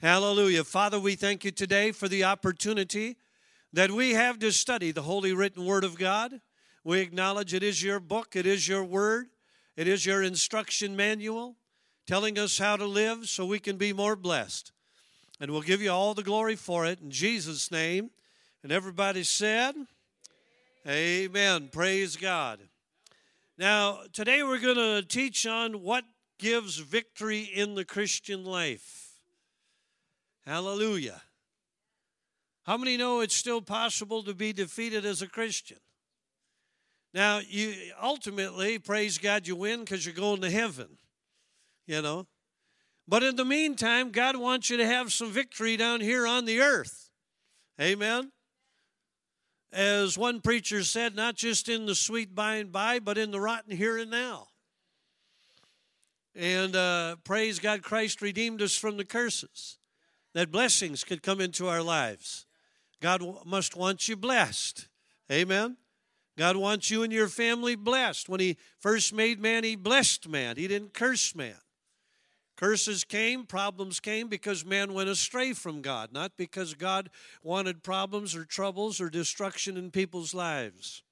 Hallelujah. 0.00 0.62
Father, 0.62 1.00
we 1.00 1.16
thank 1.16 1.44
you 1.44 1.50
today 1.50 1.90
for 1.90 2.06
the 2.06 2.22
opportunity 2.22 3.16
that 3.72 3.90
we 3.90 4.12
have 4.12 4.38
to 4.38 4.52
study 4.52 4.92
the 4.92 5.02
holy 5.02 5.32
written 5.32 5.64
word 5.64 5.82
of 5.82 5.98
God. 5.98 6.40
We 6.84 7.00
acknowledge 7.00 7.52
it 7.52 7.64
is 7.64 7.82
your 7.82 7.98
book, 7.98 8.36
it 8.36 8.46
is 8.46 8.68
your 8.68 8.84
word, 8.84 9.26
it 9.76 9.88
is 9.88 10.06
your 10.06 10.22
instruction 10.22 10.94
manual 10.94 11.56
telling 12.06 12.38
us 12.38 12.58
how 12.58 12.76
to 12.76 12.86
live 12.86 13.28
so 13.28 13.44
we 13.44 13.58
can 13.58 13.76
be 13.76 13.92
more 13.92 14.14
blessed. 14.14 14.70
And 15.40 15.50
we'll 15.50 15.62
give 15.62 15.82
you 15.82 15.90
all 15.90 16.14
the 16.14 16.22
glory 16.22 16.54
for 16.54 16.86
it 16.86 17.00
in 17.00 17.10
Jesus' 17.10 17.72
name. 17.72 18.10
And 18.62 18.70
everybody 18.70 19.24
said, 19.24 19.74
Amen. 20.86 21.70
Praise 21.72 22.14
God. 22.14 22.60
Now, 23.58 24.02
today 24.12 24.44
we're 24.44 24.60
going 24.60 24.76
to 24.76 25.02
teach 25.02 25.44
on 25.44 25.82
what 25.82 26.04
gives 26.38 26.76
victory 26.76 27.40
in 27.40 27.74
the 27.74 27.84
Christian 27.84 28.44
life. 28.44 28.97
Hallelujah. 30.48 31.20
How 32.64 32.78
many 32.78 32.96
know 32.96 33.20
it's 33.20 33.34
still 33.34 33.60
possible 33.60 34.22
to 34.22 34.32
be 34.32 34.54
defeated 34.54 35.04
as 35.04 35.20
a 35.20 35.26
Christian? 35.26 35.76
Now, 37.12 37.40
you 37.46 37.74
ultimately, 38.02 38.78
praise 38.78 39.18
God, 39.18 39.46
you 39.46 39.56
win 39.56 39.80
because 39.80 40.06
you're 40.06 40.14
going 40.14 40.40
to 40.40 40.50
heaven, 40.50 40.96
you 41.86 42.00
know. 42.00 42.26
But 43.06 43.22
in 43.22 43.36
the 43.36 43.44
meantime, 43.44 44.10
God 44.10 44.36
wants 44.36 44.70
you 44.70 44.78
to 44.78 44.86
have 44.86 45.12
some 45.12 45.30
victory 45.30 45.76
down 45.76 46.00
here 46.00 46.26
on 46.26 46.46
the 46.46 46.60
earth. 46.60 47.10
Amen. 47.78 48.32
As 49.70 50.16
one 50.16 50.40
preacher 50.40 50.82
said, 50.82 51.14
not 51.14 51.34
just 51.34 51.68
in 51.68 51.84
the 51.84 51.94
sweet 51.94 52.34
by 52.34 52.54
and 52.54 52.72
by, 52.72 53.00
but 53.00 53.18
in 53.18 53.32
the 53.32 53.40
rotten 53.40 53.76
here 53.76 53.98
and 53.98 54.10
now. 54.10 54.48
And 56.34 56.74
uh, 56.74 57.16
praise 57.22 57.58
God, 57.58 57.82
Christ 57.82 58.22
redeemed 58.22 58.62
us 58.62 58.76
from 58.76 58.96
the 58.96 59.04
curses, 59.04 59.76
that 60.38 60.52
blessings 60.52 61.02
could 61.02 61.22
come 61.22 61.40
into 61.40 61.66
our 61.66 61.82
lives. 61.82 62.46
God 63.00 63.22
must 63.44 63.76
want 63.76 64.08
you 64.08 64.16
blessed. 64.16 64.86
Amen. 65.32 65.76
God 66.36 66.56
wants 66.56 66.90
you 66.90 67.02
and 67.02 67.12
your 67.12 67.26
family 67.26 67.74
blessed. 67.74 68.28
When 68.28 68.38
He 68.38 68.56
first 68.78 69.12
made 69.12 69.40
man, 69.40 69.64
He 69.64 69.74
blessed 69.74 70.28
man, 70.28 70.56
He 70.56 70.68
didn't 70.68 70.94
curse 70.94 71.34
man. 71.34 71.56
Curses 72.56 73.04
came, 73.04 73.46
problems 73.46 74.00
came 74.00 74.28
because 74.28 74.64
man 74.64 74.92
went 74.92 75.08
astray 75.08 75.52
from 75.52 75.80
God, 75.80 76.12
not 76.12 76.32
because 76.36 76.74
God 76.74 77.10
wanted 77.42 77.82
problems 77.82 78.34
or 78.34 78.44
troubles 78.44 79.00
or 79.00 79.08
destruction 79.08 79.76
in 79.76 79.90
people's 79.90 80.34
lives. 80.34 81.02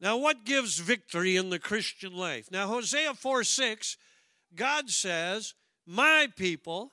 Now, 0.00 0.16
what 0.18 0.44
gives 0.44 0.78
victory 0.78 1.36
in 1.36 1.48
the 1.48 1.58
Christian 1.58 2.14
life? 2.14 2.50
Now, 2.50 2.66
Hosea 2.68 3.14
4 3.14 3.44
6, 3.44 3.96
God 4.54 4.90
says, 4.90 5.54
My 5.86 6.28
people 6.36 6.92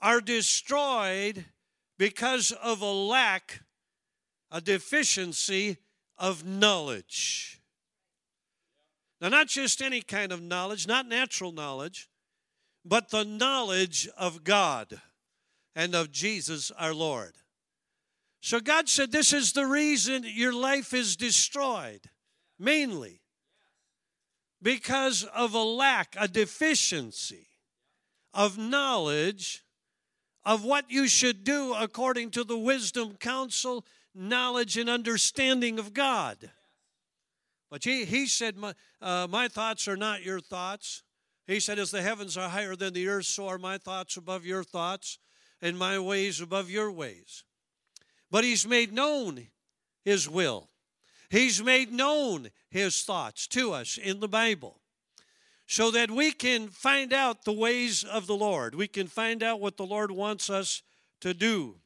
are 0.00 0.20
destroyed 0.20 1.44
because 1.98 2.52
of 2.52 2.80
a 2.80 2.92
lack, 2.92 3.60
a 4.50 4.60
deficiency 4.60 5.76
of 6.16 6.44
knowledge. 6.44 7.60
Now, 9.20 9.28
not 9.28 9.48
just 9.48 9.82
any 9.82 10.00
kind 10.00 10.32
of 10.32 10.40
knowledge, 10.40 10.86
not 10.86 11.06
natural 11.06 11.52
knowledge, 11.52 12.08
but 12.84 13.10
the 13.10 13.24
knowledge 13.24 14.08
of 14.16 14.44
God 14.44 15.00
and 15.76 15.94
of 15.94 16.10
Jesus 16.10 16.70
our 16.72 16.94
Lord. 16.94 17.34
So 18.40 18.60
God 18.60 18.88
said, 18.88 19.12
This 19.12 19.32
is 19.32 19.52
the 19.52 19.66
reason 19.66 20.24
your 20.26 20.54
life 20.54 20.94
is 20.94 21.16
destroyed, 21.16 22.00
mainly 22.58 23.20
because 24.62 25.24
of 25.24 25.54
a 25.54 25.62
lack, 25.62 26.16
a 26.18 26.28
deficiency 26.28 27.48
of 28.32 28.56
knowledge 28.56 29.62
of 30.44 30.64
what 30.64 30.90
you 30.90 31.06
should 31.06 31.44
do 31.44 31.74
according 31.74 32.30
to 32.30 32.44
the 32.44 32.56
wisdom, 32.56 33.16
counsel, 33.18 33.84
knowledge, 34.14 34.76
and 34.76 34.88
understanding 34.88 35.78
of 35.78 35.92
God. 35.92 36.50
But 37.70 37.84
he, 37.84 38.04
he 38.04 38.26
said, 38.26 38.56
my, 38.56 38.74
uh, 39.00 39.26
my 39.30 39.48
thoughts 39.48 39.86
are 39.86 39.96
not 39.96 40.22
your 40.22 40.40
thoughts. 40.40 41.02
He 41.46 41.60
said, 41.60 41.78
As 41.78 41.90
the 41.90 42.02
heavens 42.02 42.36
are 42.36 42.48
higher 42.48 42.74
than 42.74 42.94
the 42.94 43.08
earth, 43.08 43.26
so 43.26 43.48
are 43.48 43.58
my 43.58 43.78
thoughts 43.78 44.16
above 44.16 44.44
your 44.44 44.64
thoughts, 44.64 45.18
and 45.62 45.78
my 45.78 45.98
ways 45.98 46.40
above 46.40 46.70
your 46.70 46.90
ways. 46.90 47.44
But 48.30 48.44
he's 48.44 48.66
made 48.66 48.92
known 48.92 49.48
his 50.04 50.28
will. 50.28 50.68
He's 51.28 51.62
made 51.62 51.92
known 51.92 52.50
his 52.70 53.02
thoughts 53.02 53.46
to 53.48 53.72
us 53.72 53.98
in 53.98 54.20
the 54.20 54.28
Bible 54.28 54.79
so 55.70 55.92
that 55.92 56.10
we 56.10 56.32
can 56.32 56.66
find 56.66 57.12
out 57.12 57.44
the 57.44 57.52
ways 57.52 58.02
of 58.02 58.26
the 58.26 58.34
Lord. 58.34 58.74
We 58.74 58.88
can 58.88 59.06
find 59.06 59.40
out 59.40 59.60
what 59.60 59.76
the 59.76 59.86
Lord 59.86 60.10
wants 60.10 60.50
us 60.50 60.82
to 61.20 61.32
do. 61.32 61.76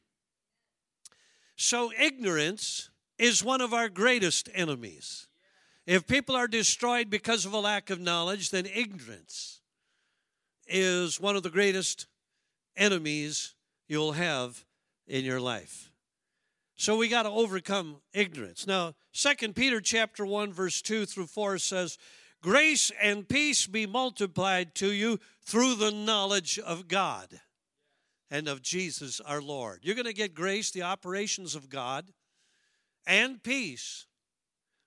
So, 1.55 1.91
ignorance 2.01 2.89
is 3.19 3.43
one 3.43 3.61
of 3.61 3.75
our 3.75 3.87
greatest 3.87 4.49
enemies. 4.55 5.27
If 5.85 6.07
people 6.07 6.35
are 6.35 6.47
destroyed 6.47 7.11
because 7.11 7.45
of 7.45 7.53
a 7.53 7.59
lack 7.59 7.91
of 7.91 7.99
knowledge, 7.99 8.49
then 8.49 8.65
ignorance 8.65 9.61
is 10.65 11.21
one 11.21 11.35
of 11.35 11.43
the 11.43 11.51
greatest 11.51 12.07
enemies 12.75 13.53
you'll 13.87 14.13
have 14.13 14.65
in 15.05 15.23
your 15.23 15.39
life. 15.39 15.91
So 16.75 16.97
we 16.97 17.07
got 17.07 17.23
to 17.23 17.29
overcome 17.29 17.97
ignorance. 18.13 18.65
Now, 18.65 18.95
Second 19.11 19.55
Peter 19.55 19.79
chapter 19.79 20.25
1 20.25 20.51
verse 20.51 20.81
2 20.81 21.05
through 21.05 21.27
4 21.27 21.59
says, 21.59 21.99
"Grace 22.45 22.91
and 23.01 23.27
peace 23.27 23.65
be 23.65 23.87
multiplied 23.87 24.75
to 24.75 24.91
you 24.91 25.19
through 25.41 25.73
the 25.73 25.89
knowledge 25.89 26.59
of 26.59 26.87
God 26.87 27.41
and 28.29 28.47
of 28.47 28.61
Jesus 28.61 29.19
our 29.21 29.41
Lord." 29.41 29.83
You're 29.83 29.95
going 29.95 30.05
to 30.05 30.13
get 30.13 30.35
grace, 30.35 30.69
the 30.69 30.83
operations 30.83 31.55
of 31.55 31.69
God, 31.69 32.13
and 33.03 33.41
peace 33.41 34.05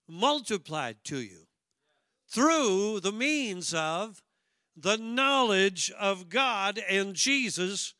multiplied 0.07 1.03
to 1.03 1.19
you 1.19 1.49
through 2.29 3.01
the 3.01 3.11
means 3.11 3.75
of 3.75 4.23
the 4.77 4.97
knowledge 4.97 5.91
of 5.91 6.29
God 6.29 6.79
and 6.79 7.17
Jesus 7.17 7.95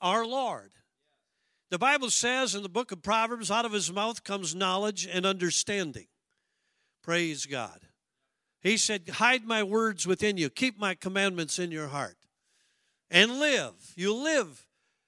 our 0.00 0.24
Lord. 0.24 0.74
The 1.70 1.78
Bible 1.78 2.10
says 2.10 2.54
in 2.54 2.62
the 2.62 2.68
book 2.68 2.92
of 2.92 3.02
Proverbs, 3.02 3.50
out 3.50 3.64
of 3.64 3.72
his 3.72 3.90
mouth 3.90 4.22
comes 4.22 4.54
knowledge 4.54 5.06
and 5.06 5.26
understanding. 5.26 6.06
Praise 7.02 7.46
God. 7.46 7.88
He 8.62 8.76
said, 8.76 9.08
Hide 9.14 9.44
my 9.44 9.62
words 9.62 10.06
within 10.06 10.36
you, 10.36 10.48
keep 10.48 10.78
my 10.78 10.94
commandments 10.94 11.58
in 11.58 11.72
your 11.72 11.88
heart, 11.88 12.16
and 13.10 13.38
live. 13.38 13.74
You'll 13.96 14.22
live 14.22 14.66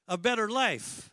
a 0.08 0.18
better 0.18 0.48
life. 0.48 1.10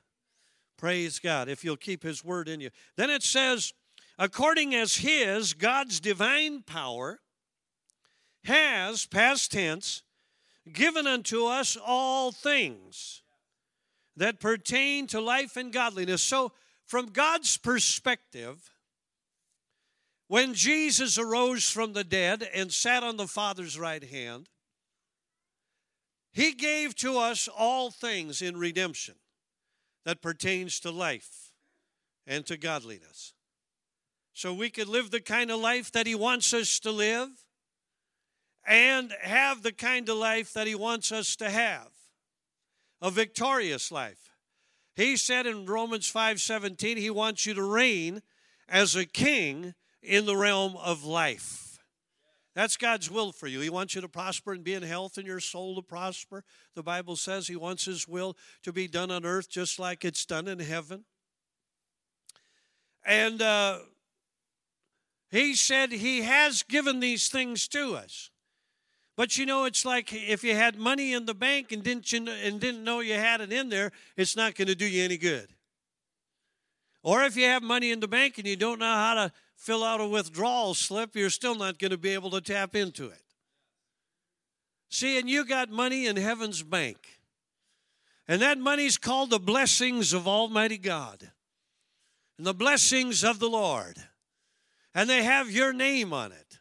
Praise 0.78 1.20
God, 1.20 1.48
if 1.48 1.64
you'll 1.64 1.78
keep 1.78 2.02
his 2.02 2.26
word 2.26 2.50
in 2.50 2.60
you. 2.60 2.72
Then 2.98 3.12
it 3.12 3.22
says, 3.22 3.74
according 4.18 4.74
as 4.74 4.96
his, 4.96 5.54
God's 5.54 6.00
divine 6.00 6.64
power, 6.64 7.20
has, 8.46 9.06
past 9.06 9.52
tense, 9.52 10.02
given 10.72 11.06
unto 11.06 11.46
us 11.46 11.78
all 11.78 12.32
things 12.32 13.22
that 14.18 14.40
pertain 14.40 15.06
to 15.08 15.22
life 15.22 15.56
and 15.56 15.72
godliness. 15.72 16.24
So, 16.24 16.52
from 16.86 17.08
God's 17.08 17.58
perspective, 17.58 18.71
when 20.32 20.54
Jesus 20.54 21.18
arose 21.18 21.70
from 21.70 21.92
the 21.92 22.06
dead 22.06 22.48
and 22.54 22.72
sat 22.72 23.04
on 23.04 23.18
the 23.18 23.28
Father's 23.28 23.78
right 23.78 24.02
hand, 24.02 24.48
he 26.32 26.54
gave 26.54 26.96
to 26.96 27.18
us 27.18 27.50
all 27.50 27.92
things 27.92 28.42
in 28.42 28.56
redemption 28.56 29.16
that 30.06 30.22
pertains 30.22 30.80
to 30.80 30.90
life 30.90 31.52
and 32.26 32.46
to 32.46 32.56
godliness 32.56 33.34
so 34.32 34.54
we 34.54 34.70
could 34.70 34.88
live 34.88 35.12
the 35.12 35.20
kind 35.20 35.52
of 35.52 35.60
life 35.60 35.92
that 35.92 36.08
He 36.08 36.16
wants 36.16 36.54
us 36.54 36.80
to 36.80 36.92
live 36.92 37.28
and 38.66 39.14
have 39.22 39.64
the 39.64 39.74
kind 39.74 40.08
of 40.08 40.16
life 40.16 40.54
that 40.54 40.66
He 40.66 40.76
wants 40.76 41.12
us 41.12 41.36
to 41.36 41.50
have 41.50 41.90
a 43.02 43.12
victorious 43.12 43.92
life. 43.92 44.32
He 44.96 45.18
said 45.18 45.46
in 45.46 45.66
Romans 45.66 46.10
5:17 46.10 46.96
he 46.96 47.10
wants 47.10 47.46
you 47.46 47.54
to 47.54 47.64
reign 47.64 48.22
as 48.70 48.96
a 48.96 49.06
king 49.06 49.74
in 50.02 50.26
the 50.26 50.36
realm 50.36 50.76
of 50.78 51.04
life. 51.04 51.80
That's 52.54 52.76
God's 52.76 53.10
will 53.10 53.32
for 53.32 53.48
you. 53.48 53.62
He 53.62 53.70
wants 53.70 53.96
you 53.96 54.02
to 54.02 54.10
prosper 54.10 54.52
and 54.52 54.64
be 54.64 54.74
in 54.74 54.84
health 54.84 55.18
and 55.18 55.26
your 55.26 55.40
soul 55.40 55.76
to 55.76 55.82
prosper. 55.82 56.44
The 56.76 56.84
Bible 56.84 57.16
says 57.16 57.48
he 57.48 57.56
wants 57.56 57.86
his 57.86 58.08
will 58.08 58.36
to 58.64 58.74
be 58.74 58.88
done 58.88 59.10
on 59.10 59.26
earth 59.26 59.50
just 59.50 59.80
like 59.80 60.04
it's 60.04 60.26
done 60.26 60.48
in 60.48 60.60
heaven. 60.60 61.06
And 63.06 63.42
uh, 63.42 63.80
he 65.32 65.56
said 65.56 65.92
he 65.92 66.24
has 66.24 66.64
given 66.64 67.00
these 67.00 67.30
things 67.30 67.68
to 67.70 67.96
us. 67.96 68.30
But 69.16 69.38
you 69.38 69.46
know, 69.46 69.66
it's 69.66 69.86
like 69.86 70.14
if 70.14 70.44
you 70.44 70.56
had 70.56 70.78
money 70.78 71.14
in 71.14 71.26
the 71.26 71.34
bank 71.34 71.72
and 71.72 71.84
didn't, 71.84 72.12
you, 72.12 72.28
and 72.28 72.60
didn't 72.60 72.84
know 72.84 73.00
you 73.00 73.14
had 73.14 73.40
it 73.40 73.52
in 73.54 73.70
there, 73.70 73.92
it's 74.18 74.36
not 74.36 74.56
going 74.56 74.68
to 74.68 74.76
do 74.76 74.86
you 74.86 75.04
any 75.04 75.18
good. 75.18 75.48
Or 77.04 77.24
if 77.24 77.36
you 77.36 77.46
have 77.46 77.64
money 77.64 77.92
in 77.92 78.00
the 78.00 78.08
bank 78.08 78.38
and 78.38 78.48
you 78.48 78.56
don't 78.56 78.80
know 78.80 78.94
how 78.94 79.14
to 79.16 79.32
fill 79.56 79.84
out 79.84 80.02
a 80.02 80.08
withdrawal 80.08 80.74
slip, 80.74 81.16
you're 81.16 81.30
still 81.30 81.56
not 81.56 81.80
going 81.80 81.92
to 81.92 81.98
be 81.98 82.14
able 82.14 82.30
to 82.32 82.42
tap 82.42 82.76
into 82.76 83.06
it. 83.08 83.22
See, 84.90 85.18
and 85.18 85.30
you 85.30 85.46
got 85.46 85.70
money 85.70 86.06
in 86.06 86.18
heaven's 86.18 86.64
bank. 86.64 86.98
And 88.28 88.42
that 88.42 88.58
money's 88.58 88.98
called 88.98 89.30
the 89.30 89.40
blessings 89.40 90.14
of 90.14 90.28
Almighty 90.28 90.78
God 90.78 91.32
and 92.38 92.46
the 92.46 92.54
blessings 92.54 93.24
of 93.24 93.40
the 93.40 93.50
Lord. 93.50 93.98
And 94.94 95.10
they 95.10 95.24
have 95.24 95.50
your 95.50 95.74
name 95.74 96.14
on 96.14 96.32
it. 96.32 96.60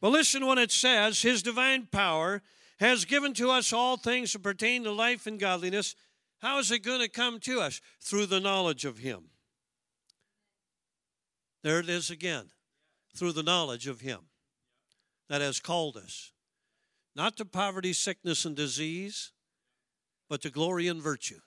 But 0.00 0.10
listen 0.10 0.46
when 0.46 0.58
it 0.58 0.70
says, 0.70 1.22
His 1.22 1.42
divine 1.42 1.88
power 1.90 2.42
has 2.78 3.04
given 3.04 3.32
to 3.34 3.50
us 3.50 3.72
all 3.72 3.96
things 3.96 4.32
that 4.32 4.42
pertain 4.42 4.84
to 4.84 4.92
life 4.92 5.26
and 5.26 5.38
godliness. 5.38 5.94
How 6.40 6.58
is 6.58 6.70
it 6.70 6.80
going 6.80 7.00
to 7.00 7.08
come 7.08 7.40
to 7.40 7.60
us? 7.60 7.80
Through 8.00 8.26
the 8.26 8.40
knowledge 8.40 8.84
of 8.84 8.98
Him. 8.98 9.30
There 11.64 11.80
it 11.80 11.88
is 11.88 12.10
again. 12.10 12.50
Through 13.16 13.32
the 13.32 13.42
knowledge 13.42 13.86
of 13.86 14.02
Him 14.02 14.20
that 15.28 15.40
has 15.40 15.60
called 15.60 15.96
us. 15.96 16.32
Not 17.16 17.36
to 17.38 17.44
poverty, 17.44 17.92
sickness, 17.92 18.44
and 18.44 18.54
disease, 18.54 19.32
but 20.28 20.42
to 20.42 20.50
glory 20.50 20.88
and 20.88 21.00
virtue. 21.00 21.40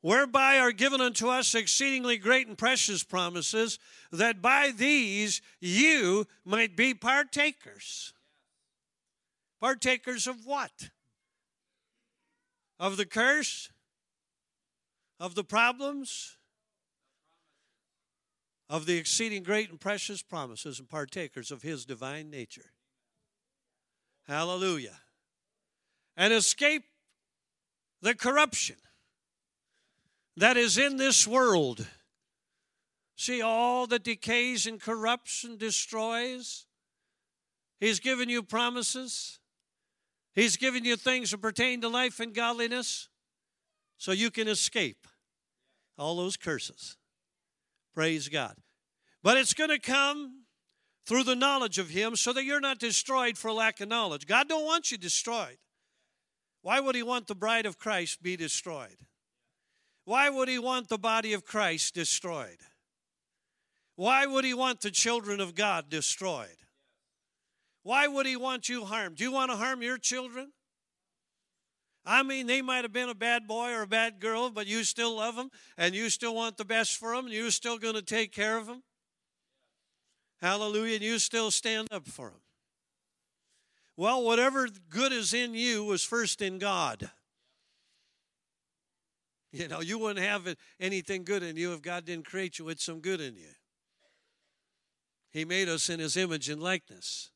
Whereby 0.00 0.58
are 0.58 0.72
given 0.72 1.00
unto 1.00 1.28
us 1.28 1.54
exceedingly 1.54 2.16
great 2.16 2.46
and 2.46 2.56
precious 2.56 3.02
promises, 3.02 3.78
that 4.10 4.40
by 4.40 4.70
these 4.74 5.42
you 5.60 6.26
might 6.44 6.76
be 6.76 6.94
partakers. 6.94 8.14
Partakers 9.60 10.26
of 10.26 10.46
what? 10.46 10.90
Of 12.78 12.96
the 12.96 13.06
curse? 13.06 13.70
Of 15.18 15.34
the 15.34 15.44
problems? 15.44 16.37
Of 18.70 18.84
the 18.84 18.98
exceeding 18.98 19.42
great 19.42 19.70
and 19.70 19.80
precious 19.80 20.22
promises, 20.22 20.78
and 20.78 20.88
partakers 20.88 21.50
of 21.50 21.62
his 21.62 21.86
divine 21.86 22.30
nature. 22.30 22.72
Hallelujah. 24.26 24.98
And 26.16 26.34
escape 26.34 26.84
the 28.02 28.14
corruption 28.14 28.76
that 30.36 30.56
is 30.56 30.76
in 30.76 30.98
this 30.98 31.26
world. 31.26 31.86
See 33.16 33.40
all 33.42 33.86
that 33.88 34.04
decays 34.04 34.66
and 34.66 34.80
corrupts 34.80 35.44
and 35.44 35.58
destroys? 35.58 36.66
He's 37.80 38.00
given 38.00 38.28
you 38.28 38.42
promises. 38.42 39.38
He's 40.34 40.56
given 40.56 40.84
you 40.84 40.96
things 40.96 41.30
that 41.30 41.40
pertain 41.40 41.80
to 41.80 41.88
life 41.88 42.20
and 42.20 42.34
godliness 42.34 43.08
so 43.96 44.12
you 44.12 44.30
can 44.30 44.46
escape 44.46 45.08
all 45.96 46.16
those 46.16 46.36
curses. 46.36 46.96
Praise 47.98 48.28
God. 48.28 48.54
But 49.24 49.38
it's 49.38 49.54
going 49.54 49.70
to 49.70 49.78
come 49.80 50.44
through 51.04 51.24
the 51.24 51.34
knowledge 51.34 51.78
of 51.78 51.90
him 51.90 52.14
so 52.14 52.32
that 52.32 52.44
you're 52.44 52.60
not 52.60 52.78
destroyed 52.78 53.36
for 53.36 53.50
lack 53.50 53.80
of 53.80 53.88
knowledge. 53.88 54.24
God 54.24 54.48
don't 54.48 54.64
want 54.64 54.92
you 54.92 54.98
destroyed. 54.98 55.58
Why 56.62 56.78
would 56.78 56.94
he 56.94 57.02
want 57.02 57.26
the 57.26 57.34
bride 57.34 57.66
of 57.66 57.76
Christ 57.76 58.22
be 58.22 58.36
destroyed? 58.36 58.98
Why 60.04 60.30
would 60.30 60.48
he 60.48 60.60
want 60.60 60.88
the 60.88 60.96
body 60.96 61.32
of 61.32 61.44
Christ 61.44 61.92
destroyed? 61.92 62.58
Why 63.96 64.26
would 64.26 64.44
he 64.44 64.54
want 64.54 64.80
the 64.80 64.92
children 64.92 65.40
of 65.40 65.56
God 65.56 65.90
destroyed? 65.90 66.62
Why 67.82 68.06
would 68.06 68.26
he 68.26 68.36
want 68.36 68.68
you 68.68 68.84
harmed? 68.84 69.16
Do 69.16 69.24
you 69.24 69.32
want 69.32 69.50
to 69.50 69.56
harm 69.56 69.82
your 69.82 69.98
children? 69.98 70.52
I 72.10 72.22
mean, 72.22 72.46
they 72.46 72.62
might 72.62 72.84
have 72.84 72.92
been 72.92 73.10
a 73.10 73.14
bad 73.14 73.46
boy 73.46 73.70
or 73.70 73.82
a 73.82 73.86
bad 73.86 74.18
girl, 74.18 74.48
but 74.48 74.66
you 74.66 74.82
still 74.82 75.16
love 75.16 75.36
them 75.36 75.50
and 75.76 75.94
you 75.94 76.08
still 76.08 76.34
want 76.34 76.56
the 76.56 76.64
best 76.64 76.96
for 76.96 77.14
them 77.14 77.26
and 77.26 77.34
you're 77.34 77.50
still 77.50 77.76
going 77.76 77.96
to 77.96 78.02
take 78.02 78.32
care 78.32 78.56
of 78.56 78.66
them. 78.66 78.82
Hallelujah. 80.40 80.94
And 80.94 81.04
you 81.04 81.18
still 81.18 81.50
stand 81.50 81.88
up 81.92 82.08
for 82.08 82.30
them. 82.30 82.40
Well, 83.94 84.22
whatever 84.24 84.68
good 84.88 85.12
is 85.12 85.34
in 85.34 85.52
you 85.52 85.84
was 85.84 86.02
first 86.02 86.40
in 86.40 86.58
God. 86.58 87.10
You 89.52 89.68
know, 89.68 89.80
you 89.80 89.98
wouldn't 89.98 90.24
have 90.24 90.56
anything 90.80 91.24
good 91.24 91.42
in 91.42 91.56
you 91.56 91.74
if 91.74 91.82
God 91.82 92.06
didn't 92.06 92.24
create 92.24 92.58
you 92.58 92.64
with 92.64 92.80
some 92.80 93.00
good 93.00 93.20
in 93.20 93.36
you. 93.36 93.50
He 95.30 95.44
made 95.44 95.68
us 95.68 95.90
in 95.90 96.00
His 96.00 96.16
image 96.16 96.48
and 96.48 96.62
likeness. 96.62 97.32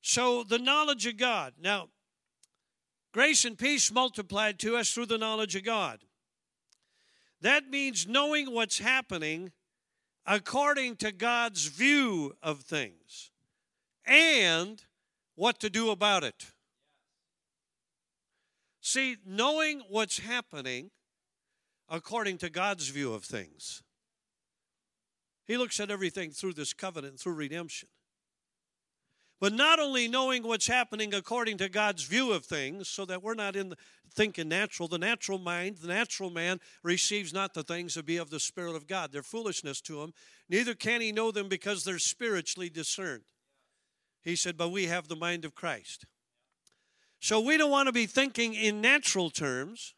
So, 0.00 0.44
the 0.44 0.58
knowledge 0.58 1.06
of 1.06 1.16
God. 1.16 1.54
Now, 1.60 1.88
grace 3.18 3.44
and 3.44 3.58
peace 3.58 3.90
multiplied 3.90 4.60
to 4.60 4.76
us 4.76 4.92
through 4.92 5.04
the 5.04 5.18
knowledge 5.18 5.56
of 5.56 5.64
God. 5.64 5.98
That 7.40 7.68
means 7.68 8.06
knowing 8.06 8.54
what's 8.54 8.78
happening 8.78 9.50
according 10.24 10.94
to 10.98 11.10
God's 11.10 11.66
view 11.66 12.36
of 12.44 12.60
things 12.60 13.32
and 14.06 14.80
what 15.34 15.58
to 15.58 15.68
do 15.68 15.90
about 15.90 16.22
it. 16.22 16.52
See, 18.80 19.16
knowing 19.26 19.82
what's 19.88 20.20
happening 20.20 20.92
according 21.88 22.38
to 22.38 22.48
God's 22.48 22.86
view 22.86 23.14
of 23.14 23.24
things. 23.24 23.82
He 25.44 25.56
looks 25.56 25.80
at 25.80 25.90
everything 25.90 26.30
through 26.30 26.52
this 26.52 26.72
covenant, 26.72 27.18
through 27.18 27.34
redemption. 27.34 27.88
But 29.40 29.52
not 29.52 29.78
only 29.78 30.08
knowing 30.08 30.42
what's 30.42 30.66
happening 30.66 31.14
according 31.14 31.58
to 31.58 31.68
God's 31.68 32.02
view 32.02 32.32
of 32.32 32.44
things, 32.44 32.88
so 32.88 33.04
that 33.04 33.22
we're 33.22 33.34
not 33.34 33.54
in 33.54 33.68
the 33.68 33.76
thinking 34.12 34.48
natural, 34.48 34.88
the 34.88 34.98
natural 34.98 35.38
mind, 35.38 35.78
the 35.78 35.88
natural 35.88 36.30
man 36.30 36.58
receives 36.82 37.32
not 37.32 37.54
the 37.54 37.62
things 37.62 37.94
that 37.94 38.06
be 38.06 38.16
of 38.16 38.30
the 38.30 38.40
Spirit 38.40 38.74
of 38.74 38.88
God. 38.88 39.12
They're 39.12 39.22
foolishness 39.22 39.80
to 39.82 40.02
him. 40.02 40.12
Neither 40.48 40.74
can 40.74 41.00
he 41.00 41.12
know 41.12 41.30
them 41.30 41.48
because 41.48 41.84
they're 41.84 42.00
spiritually 42.00 42.68
discerned. 42.68 43.24
He 44.22 44.34
said, 44.34 44.56
But 44.56 44.70
we 44.70 44.86
have 44.86 45.06
the 45.06 45.16
mind 45.16 45.44
of 45.44 45.54
Christ. 45.54 46.04
So 47.20 47.40
we 47.40 47.56
don't 47.56 47.70
want 47.70 47.86
to 47.86 47.92
be 47.92 48.06
thinking 48.06 48.54
in 48.54 48.80
natural 48.80 49.30
terms, 49.30 49.94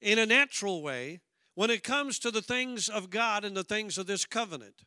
in 0.00 0.18
a 0.18 0.26
natural 0.26 0.82
way, 0.82 1.20
when 1.54 1.70
it 1.70 1.82
comes 1.82 2.18
to 2.18 2.30
the 2.30 2.42
things 2.42 2.88
of 2.88 3.10
God 3.10 3.44
and 3.44 3.56
the 3.56 3.64
things 3.64 3.96
of 3.96 4.06
this 4.06 4.26
covenant. 4.26 4.82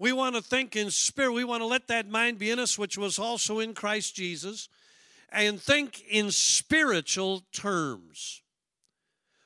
We 0.00 0.14
want 0.14 0.34
to 0.34 0.40
think 0.40 0.76
in 0.76 0.90
spirit. 0.90 1.34
We 1.34 1.44
want 1.44 1.60
to 1.60 1.66
let 1.66 1.88
that 1.88 2.08
mind 2.08 2.38
be 2.38 2.50
in 2.50 2.58
us, 2.58 2.78
which 2.78 2.96
was 2.96 3.18
also 3.18 3.58
in 3.58 3.74
Christ 3.74 4.14
Jesus, 4.16 4.70
and 5.28 5.60
think 5.60 6.02
in 6.08 6.30
spiritual 6.30 7.42
terms. 7.52 8.40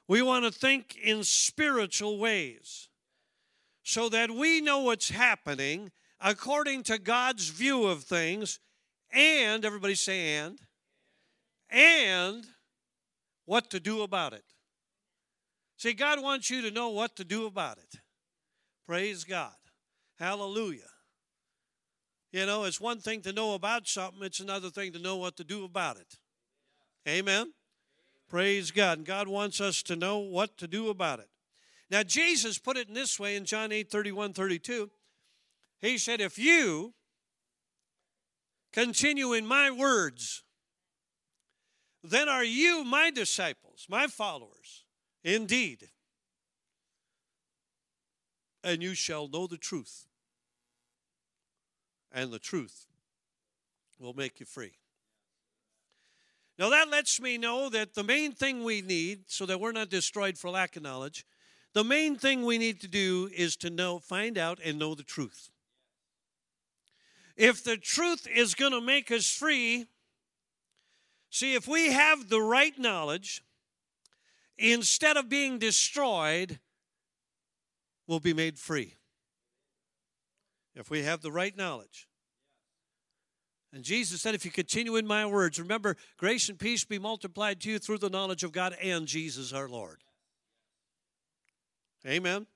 We 0.07 0.23
want 0.23 0.45
to 0.45 0.53
think 0.53 0.97
in 1.03 1.25
spiritual 1.25 2.19
ways 2.19 2.89
so 3.83 4.09
that 4.11 4.31
we 4.31 4.61
know 4.61 4.79
what's 4.79 5.11
happening 5.11 5.91
according 6.21 6.85
to 6.85 6.99
God's 6.99 7.49
view 7.49 7.87
of 7.87 8.05
things, 8.05 8.61
and 9.13 9.65
everybody 9.65 9.97
say, 9.97 10.37
and, 10.37 10.61
and 11.69 12.47
what 13.45 13.71
to 13.71 13.81
do 13.81 14.03
about 14.03 14.33
it. 14.33 14.45
See, 15.79 15.95
God 15.95 16.23
wants 16.23 16.49
you 16.49 16.63
to 16.63 16.71
know 16.71 16.91
what 16.91 17.17
to 17.17 17.25
do 17.25 17.45
about 17.47 17.79
it. 17.79 17.99
Praise 18.87 19.25
God. 19.25 19.51
Hallelujah. 20.19 20.91
You 22.33 22.47
know, 22.47 22.65
it's 22.65 22.81
one 22.81 22.99
thing 22.99 23.21
to 23.23 23.33
know 23.33 23.55
about 23.55 23.87
something, 23.87 24.23
it's 24.23 24.41
another 24.41 24.71
thing 24.71 24.93
to 24.93 24.99
know 24.99 25.17
what 25.17 25.37
to 25.37 25.45
do 25.45 25.65
about 25.65 25.97
it. 25.97 26.19
Amen. 27.09 27.53
Praise 28.29 28.71
God. 28.71 28.99
And 28.99 29.07
God 29.07 29.29
wants 29.29 29.61
us 29.61 29.83
to 29.85 29.97
know 29.97 30.19
what 30.19 30.57
to 30.59 30.67
do 30.67 30.89
about 30.89 31.21
it. 31.21 31.29
Now, 31.91 32.03
Jesus 32.03 32.59
put 32.59 32.77
it 32.77 32.89
in 32.89 32.95
this 32.95 33.21
way 33.21 33.37
in 33.37 33.45
John 33.45 33.71
8 33.71 33.91
31 33.91 34.33
32. 34.33 34.91
He 35.81 35.99
said, 35.99 36.21
If 36.21 36.39
you 36.39 36.95
continue 38.73 39.33
in 39.33 39.47
my 39.47 39.71
words, 39.71 40.43
then 42.03 42.29
are 42.29 42.45
you 42.45 42.85
my 42.85 43.11
disciples, 43.11 43.87
my 43.89 44.07
followers, 44.07 44.85
indeed 45.23 45.89
and 48.65 48.83
you 48.83 48.95
shall 48.95 49.29
know 49.29 49.47
the 49.47 49.59
truth. 49.59 50.07
And 52.11 52.33
the 52.33 52.39
truth 52.39 52.87
will 54.01 54.15
make 54.15 54.41
you 54.41 54.47
free. 54.47 54.73
Now, 56.59 56.71
that 56.71 56.89
lets 56.89 57.21
me 57.21 57.37
know 57.37 57.69
that 57.69 57.95
the 57.95 58.05
main 58.05 58.33
thing 58.33 58.65
we 58.65 58.81
need, 58.81 59.25
so 59.27 59.45
that 59.47 59.61
we're 59.61 59.73
not 59.73 59.91
destroyed 59.91 60.39
for 60.39 60.51
lack 60.51 60.77
of 60.77 60.83
knowledge, 60.83 61.27
the 61.73 61.85
main 61.85 62.17
thing 62.17 62.45
we 62.45 62.59
need 62.59 62.81
to 62.81 62.89
do 62.89 63.29
is 63.37 63.57
to 63.57 63.71
know, 63.71 63.99
find 63.99 64.39
out, 64.39 64.61
and 64.65 64.79
know 64.79 64.95
the 64.95 65.03
truth. 65.03 65.51
If 67.37 67.65
the 67.65 67.77
truth 67.77 68.29
is 68.33 68.55
going 68.55 68.71
to 68.71 68.81
make 68.81 69.11
us 69.11 69.29
free, 69.29 69.87
see, 71.31 71.55
if 71.55 71.67
we 71.67 71.91
have 71.91 72.29
the 72.29 72.41
right 72.41 72.79
knowledge, 72.79 73.43
instead 74.57 75.17
of 75.17 75.29
being 75.29 75.59
destroyed, 75.59 76.61
will 78.07 78.21
be 78.21 78.35
made 78.35 78.59
free 78.59 78.97
if 80.75 80.91
we 80.91 81.03
have 81.03 81.23
the 81.23 81.33
right 81.33 81.57
knowledge. 81.57 82.09
And 83.73 83.83
Jesus 83.83 84.23
said, 84.23 84.35
If 84.35 84.45
you 84.45 84.51
continue 84.51 84.97
in 84.97 85.07
my 85.07 85.27
words, 85.27 85.59
remember, 85.59 85.97
grace 86.17 86.49
and 86.49 86.59
peace 86.59 86.85
be 86.85 86.99
multiplied 86.99 87.61
to 87.63 87.71
you 87.71 87.79
through 87.79 87.99
the 87.99 88.11
knowledge 88.11 88.45
of 88.45 88.53
God 88.53 88.77
and 88.81 89.07
Jesus 89.07 89.53
our 89.53 89.69
Lord. 89.69 90.05
Amen. 92.07 92.47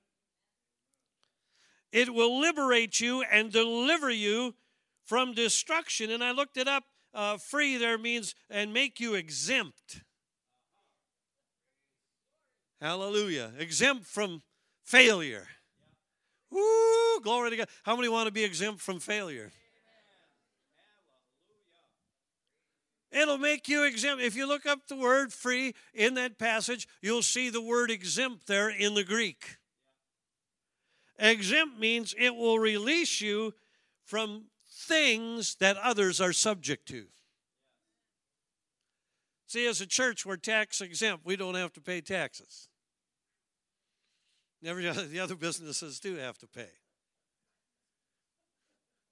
It 1.91 2.13
will 2.13 2.39
liberate 2.39 3.01
you 3.01 3.23
and 3.23 3.51
deliver 3.51 4.09
you 4.09 4.53
from 5.03 5.33
destruction. 5.33 6.11
And 6.11 6.23
I 6.23 6.31
looked 6.31 6.55
it 6.55 6.67
up 6.67 6.83
uh, 7.13 7.37
free 7.37 7.77
there 7.77 7.97
means 7.97 8.35
and 8.49 8.71
make 8.71 8.99
you 8.99 9.15
exempt. 9.15 10.03
Hallelujah. 12.79 13.51
Exempt 13.57 14.05
from 14.05 14.41
failure. 14.89 15.47
Woo, 16.49 17.21
glory 17.21 17.51
to 17.51 17.57
God. 17.57 17.67
How 17.83 17.95
many 17.95 18.09
want 18.09 18.25
to 18.25 18.33
be 18.33 18.43
exempt 18.43 18.81
from 18.81 18.99
failure? 18.99 19.51
It'll 23.11 23.37
make 23.37 23.69
you 23.69 23.83
exempt. 23.85 24.23
If 24.23 24.35
you 24.35 24.47
look 24.47 24.65
up 24.65 24.87
the 24.87 24.95
word 24.95 25.31
free 25.31 25.75
in 25.93 26.15
that 26.15 26.39
passage, 26.39 26.87
you'll 27.01 27.21
see 27.21 27.49
the 27.49 27.61
word 27.61 27.91
exempt 27.91 28.47
there 28.47 28.69
in 28.69 28.95
the 28.95 29.03
Greek. 29.03 29.57
Exempt 31.19 31.79
means 31.79 32.15
it 32.17 32.35
will 32.35 32.57
release 32.57 33.21
you 33.21 33.53
from 34.05 34.45
things 34.67 35.55
that 35.55 35.77
others 35.77 36.19
are 36.19 36.33
subject 36.33 36.87
to. 36.87 37.05
See, 39.45 39.67
as 39.67 39.81
a 39.81 39.87
church, 39.87 40.25
we're 40.25 40.37
tax 40.37 40.81
exempt. 40.81 41.25
We 41.25 41.35
don't 41.35 41.55
have 41.55 41.73
to 41.73 41.81
pay 41.81 42.01
taxes. 42.01 42.69
Every 44.63 44.89
the 45.07 45.19
other 45.19 45.35
businesses 45.35 45.99
do 45.99 46.15
have 46.15 46.37
to 46.39 46.47
pay. 46.47 46.69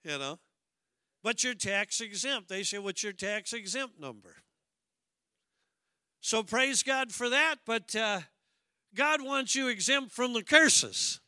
You 0.03 0.17
know? 0.17 0.39
But 1.23 1.43
you're 1.43 1.53
tax 1.53 1.99
exempt. 2.01 2.49
They 2.49 2.63
say, 2.63 2.77
What's 2.77 3.03
your 3.03 3.13
tax 3.13 3.53
exempt 3.53 3.99
number? 3.99 4.35
So 6.21 6.43
praise 6.43 6.83
God 6.83 7.11
for 7.11 7.29
that, 7.29 7.57
but 7.65 7.95
uh, 7.95 8.21
God 8.95 9.21
wants 9.21 9.55
you 9.55 9.67
exempt 9.67 10.11
from 10.11 10.33
the 10.33 10.43
curses. 10.43 11.19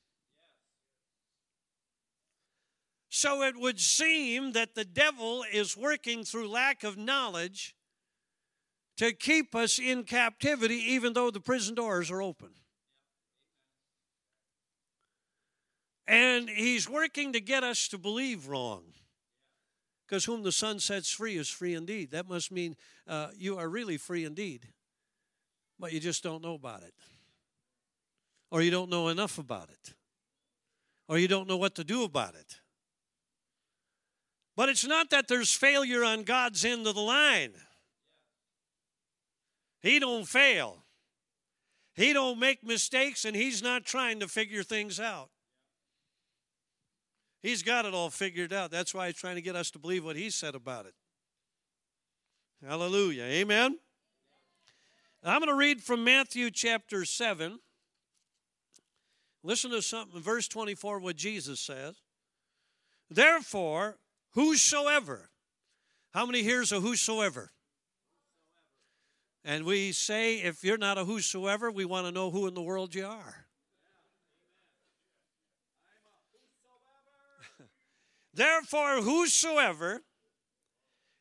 So 3.09 3.43
it 3.43 3.55
would 3.57 3.79
seem 3.79 4.51
that 4.53 4.75
the 4.75 4.85
devil 4.85 5.43
is 5.51 5.75
working 5.75 6.23
through 6.23 6.47
lack 6.47 6.83
of 6.83 6.97
knowledge 6.97 7.75
to 8.97 9.13
keep 9.13 9.55
us 9.55 9.79
in 9.79 10.03
captivity, 10.03 10.75
even 10.75 11.13
though 11.13 11.31
the 11.31 11.39
prison 11.39 11.75
doors 11.75 12.11
are 12.11 12.21
open. 12.21 12.49
And 16.09 16.49
he's 16.49 16.89
working 16.89 17.33
to 17.33 17.39
get 17.39 17.63
us 17.63 17.87
to 17.89 17.99
believe 17.99 18.47
wrong. 18.47 18.81
Because 20.07 20.25
whom 20.25 20.41
the 20.41 20.51
Son 20.51 20.79
sets 20.79 21.11
free 21.11 21.37
is 21.37 21.49
free 21.49 21.75
indeed. 21.75 22.09
That 22.11 22.27
must 22.27 22.51
mean 22.51 22.75
uh, 23.07 23.27
you 23.37 23.59
are 23.59 23.69
really 23.69 23.97
free 23.97 24.25
indeed, 24.25 24.67
but 25.79 25.93
you 25.93 25.99
just 25.99 26.23
don't 26.23 26.41
know 26.41 26.55
about 26.55 26.81
it. 26.81 26.95
Or 28.49 28.63
you 28.63 28.71
don't 28.71 28.89
know 28.89 29.09
enough 29.09 29.37
about 29.37 29.69
it. 29.69 29.93
Or 31.07 31.19
you 31.19 31.27
don't 31.27 31.47
know 31.47 31.57
what 31.57 31.75
to 31.75 31.83
do 31.83 32.03
about 32.03 32.33
it. 32.33 32.55
But 34.55 34.67
it's 34.67 34.87
not 34.87 35.11
that 35.11 35.27
there's 35.27 35.53
failure 35.53 36.03
on 36.03 36.23
God's 36.23 36.65
end 36.65 36.87
of 36.87 36.95
the 36.95 37.01
line. 37.01 37.53
He 39.79 39.99
don't 39.99 40.27
fail. 40.27 40.85
He 41.93 42.13
don't 42.13 42.39
make 42.39 42.63
mistakes 42.63 43.25
and 43.25 43.35
he's 43.35 43.61
not 43.61 43.85
trying 43.85 44.19
to 44.21 44.27
figure 44.27 44.63
things 44.63 44.99
out. 44.99 45.29
He's 47.41 47.63
got 47.63 47.86
it 47.86 47.93
all 47.93 48.10
figured 48.10 48.51
out. 48.51 48.72
That's 48.72 48.93
why 48.93 49.08
he's 49.08 49.15
trying 49.15 49.36
to 49.36 49.41
get 49.41 49.55
us 49.55 49.72
to 49.72 49.79
believe 49.79 50.03
what 50.03 50.15
he 50.15 50.29
said 50.29 50.55
about 50.55 50.86
it. 50.86 50.93
Hallelujah. 52.65 53.24
Amen. 53.24 53.77
I'm 55.24 55.39
going 55.39 55.50
to 55.50 55.55
read 55.55 55.81
from 55.81 56.03
Matthew 56.03 56.51
chapter 56.51 57.05
7. 57.05 57.60
Listen 59.43 59.72
to 59.72 59.81
something, 59.81 60.22
verse 60.22 60.48
24, 60.48 61.00
what 61.00 61.15
Jesus 61.15 61.62
says. 61.62 61.96
Therefore, 63.10 63.98
whosoever, 64.31 65.29
how 66.13 66.25
many 66.25 66.43
here's 66.43 66.72
a 66.72 66.81
whosoever? 66.81 67.51
And 69.46 69.63
we 69.63 69.93
say, 69.93 70.36
if 70.36 70.63
you're 70.63 70.77
not 70.77 70.98
a 70.98 71.05
whosoever, 71.05 71.72
we 71.72 71.86
want 71.86 72.05
to 72.05 72.12
know 72.12 72.29
who 72.29 72.48
in 72.48 72.53
the 72.53 72.62
world 72.62 72.93
you 72.93 73.05
are. 73.05 73.46
Therefore, 78.39 79.01
whosoever 79.01 80.01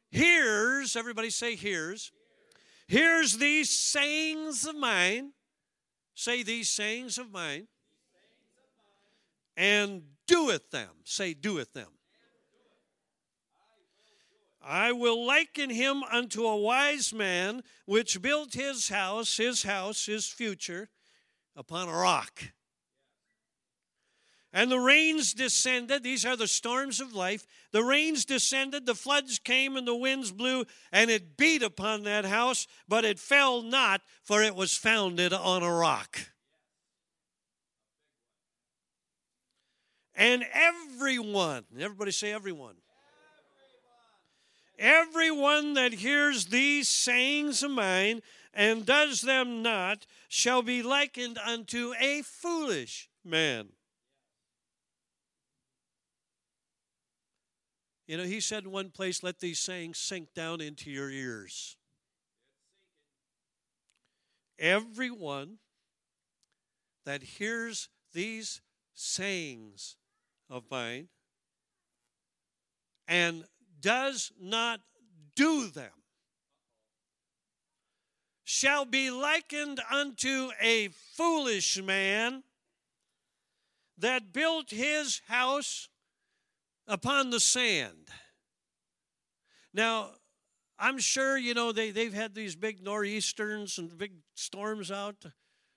hears, 0.08 0.94
everybody 0.94 1.30
say 1.30 1.56
hears, 1.56 2.12
hears 2.86 3.38
these 3.38 3.70
sayings 3.70 4.64
of 4.64 4.76
mine, 4.76 5.32
say 6.14 6.44
these 6.44 6.70
sayings 6.70 7.18
of 7.18 7.32
mine, 7.32 7.66
and 9.56 10.02
doeth 10.28 10.70
them, 10.70 10.90
say 11.02 11.34
doeth 11.34 11.72
them. 11.72 11.88
I 14.62 14.92
will 14.92 15.26
liken 15.26 15.70
him 15.70 16.04
unto 16.04 16.46
a 16.46 16.56
wise 16.56 17.12
man 17.12 17.64
which 17.84 18.22
built 18.22 18.54
his 18.54 18.90
house, 18.90 19.38
his 19.38 19.64
house, 19.64 20.06
his 20.06 20.28
future, 20.28 20.88
upon 21.56 21.88
a 21.88 21.92
rock. 21.92 22.52
And 24.52 24.70
the 24.70 24.78
rains 24.78 25.34
descended. 25.34 26.02
These 26.02 26.24
are 26.24 26.36
the 26.36 26.48
storms 26.48 27.00
of 27.00 27.12
life. 27.12 27.46
The 27.70 27.84
rains 27.84 28.24
descended, 28.24 28.86
the 28.86 28.94
floods 28.94 29.38
came, 29.38 29.76
and 29.76 29.86
the 29.86 29.94
winds 29.94 30.32
blew, 30.32 30.64
and 30.90 31.10
it 31.10 31.36
beat 31.36 31.62
upon 31.62 32.04
that 32.04 32.24
house, 32.24 32.66
but 32.88 33.04
it 33.04 33.18
fell 33.18 33.62
not, 33.62 34.00
for 34.24 34.42
it 34.42 34.54
was 34.54 34.72
founded 34.72 35.34
on 35.34 35.62
a 35.62 35.72
rock. 35.72 36.18
And 40.14 40.44
everyone, 40.52 41.64
everybody 41.78 42.10
say 42.10 42.32
everyone. 42.32 42.74
Everyone 44.78 45.74
that 45.74 45.92
hears 45.92 46.46
these 46.46 46.88
sayings 46.88 47.62
of 47.62 47.72
mine 47.72 48.22
and 48.54 48.86
does 48.86 49.20
them 49.20 49.62
not 49.62 50.06
shall 50.28 50.62
be 50.62 50.82
likened 50.82 51.36
unto 51.38 51.92
a 52.00 52.22
foolish 52.22 53.10
man 53.24 53.68
You 58.08 58.16
know, 58.16 58.24
he 58.24 58.40
said 58.40 58.64
in 58.64 58.70
one 58.70 58.88
place, 58.88 59.22
let 59.22 59.38
these 59.38 59.58
sayings 59.58 59.98
sink 59.98 60.32
down 60.34 60.62
into 60.62 60.90
your 60.90 61.10
ears. 61.10 61.76
Everyone 64.58 65.58
that 67.04 67.22
hears 67.22 67.90
these 68.14 68.62
sayings 68.94 69.96
of 70.48 70.64
mine 70.70 71.08
and 73.06 73.44
does 73.80 74.32
not 74.40 74.80
do 75.36 75.68
them 75.68 75.92
shall 78.42 78.86
be 78.86 79.10
likened 79.10 79.80
unto 79.90 80.48
a 80.62 80.88
foolish 81.14 81.80
man 81.82 82.42
that 83.98 84.32
built 84.32 84.70
his 84.70 85.20
house 85.28 85.90
upon 86.88 87.30
the 87.30 87.38
sand. 87.38 88.08
Now, 89.72 90.10
I'm 90.78 90.98
sure, 90.98 91.36
you 91.36 91.54
know, 91.54 91.72
they, 91.72 91.90
they've 91.90 92.14
had 92.14 92.34
these 92.34 92.56
big 92.56 92.82
nor'easters 92.82 93.78
and 93.78 93.96
big 93.96 94.12
storms 94.34 94.90
out, 94.90 95.24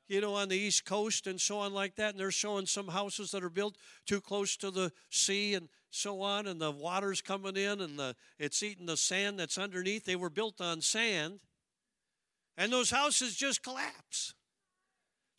you 0.07 0.21
know, 0.21 0.35
on 0.35 0.49
the 0.49 0.57
East 0.57 0.85
Coast 0.85 1.27
and 1.27 1.39
so 1.39 1.59
on 1.59 1.73
like 1.73 1.95
that. 1.95 2.11
And 2.11 2.19
they're 2.19 2.31
showing 2.31 2.65
some 2.65 2.87
houses 2.87 3.31
that 3.31 3.43
are 3.43 3.49
built 3.49 3.77
too 4.05 4.21
close 4.21 4.55
to 4.57 4.71
the 4.71 4.91
sea 5.09 5.55
and 5.55 5.69
so 5.89 6.21
on. 6.21 6.47
And 6.47 6.61
the 6.61 6.71
water's 6.71 7.21
coming 7.21 7.57
in 7.57 7.81
and 7.81 7.97
the, 7.97 8.15
it's 8.39 8.63
eating 8.63 8.85
the 8.85 8.97
sand 8.97 9.39
that's 9.39 9.57
underneath. 9.57 10.05
They 10.05 10.15
were 10.15 10.29
built 10.29 10.61
on 10.61 10.81
sand. 10.81 11.39
And 12.57 12.71
those 12.71 12.91
houses 12.91 13.35
just 13.35 13.63
collapse. 13.63 14.35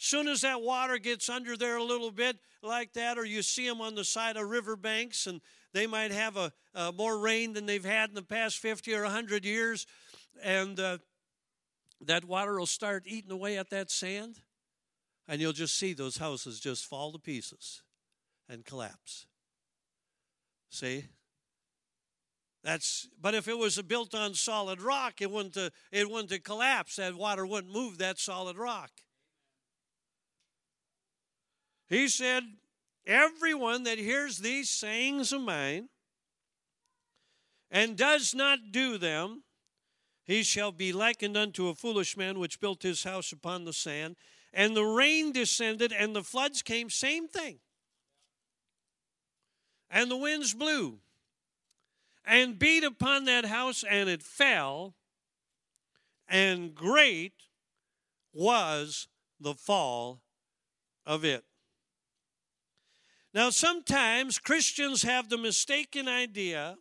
Soon 0.04 0.26
as 0.26 0.40
that 0.40 0.60
water 0.60 0.98
gets 0.98 1.28
under 1.28 1.56
there 1.56 1.76
a 1.76 1.84
little 1.84 2.10
bit 2.10 2.36
like 2.60 2.92
that, 2.94 3.18
or 3.18 3.24
you 3.24 3.40
see 3.40 3.68
them 3.68 3.80
on 3.80 3.94
the 3.94 4.02
side 4.02 4.36
of 4.36 4.48
riverbanks 4.48 5.28
and 5.28 5.40
they 5.72 5.86
might 5.86 6.10
have 6.10 6.36
a, 6.36 6.52
a, 6.74 6.90
more 6.90 7.16
rain 7.16 7.52
than 7.52 7.66
they've 7.66 7.84
had 7.84 8.08
in 8.08 8.16
the 8.16 8.22
past 8.22 8.58
50 8.58 8.92
or 8.96 9.04
100 9.04 9.44
years, 9.44 9.86
and 10.42 10.80
uh, 10.80 10.98
that 12.04 12.24
water 12.24 12.58
will 12.58 12.66
start 12.66 13.04
eating 13.06 13.30
away 13.30 13.56
at 13.56 13.70
that 13.70 13.92
sand, 13.92 14.40
and 15.28 15.40
you'll 15.40 15.52
just 15.52 15.78
see 15.78 15.92
those 15.92 16.16
houses 16.16 16.58
just 16.58 16.84
fall 16.84 17.12
to 17.12 17.20
pieces 17.20 17.82
and 18.48 18.64
collapse. 18.64 19.26
See? 20.68 21.04
That's 22.64 23.06
but 23.20 23.36
if 23.36 23.46
it 23.46 23.56
was 23.56 23.80
built 23.82 24.16
on 24.16 24.34
solid 24.34 24.82
rock, 24.82 25.22
it 25.22 25.30
wouldn't 25.30 25.56
uh, 25.56 25.70
it 25.92 26.10
wouldn't 26.10 26.32
have 26.32 26.42
collapsed. 26.42 26.96
That 26.96 27.14
water 27.14 27.46
wouldn't 27.46 27.72
move 27.72 27.98
that 27.98 28.18
solid 28.18 28.56
rock. 28.56 28.90
He 31.92 32.08
said, 32.08 32.44
Everyone 33.06 33.82
that 33.82 33.98
hears 33.98 34.38
these 34.38 34.70
sayings 34.70 35.30
of 35.30 35.42
mine 35.42 35.90
and 37.70 37.98
does 37.98 38.34
not 38.34 38.72
do 38.72 38.96
them, 38.96 39.42
he 40.24 40.42
shall 40.42 40.72
be 40.72 40.94
likened 40.94 41.36
unto 41.36 41.68
a 41.68 41.74
foolish 41.74 42.16
man 42.16 42.38
which 42.38 42.60
built 42.60 42.82
his 42.82 43.04
house 43.04 43.30
upon 43.30 43.66
the 43.66 43.74
sand. 43.74 44.16
And 44.54 44.74
the 44.74 44.86
rain 44.86 45.32
descended, 45.32 45.92
and 45.92 46.16
the 46.16 46.22
floods 46.22 46.62
came, 46.62 46.88
same 46.88 47.28
thing. 47.28 47.58
And 49.90 50.10
the 50.10 50.16
winds 50.16 50.54
blew 50.54 51.00
and 52.24 52.58
beat 52.58 52.84
upon 52.84 53.26
that 53.26 53.44
house, 53.44 53.84
and 53.86 54.08
it 54.08 54.22
fell, 54.22 54.94
and 56.26 56.74
great 56.74 57.34
was 58.32 59.08
the 59.38 59.52
fall 59.52 60.22
of 61.04 61.22
it. 61.22 61.44
Now, 63.34 63.50
sometimes 63.50 64.38
Christians 64.38 65.02
have 65.02 65.28
the 65.28 65.38
mistaken 65.38 66.06
idea 66.06 66.76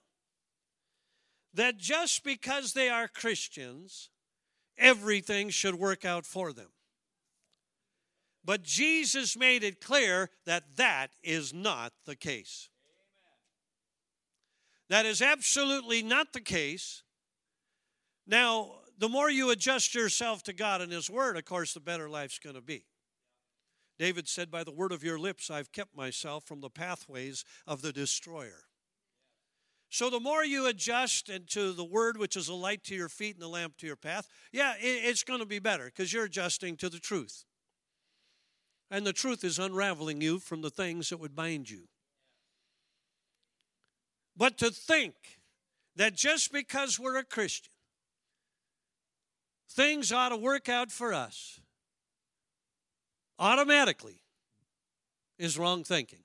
that 1.53 1.77
just 1.77 2.23
because 2.23 2.73
they 2.73 2.89
are 2.89 3.07
Christians, 3.07 4.09
everything 4.77 5.49
should 5.49 5.75
work 5.75 6.03
out 6.03 6.25
for 6.25 6.51
them. 6.51 6.69
But 8.43 8.63
Jesus 8.63 9.37
made 9.37 9.63
it 9.63 9.79
clear 9.79 10.29
that 10.45 10.75
that 10.75 11.11
is 11.23 11.53
not 11.53 11.93
the 12.05 12.15
case. 12.15 12.69
That 14.89 15.05
is 15.05 15.21
absolutely 15.21 16.03
not 16.03 16.33
the 16.33 16.41
case. 16.41 17.03
Now, 18.27 18.79
the 18.97 19.07
more 19.07 19.29
you 19.29 19.51
adjust 19.51 19.95
yourself 19.95 20.43
to 20.43 20.53
God 20.53 20.81
and 20.81 20.91
His 20.91 21.09
Word, 21.09 21.37
of 21.37 21.45
course, 21.45 21.73
the 21.73 21.79
better 21.79 22.09
life's 22.09 22.39
going 22.39 22.55
to 22.55 22.61
be. 22.61 22.85
David 24.01 24.27
said, 24.27 24.49
By 24.49 24.63
the 24.63 24.71
word 24.71 24.91
of 24.91 25.03
your 25.03 25.19
lips, 25.19 25.51
I've 25.51 25.71
kept 25.71 25.95
myself 25.95 26.43
from 26.45 26.59
the 26.59 26.71
pathways 26.71 27.45
of 27.67 27.83
the 27.83 27.93
destroyer. 27.93 28.63
So 29.91 30.09
the 30.09 30.19
more 30.19 30.43
you 30.43 30.65
adjust 30.65 31.29
into 31.29 31.71
the 31.71 31.85
word, 31.85 32.17
which 32.17 32.35
is 32.35 32.47
a 32.47 32.55
light 32.55 32.83
to 32.85 32.95
your 32.95 33.09
feet 33.09 33.35
and 33.35 33.43
a 33.43 33.47
lamp 33.47 33.77
to 33.77 33.85
your 33.85 33.95
path, 33.95 34.27
yeah, 34.51 34.73
it's 34.79 35.21
going 35.21 35.39
to 35.39 35.45
be 35.45 35.59
better 35.59 35.85
because 35.85 36.11
you're 36.11 36.25
adjusting 36.25 36.77
to 36.77 36.89
the 36.89 36.97
truth. 36.97 37.45
And 38.89 39.05
the 39.05 39.13
truth 39.13 39.43
is 39.43 39.59
unraveling 39.59 40.19
you 40.19 40.39
from 40.39 40.61
the 40.61 40.71
things 40.71 41.09
that 41.09 41.19
would 41.19 41.35
bind 41.35 41.69
you. 41.69 41.83
But 44.35 44.57
to 44.57 44.71
think 44.71 45.13
that 45.95 46.15
just 46.15 46.51
because 46.51 46.99
we're 46.99 47.17
a 47.17 47.23
Christian, 47.23 47.71
things 49.69 50.11
ought 50.11 50.29
to 50.29 50.37
work 50.37 50.69
out 50.69 50.91
for 50.91 51.13
us 51.13 51.60
automatically 53.41 54.21
is 55.37 55.57
wrong 55.57 55.83
thinking. 55.83 56.23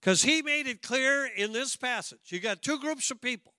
Because 0.00 0.22
he 0.22 0.40
made 0.40 0.66
it 0.66 0.82
clear 0.82 1.26
in 1.26 1.52
this 1.52 1.76
passage. 1.76 2.20
You 2.28 2.40
got 2.40 2.62
two 2.62 2.80
groups 2.80 3.10
of 3.10 3.20
people. 3.20 3.52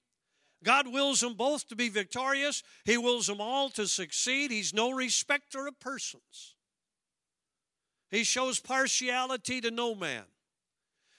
God 0.64 0.92
wills 0.92 1.22
them 1.22 1.36
both 1.36 1.68
to 1.70 1.76
be 1.76 1.90
victorious, 1.90 2.64
He 2.86 2.98
wills 2.98 3.28
them 3.28 3.42
all 3.42 3.70
to 3.70 3.88
succeed. 3.88 4.52
He's 4.52 4.74
no 4.74 4.92
respecter 4.92 5.68
of 5.68 5.80
persons. 5.80 6.56
He 8.10 8.24
shows 8.24 8.60
partiality 8.60 9.62
to 9.62 9.72
no 9.72 9.96
man. 9.96 10.24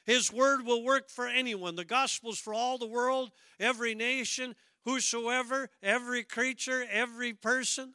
His 0.05 0.33
word 0.33 0.67
will 0.67 0.85
work 0.85 1.09
for 1.09 1.27
anyone. 1.27 1.77
The 1.77 1.85
gospel's 1.85 2.39
for 2.39 2.53
all 2.53 2.77
the 2.77 2.87
world, 2.87 3.31
every 3.59 3.95
nation, 3.95 4.55
whosoever, 4.85 5.71
every 5.83 6.23
creature, 6.25 6.85
every 6.91 7.33
person. 7.33 7.95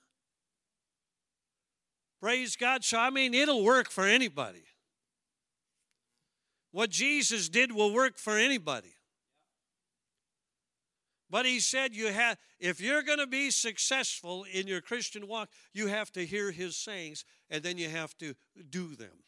Praise 2.20 2.56
God. 2.56 2.84
So, 2.84 2.98
I 2.98 3.10
mean, 3.10 3.34
it'll 3.34 3.64
work 3.64 3.90
for 3.90 4.06
anybody. 4.06 4.64
What 6.72 6.90
Jesus 6.90 7.50
did 7.50 7.72
will 7.72 7.94
work 7.94 8.18
for 8.18 8.38
anybody. 8.38 8.94
But 11.30 11.46
he 11.46 11.60
said 11.60 11.94
you 11.94 12.12
have 12.12 12.38
if 12.60 12.80
you're 12.80 13.04
going 13.04 13.20
to 13.20 13.28
be 13.28 13.52
successful 13.52 14.46
in 14.52 14.68
your 14.68 14.82
Christian 14.82 15.28
walk, 15.28 15.50
you 15.74 15.88
have 15.88 16.12
to 16.14 16.26
hear 16.26 16.52
his 16.52 16.78
sayings 16.78 17.26
and 17.50 17.64
then 17.64 17.78
you 17.78 17.90
have 17.90 18.18
to 18.20 18.34
do 18.70 18.96
them. 18.96 19.24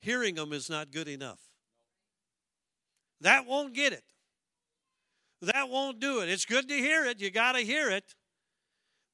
Hearing 0.00 0.34
them 0.34 0.52
is 0.52 0.68
not 0.68 0.90
good 0.90 1.08
enough. 1.08 1.40
That 3.20 3.46
won't 3.46 3.72
get 3.72 3.92
it. 3.92 4.04
That 5.40 5.70
won't 5.70 5.98
do 5.98 6.20
it. 6.20 6.28
It's 6.28 6.44
good 6.44 6.68
to 6.68 6.74
hear 6.74 7.06
it. 7.06 7.20
You 7.20 7.30
got 7.30 7.52
to 7.52 7.60
hear 7.60 7.90
it. 7.90 8.14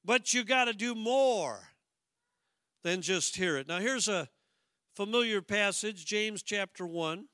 But 0.03 0.33
you 0.33 0.43
got 0.43 0.65
to 0.65 0.73
do 0.73 0.95
more 0.95 1.70
than 2.83 3.01
just 3.01 3.35
hear 3.35 3.57
it. 3.57 3.67
Now, 3.67 3.79
here's 3.79 4.07
a 4.07 4.27
familiar 4.95 5.41
passage, 5.41 6.05
James 6.05 6.43
chapter 6.43 6.85
1. 6.85 7.25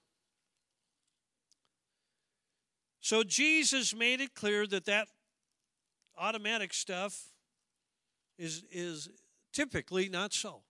So, 2.99 3.23
Jesus 3.23 3.95
made 3.95 4.21
it 4.21 4.33
clear 4.35 4.67
that 4.67 4.85
that 4.85 5.07
automatic 6.17 6.73
stuff 6.73 7.31
is, 8.37 8.63
is 8.71 9.09
typically 9.53 10.09
not 10.09 10.33
so. 10.33 10.63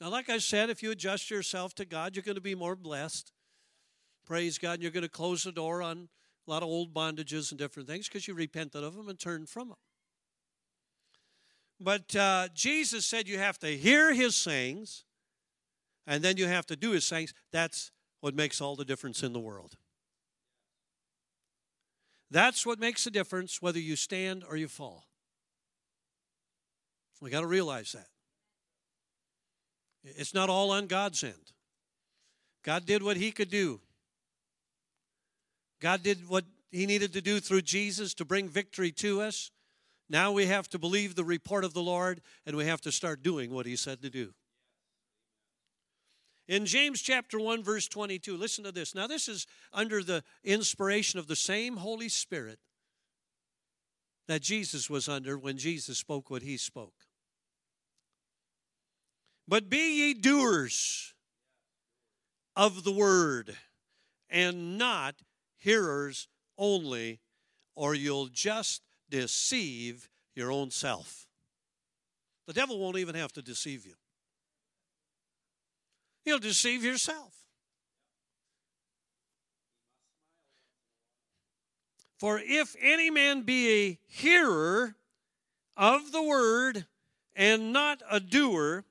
Now, 0.00 0.10
like 0.10 0.28
I 0.28 0.38
said, 0.38 0.68
if 0.70 0.82
you 0.82 0.90
adjust 0.90 1.30
yourself 1.30 1.74
to 1.76 1.84
God, 1.84 2.14
you're 2.14 2.22
going 2.22 2.34
to 2.36 2.40
be 2.40 2.54
more 2.54 2.76
blessed. 2.76 3.32
Praise 4.26 4.58
God. 4.58 4.74
And 4.74 4.82
you're 4.82 4.92
going 4.92 5.02
to 5.02 5.08
close 5.08 5.44
the 5.44 5.52
door 5.52 5.82
on 5.82 6.08
a 6.46 6.50
lot 6.50 6.62
of 6.62 6.68
old 6.68 6.92
bondages 6.92 7.50
and 7.50 7.58
different 7.58 7.88
things 7.88 8.08
because 8.08 8.28
you 8.28 8.34
repented 8.34 8.84
of 8.84 8.94
them 8.94 9.08
and 9.08 9.18
turned 9.18 9.48
from 9.48 9.68
them. 9.68 9.76
But 11.80 12.14
uh, 12.16 12.48
Jesus 12.54 13.04
said 13.04 13.28
you 13.28 13.38
have 13.38 13.58
to 13.58 13.68
hear 13.68 14.14
his 14.14 14.34
sayings 14.34 15.04
and 16.06 16.22
then 16.22 16.36
you 16.36 16.46
have 16.46 16.66
to 16.66 16.76
do 16.76 16.92
his 16.92 17.04
sayings. 17.04 17.34
That's 17.52 17.90
what 18.20 18.34
makes 18.34 18.60
all 18.60 18.76
the 18.76 18.84
difference 18.84 19.22
in 19.22 19.32
the 19.32 19.40
world. 19.40 19.76
That's 22.30 22.66
what 22.66 22.78
makes 22.78 23.04
the 23.04 23.10
difference 23.10 23.60
whether 23.60 23.78
you 23.78 23.96
stand 23.96 24.44
or 24.48 24.56
you 24.56 24.68
fall. 24.68 25.04
We 27.20 27.30
got 27.30 27.40
to 27.40 27.46
realize 27.46 27.92
that. 27.92 28.08
It's 30.04 30.34
not 30.34 30.48
all 30.48 30.70
on 30.70 30.86
God's 30.86 31.22
end. 31.24 31.52
God 32.62 32.84
did 32.84 33.02
what 33.02 33.16
he 33.16 33.32
could 33.32 33.50
do. 33.50 33.80
God 35.80 36.02
did 36.02 36.28
what 36.28 36.44
he 36.70 36.86
needed 36.86 37.12
to 37.12 37.20
do 37.20 37.40
through 37.40 37.62
Jesus 37.62 38.14
to 38.14 38.24
bring 38.24 38.48
victory 38.48 38.92
to 38.92 39.20
us. 39.20 39.50
Now 40.08 40.32
we 40.32 40.46
have 40.46 40.68
to 40.70 40.78
believe 40.78 41.14
the 41.14 41.24
report 41.24 41.64
of 41.64 41.74
the 41.74 41.82
Lord 41.82 42.20
and 42.44 42.56
we 42.56 42.66
have 42.66 42.80
to 42.82 42.92
start 42.92 43.22
doing 43.22 43.50
what 43.50 43.66
he 43.66 43.76
said 43.76 44.02
to 44.02 44.10
do. 44.10 44.32
In 46.48 46.64
James 46.64 47.02
chapter 47.02 47.40
1 47.40 47.64
verse 47.64 47.88
22, 47.88 48.36
listen 48.36 48.64
to 48.64 48.72
this. 48.72 48.94
Now 48.94 49.06
this 49.06 49.28
is 49.28 49.46
under 49.72 50.02
the 50.02 50.22
inspiration 50.44 51.18
of 51.18 51.26
the 51.26 51.36
same 51.36 51.78
Holy 51.78 52.08
Spirit 52.08 52.60
that 54.28 54.42
Jesus 54.42 54.88
was 54.88 55.08
under 55.08 55.38
when 55.38 55.58
Jesus 55.58 55.98
spoke 55.98 56.30
what 56.30 56.42
he 56.42 56.56
spoke. 56.56 56.94
But 59.48 59.68
be 59.68 59.98
ye 59.98 60.14
doers 60.14 61.14
of 62.56 62.84
the 62.84 62.92
word 62.92 63.56
and 64.28 64.76
not 64.76 65.16
hearers 65.56 66.28
only, 66.58 67.20
or 67.74 67.94
you'll 67.94 68.28
just 68.28 68.82
deceive 69.10 70.08
your 70.34 70.50
own 70.52 70.70
self. 70.70 71.26
The 72.46 72.52
devil 72.52 72.78
won't 72.78 72.98
even 72.98 73.14
have 73.14 73.32
to 73.32 73.42
deceive 73.42 73.86
you, 73.86 73.94
he'll 76.24 76.38
deceive 76.38 76.84
yourself. 76.84 77.32
For 82.18 82.40
if 82.42 82.74
any 82.80 83.10
man 83.10 83.42
be 83.42 83.68
a 83.70 83.98
hearer 84.06 84.96
of 85.76 86.12
the 86.12 86.22
word 86.22 86.86
and 87.34 87.74
not 87.74 88.00
a 88.10 88.20
doer, 88.20 88.84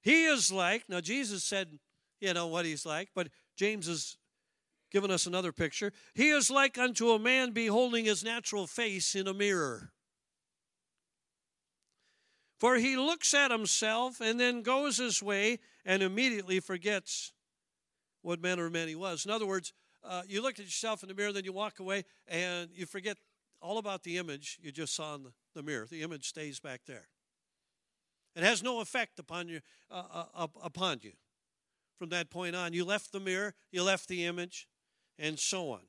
he 0.00 0.24
is 0.26 0.52
like, 0.52 0.88
now 0.88 1.00
Jesus 1.00 1.42
said, 1.42 1.80
you 2.20 2.32
know 2.32 2.46
what 2.46 2.64
he's 2.64 2.86
like, 2.86 3.08
but 3.12 3.28
James 3.56 3.88
is 3.88 4.16
given 4.94 5.10
us 5.10 5.26
another 5.26 5.50
picture. 5.50 5.92
He 6.14 6.30
is 6.30 6.52
like 6.52 6.78
unto 6.78 7.10
a 7.10 7.18
man 7.18 7.50
beholding 7.50 8.04
his 8.04 8.22
natural 8.22 8.68
face 8.68 9.16
in 9.16 9.26
a 9.26 9.34
mirror. 9.34 9.90
For 12.60 12.76
he 12.76 12.96
looks 12.96 13.34
at 13.34 13.50
himself 13.50 14.20
and 14.20 14.38
then 14.38 14.62
goes 14.62 14.98
his 14.98 15.20
way 15.20 15.58
and 15.84 16.00
immediately 16.00 16.60
forgets 16.60 17.32
what 18.22 18.40
manner 18.40 18.66
of 18.66 18.72
man 18.72 18.86
he 18.86 18.94
was. 18.94 19.24
In 19.24 19.32
other 19.32 19.46
words, 19.46 19.72
uh, 20.04 20.22
you 20.28 20.40
look 20.40 20.60
at 20.60 20.64
yourself 20.64 21.02
in 21.02 21.08
the 21.08 21.14
mirror, 21.16 21.32
then 21.32 21.44
you 21.44 21.52
walk 21.52 21.80
away 21.80 22.04
and 22.28 22.70
you 22.72 22.86
forget 22.86 23.16
all 23.60 23.78
about 23.78 24.04
the 24.04 24.16
image 24.16 24.60
you 24.62 24.70
just 24.70 24.94
saw 24.94 25.16
in 25.16 25.26
the, 25.56 25.62
mirror. 25.64 25.88
The 25.90 26.02
image 26.02 26.28
stays 26.28 26.60
back 26.60 26.82
there. 26.86 27.08
It 28.36 28.44
has 28.44 28.62
no 28.62 28.80
effect 28.80 29.18
upon 29.18 29.48
you. 29.48 29.60
Uh, 29.90 30.26
uh, 30.34 30.46
upon 30.62 31.00
you. 31.02 31.12
From 31.98 32.10
that 32.10 32.30
point 32.30 32.54
on, 32.54 32.72
you 32.72 32.84
left 32.84 33.10
the 33.10 33.20
mirror, 33.20 33.54
you 33.72 33.82
left 33.82 34.08
the 34.08 34.24
image, 34.24 34.68
and 35.18 35.38
so 35.38 35.70
on. 35.70 35.80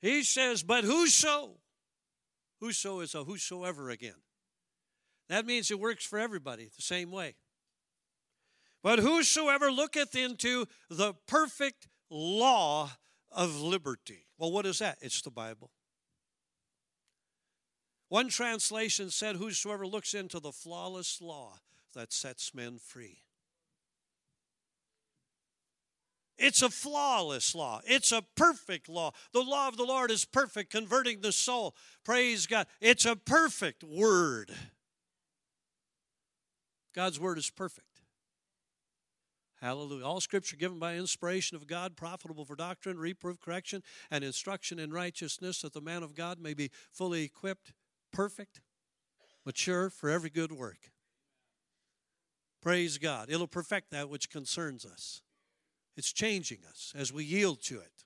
He 0.00 0.22
says, 0.22 0.62
But 0.62 0.84
whoso, 0.84 1.58
whoso 2.60 3.00
is 3.00 3.14
a 3.14 3.24
whosoever 3.24 3.90
again. 3.90 4.22
That 5.28 5.46
means 5.46 5.70
it 5.70 5.80
works 5.80 6.04
for 6.04 6.18
everybody 6.18 6.68
the 6.74 6.82
same 6.82 7.10
way. 7.10 7.34
But 8.82 9.00
whosoever 9.00 9.72
looketh 9.72 10.14
into 10.14 10.66
the 10.88 11.14
perfect 11.26 11.88
law 12.08 12.92
of 13.32 13.60
liberty. 13.60 14.26
Well, 14.38 14.52
what 14.52 14.66
is 14.66 14.78
that? 14.78 14.98
It's 15.00 15.22
the 15.22 15.30
Bible. 15.30 15.70
One 18.08 18.28
translation 18.28 19.10
said, 19.10 19.36
Whosoever 19.36 19.86
looks 19.86 20.14
into 20.14 20.38
the 20.38 20.52
flawless 20.52 21.20
law 21.20 21.54
that 21.94 22.12
sets 22.12 22.54
men 22.54 22.78
free. 22.78 23.22
It's 26.38 26.62
a 26.62 26.68
flawless 26.68 27.54
law. 27.54 27.80
It's 27.84 28.12
a 28.12 28.22
perfect 28.36 28.88
law. 28.88 29.12
The 29.32 29.40
law 29.40 29.68
of 29.68 29.76
the 29.76 29.84
Lord 29.84 30.10
is 30.10 30.24
perfect, 30.24 30.70
converting 30.70 31.20
the 31.20 31.32
soul. 31.32 31.74
Praise 32.04 32.46
God. 32.46 32.66
It's 32.80 33.06
a 33.06 33.16
perfect 33.16 33.82
word. 33.82 34.50
God's 36.94 37.18
word 37.18 37.38
is 37.38 37.50
perfect. 37.50 37.86
Hallelujah. 39.60 40.04
All 40.04 40.20
scripture 40.20 40.56
given 40.56 40.78
by 40.78 40.96
inspiration 40.96 41.56
of 41.56 41.66
God, 41.66 41.96
profitable 41.96 42.44
for 42.44 42.56
doctrine, 42.56 42.98
reproof, 42.98 43.40
correction, 43.40 43.82
and 44.10 44.22
instruction 44.22 44.78
in 44.78 44.92
righteousness, 44.92 45.62
that 45.62 45.72
the 45.72 45.80
man 45.80 46.02
of 46.02 46.14
God 46.14 46.38
may 46.38 46.52
be 46.52 46.70
fully 46.92 47.22
equipped, 47.24 47.72
perfect, 48.12 48.60
mature 49.46 49.88
for 49.88 50.10
every 50.10 50.30
good 50.30 50.52
work. 50.52 50.90
Praise 52.60 52.98
God. 52.98 53.30
It'll 53.30 53.46
perfect 53.46 53.90
that 53.90 54.10
which 54.10 54.28
concerns 54.28 54.84
us. 54.84 55.22
It's 55.96 56.12
changing 56.12 56.58
us 56.68 56.92
as 56.96 57.12
we 57.12 57.24
yield 57.24 57.62
to 57.64 57.80
it. 57.80 58.04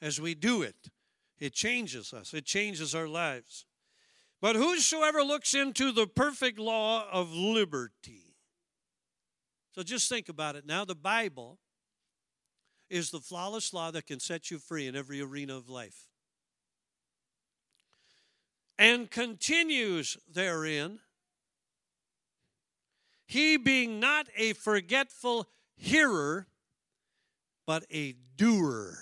As 0.00 0.20
we 0.20 0.34
do 0.34 0.62
it, 0.62 0.90
it 1.38 1.52
changes 1.52 2.12
us, 2.12 2.34
it 2.34 2.44
changes 2.44 2.94
our 2.94 3.08
lives. 3.08 3.64
But 4.40 4.56
whosoever 4.56 5.22
looks 5.22 5.54
into 5.54 5.92
the 5.92 6.06
perfect 6.06 6.58
law 6.58 7.06
of 7.10 7.32
liberty. 7.32 8.34
So 9.72 9.82
just 9.82 10.08
think 10.08 10.28
about 10.28 10.56
it 10.56 10.66
now. 10.66 10.84
The 10.84 10.96
Bible 10.96 11.58
is 12.90 13.10
the 13.10 13.20
flawless 13.20 13.72
law 13.72 13.90
that 13.92 14.06
can 14.06 14.20
set 14.20 14.50
you 14.50 14.58
free 14.58 14.86
in 14.86 14.96
every 14.96 15.20
arena 15.20 15.56
of 15.56 15.68
life. 15.68 16.08
And 18.78 19.10
continues 19.10 20.18
therein, 20.30 20.98
he 23.24 23.56
being 23.56 24.00
not 24.00 24.26
a 24.36 24.52
forgetful 24.54 25.46
hearer, 25.76 26.48
but 27.66 27.84
a 27.92 28.14
doer. 28.36 28.96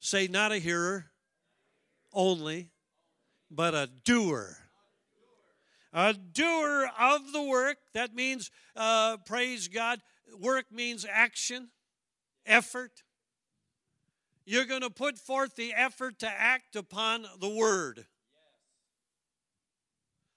Say, 0.00 0.28
not 0.28 0.52
a 0.52 0.58
hearer 0.58 1.06
only, 2.12 2.70
but 3.50 3.74
a 3.74 3.88
doer. 4.04 4.56
A 5.92 6.14
doer 6.14 6.88
of 6.98 7.32
the 7.32 7.42
work. 7.42 7.78
That 7.94 8.14
means, 8.14 8.50
uh, 8.76 9.16
praise 9.26 9.68
God, 9.68 10.00
work 10.38 10.66
means 10.70 11.04
action, 11.08 11.70
effort. 12.46 13.02
You're 14.44 14.64
going 14.64 14.82
to 14.82 14.90
put 14.90 15.18
forth 15.18 15.56
the 15.56 15.74
effort 15.74 16.18
to 16.20 16.28
act 16.28 16.76
upon 16.76 17.26
the 17.40 17.48
word. 17.48 18.06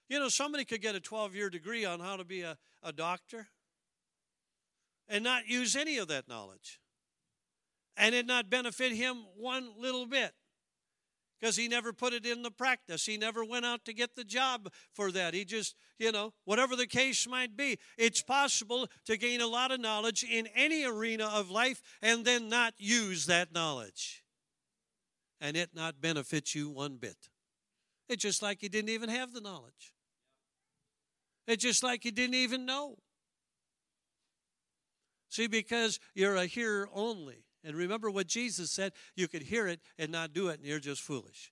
You 0.10 0.20
know, 0.20 0.30
somebody 0.30 0.66
could 0.66 0.82
get 0.82 0.96
a 0.96 1.00
12 1.00 1.36
year 1.36 1.50
degree 1.50 1.86
on 1.86 2.00
how 2.00 2.18
to 2.18 2.24
be 2.24 2.42
a, 2.42 2.58
a 2.84 2.92
doctor 2.92 3.48
and 5.14 5.24
not 5.24 5.48
use 5.48 5.76
any 5.76 6.00
of 6.00 6.08
that 6.08 6.28
knowledge 6.28 6.80
and 7.96 8.16
it 8.16 8.26
not 8.26 8.50
benefit 8.50 8.92
him 8.92 9.18
one 9.38 9.70
little 9.80 10.08
bit 10.08 10.32
because 11.40 11.56
he 11.56 11.68
never 11.68 11.94
put 11.94 12.14
it 12.14 12.26
in 12.26 12.42
the 12.42 12.50
practice. 12.50 13.06
He 13.06 13.16
never 13.16 13.46
went 13.46 13.64
out 13.64 13.86
to 13.86 13.94
get 13.94 14.16
the 14.16 14.24
job 14.24 14.72
for 14.92 15.12
that. 15.12 15.36
He 15.36 15.46
just, 15.46 15.76
you 16.00 16.12
know, 16.12 16.34
whatever 16.46 16.76
the 16.76 16.88
case 16.88 17.28
might 17.28 17.56
be, 17.56 17.78
it's 17.96 18.24
possible 18.24 18.88
to 19.06 19.16
gain 19.16 19.40
a 19.40 19.46
lot 19.46 19.70
of 19.70 19.80
knowledge 19.80 20.24
in 20.24 20.48
any 20.56 20.84
arena 20.84 21.26
of 21.26 21.52
life 21.52 21.84
and 22.02 22.26
then 22.26 22.50
not 22.50 22.74
use 22.80 23.28
that 23.28 23.54
knowledge 23.54 24.24
and 25.40 25.56
it 25.56 25.76
not 25.76 26.02
benefit 26.02 26.56
you 26.56 26.72
one 26.72 26.98
bit. 26.98 27.30
It's 28.10 28.24
just 28.24 28.42
like 28.42 28.62
he 28.62 28.68
didn't 28.68 28.90
even 28.90 29.10
have 29.10 29.32
the 29.32 29.42
knowledge. 29.42 29.94
It's 31.46 31.64
just 31.64 31.84
like 31.84 32.02
he 32.02 32.10
didn't 32.10 32.36
even 32.36 32.66
know. 32.66 32.98
See, 35.34 35.48
because 35.48 36.00
you're 36.14 36.36
a 36.36 36.46
hearer 36.46 36.88
only. 36.94 37.44
And 37.64 37.76
remember 37.76 38.12
what 38.12 38.28
Jesus 38.28 38.70
said 38.70 38.94
you 39.16 39.28
could 39.28 39.42
hear 39.42 39.68
it 39.68 39.80
and 39.98 40.12
not 40.12 40.32
do 40.32 40.50
it, 40.50 40.60
and 40.60 40.68
you're 40.68 40.78
just 40.78 41.02
foolish. 41.02 41.52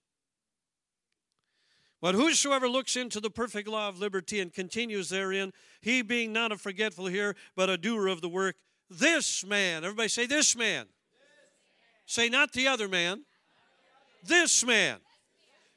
But 2.00 2.14
whosoever 2.14 2.70
looks 2.70 2.96
into 2.96 3.20
the 3.20 3.32
perfect 3.32 3.68
law 3.68 3.90
of 3.90 3.98
liberty 3.98 4.40
and 4.40 4.54
continues 4.54 5.10
therein, 5.10 5.52
he 5.82 6.04
being 6.04 6.32
not 6.32 6.52
a 6.52 6.60
forgetful 6.60 7.08
hearer, 7.08 7.36
but 7.56 7.72
a 7.72 7.78
doer 7.78 8.06
of 8.06 8.22
the 8.22 8.30
work, 8.30 8.56
this 8.88 9.44
man, 9.44 9.84
everybody 9.84 10.10
say, 10.10 10.28
this 10.28 10.56
man. 10.56 10.86
This 10.86 10.86
man. 10.86 10.86
Say, 12.06 12.30
not 12.30 12.54
the 12.54 12.68
other 12.68 12.88
man. 12.88 13.24
This 14.24 14.64
man 14.64 14.98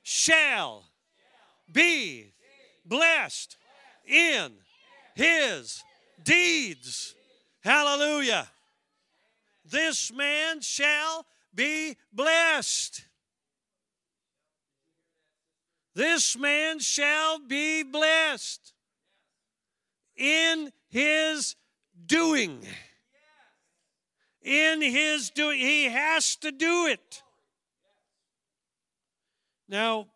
shall 0.03 0.90
be 1.73 2.35
blessed 2.85 3.57
in 4.07 4.53
his 5.14 5.83
deeds. 6.23 7.14
Hallelujah. 7.64 8.46
This 9.64 10.12
man 10.12 10.61
shall 10.61 11.24
be 11.55 11.96
blessed. 12.12 13.07
This 15.94 16.37
man 16.37 16.79
shall 16.79 17.38
be 17.38 17.83
blessed 17.83 18.74
in 20.14 20.70
his 20.90 21.57
doing. 22.05 22.61
In 24.42 24.83
his 24.83 25.31
doing. 25.31 25.59
He 25.59 25.85
has 25.85 26.37
to 26.37 26.53
do 26.53 26.87
it. 26.88 27.22
Now, 29.70 30.09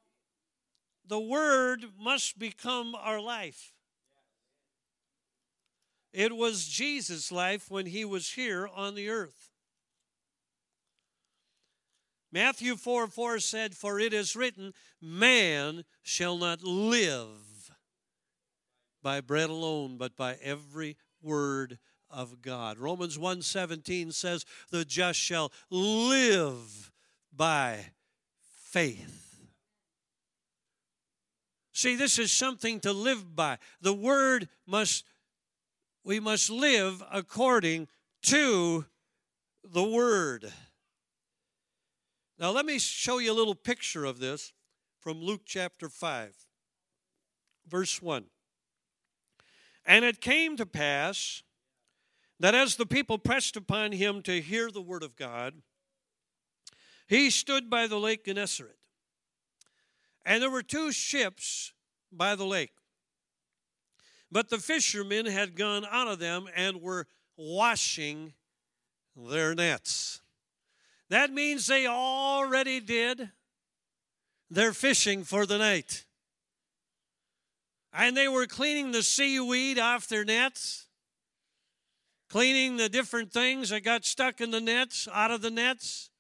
the 1.06 1.18
word 1.18 1.86
must 1.98 2.38
become 2.38 2.94
our 2.94 3.22
life. 3.22 3.72
It 6.18 6.34
was 6.34 6.66
Jesus' 6.66 7.30
life 7.30 7.70
when 7.70 7.86
he 7.86 8.04
was 8.04 8.32
here 8.32 8.68
on 8.74 8.96
the 8.96 9.08
earth. 9.08 9.52
Matthew 12.32 12.74
4 12.74 13.06
4 13.06 13.38
said, 13.38 13.76
For 13.76 14.00
it 14.00 14.12
is 14.12 14.34
written, 14.34 14.74
Man 15.00 15.84
shall 16.02 16.36
not 16.36 16.64
live 16.64 17.70
by 19.00 19.20
bread 19.20 19.48
alone, 19.48 19.96
but 19.96 20.16
by 20.16 20.34
every 20.42 20.96
word 21.22 21.78
of 22.10 22.42
God. 22.42 22.78
Romans 22.78 23.16
1:17 23.16 24.12
says, 24.12 24.44
The 24.72 24.84
just 24.84 25.20
shall 25.20 25.52
live 25.70 26.90
by 27.32 27.92
faith. 28.64 29.46
See, 31.72 31.94
this 31.94 32.18
is 32.18 32.32
something 32.32 32.80
to 32.80 32.92
live 32.92 33.36
by. 33.36 33.58
The 33.80 33.94
word 33.94 34.48
must 34.66 35.04
we 36.04 36.20
must 36.20 36.50
live 36.50 37.02
according 37.12 37.88
to 38.22 38.86
the 39.64 39.82
word. 39.82 40.52
Now, 42.38 42.50
let 42.50 42.66
me 42.66 42.78
show 42.78 43.18
you 43.18 43.32
a 43.32 43.34
little 43.34 43.54
picture 43.54 44.04
of 44.04 44.18
this 44.20 44.52
from 45.00 45.20
Luke 45.20 45.42
chapter 45.44 45.88
5, 45.88 46.34
verse 47.66 48.00
1. 48.00 48.24
And 49.84 50.04
it 50.04 50.20
came 50.20 50.56
to 50.56 50.66
pass 50.66 51.42
that 52.38 52.54
as 52.54 52.76
the 52.76 52.86
people 52.86 53.18
pressed 53.18 53.56
upon 53.56 53.92
him 53.92 54.22
to 54.22 54.40
hear 54.40 54.70
the 54.70 54.82
word 54.82 55.02
of 55.02 55.16
God, 55.16 55.54
he 57.08 57.30
stood 57.30 57.68
by 57.68 57.86
the 57.86 57.98
lake 57.98 58.24
Gennesaret. 58.24 58.76
And 60.24 60.42
there 60.42 60.50
were 60.50 60.62
two 60.62 60.92
ships 60.92 61.72
by 62.12 62.34
the 62.36 62.44
lake. 62.44 62.77
But 64.30 64.50
the 64.50 64.58
fishermen 64.58 65.26
had 65.26 65.56
gone 65.56 65.86
out 65.90 66.08
of 66.08 66.18
them 66.18 66.48
and 66.54 66.82
were 66.82 67.06
washing 67.36 68.34
their 69.16 69.54
nets. 69.54 70.20
That 71.08 71.32
means 71.32 71.66
they 71.66 71.86
already 71.86 72.80
did 72.80 73.30
their 74.50 74.72
fishing 74.72 75.24
for 75.24 75.46
the 75.46 75.58
night. 75.58 76.04
And 77.92 78.16
they 78.16 78.28
were 78.28 78.46
cleaning 78.46 78.92
the 78.92 79.02
seaweed 79.02 79.78
off 79.78 80.08
their 80.08 80.24
nets, 80.24 80.86
cleaning 82.28 82.76
the 82.76 82.88
different 82.88 83.32
things 83.32 83.70
that 83.70 83.82
got 83.82 84.04
stuck 84.04 84.40
in 84.40 84.50
the 84.50 84.60
nets, 84.60 85.08
out 85.12 85.30
of 85.30 85.40
the 85.40 85.50
nets. 85.50 86.10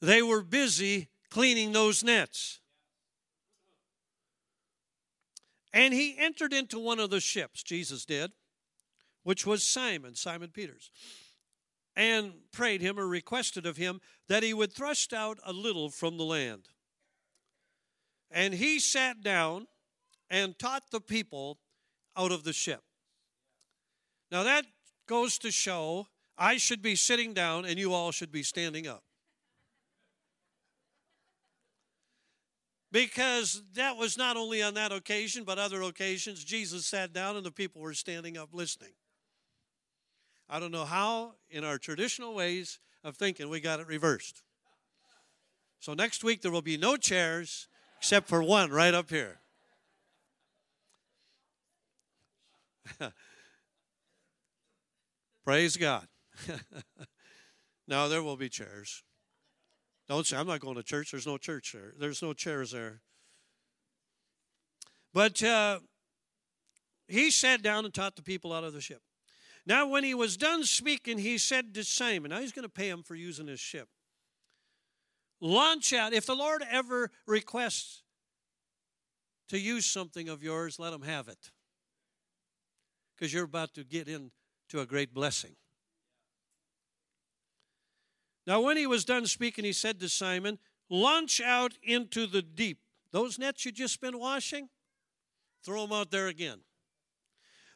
They 0.00 0.22
were 0.22 0.42
busy 0.42 1.08
cleaning 1.30 1.72
those 1.72 2.04
nets. 2.04 2.59
And 5.72 5.94
he 5.94 6.16
entered 6.18 6.52
into 6.52 6.78
one 6.78 6.98
of 6.98 7.10
the 7.10 7.20
ships, 7.20 7.62
Jesus 7.62 8.04
did, 8.04 8.32
which 9.22 9.46
was 9.46 9.62
Simon, 9.62 10.14
Simon 10.14 10.50
Peter's, 10.52 10.90
and 11.94 12.32
prayed 12.52 12.80
him 12.80 12.98
or 12.98 13.06
requested 13.06 13.66
of 13.66 13.76
him 13.76 14.00
that 14.28 14.42
he 14.42 14.54
would 14.54 14.72
thrust 14.72 15.12
out 15.12 15.38
a 15.44 15.52
little 15.52 15.90
from 15.90 16.16
the 16.16 16.24
land. 16.24 16.68
And 18.30 18.54
he 18.54 18.78
sat 18.78 19.22
down 19.22 19.66
and 20.28 20.58
taught 20.58 20.90
the 20.90 21.00
people 21.00 21.58
out 22.16 22.32
of 22.32 22.44
the 22.44 22.52
ship. 22.52 22.82
Now 24.30 24.44
that 24.44 24.64
goes 25.06 25.38
to 25.38 25.50
show 25.50 26.06
I 26.38 26.56
should 26.56 26.80
be 26.80 26.96
sitting 26.96 27.34
down 27.34 27.66
and 27.66 27.78
you 27.78 27.92
all 27.92 28.12
should 28.12 28.32
be 28.32 28.42
standing 28.42 28.86
up. 28.86 29.02
Because 32.92 33.62
that 33.74 33.96
was 33.96 34.18
not 34.18 34.36
only 34.36 34.62
on 34.62 34.74
that 34.74 34.92
occasion, 34.92 35.44
but 35.44 35.58
other 35.58 35.82
occasions, 35.82 36.44
Jesus 36.44 36.86
sat 36.86 37.12
down 37.12 37.36
and 37.36 37.46
the 37.46 37.50
people 37.50 37.80
were 37.80 37.94
standing 37.94 38.36
up 38.36 38.50
listening. 38.52 38.92
I 40.48 40.58
don't 40.58 40.72
know 40.72 40.84
how, 40.84 41.34
in 41.48 41.64
our 41.64 41.78
traditional 41.78 42.34
ways 42.34 42.80
of 43.04 43.16
thinking, 43.16 43.48
we 43.48 43.60
got 43.60 43.78
it 43.78 43.86
reversed. 43.86 44.42
So 45.78 45.94
next 45.94 46.24
week 46.24 46.42
there 46.42 46.50
will 46.50 46.60
be 46.62 46.76
no 46.76 46.96
chairs 46.96 47.68
except 47.98 48.28
for 48.28 48.42
one 48.42 48.70
right 48.70 48.92
up 48.92 49.08
here. 49.10 49.38
Praise 55.44 55.76
God. 55.76 56.08
now 57.88 58.08
there 58.08 58.22
will 58.22 58.36
be 58.36 58.48
chairs. 58.48 59.04
Don't 60.10 60.26
say, 60.26 60.36
I'm 60.36 60.48
not 60.48 60.58
going 60.58 60.74
to 60.74 60.82
church. 60.82 61.12
There's 61.12 61.24
no 61.24 61.38
church 61.38 61.70
there. 61.72 61.94
There's 61.96 62.20
no 62.20 62.32
chairs 62.32 62.72
there. 62.72 63.00
But 65.14 65.40
uh, 65.40 65.78
he 67.06 67.30
sat 67.30 67.62
down 67.62 67.84
and 67.84 67.94
taught 67.94 68.16
the 68.16 68.22
people 68.22 68.52
out 68.52 68.64
of 68.64 68.72
the 68.72 68.80
ship. 68.80 69.02
Now, 69.64 69.86
when 69.86 70.02
he 70.02 70.14
was 70.14 70.36
done 70.36 70.64
speaking, 70.64 71.18
he 71.18 71.38
said 71.38 71.72
to 71.74 71.84
Simon, 71.84 72.30
now 72.30 72.40
he's 72.40 72.50
going 72.50 72.64
to 72.64 72.68
pay 72.68 72.88
him 72.88 73.04
for 73.04 73.14
using 73.14 73.46
his 73.46 73.60
ship. 73.60 73.88
Launch 75.40 75.92
out. 75.92 76.12
If 76.12 76.26
the 76.26 76.34
Lord 76.34 76.64
ever 76.68 77.12
requests 77.24 78.02
to 79.48 79.60
use 79.60 79.86
something 79.86 80.28
of 80.28 80.42
yours, 80.42 80.80
let 80.80 80.92
him 80.92 81.02
have 81.02 81.28
it. 81.28 81.52
Because 83.16 83.32
you're 83.32 83.44
about 83.44 83.74
to 83.74 83.84
get 83.84 84.08
into 84.08 84.30
a 84.74 84.86
great 84.86 85.14
blessing. 85.14 85.54
Now, 88.50 88.60
when 88.62 88.76
he 88.76 88.88
was 88.88 89.04
done 89.04 89.26
speaking, 89.26 89.64
he 89.64 89.72
said 89.72 90.00
to 90.00 90.08
Simon, 90.08 90.58
Launch 90.88 91.40
out 91.40 91.74
into 91.84 92.26
the 92.26 92.42
deep. 92.42 92.80
Those 93.12 93.38
nets 93.38 93.64
you 93.64 93.70
just 93.70 94.00
been 94.00 94.18
washing, 94.18 94.68
throw 95.64 95.82
them 95.86 95.92
out 95.92 96.10
there 96.10 96.26
again. 96.26 96.58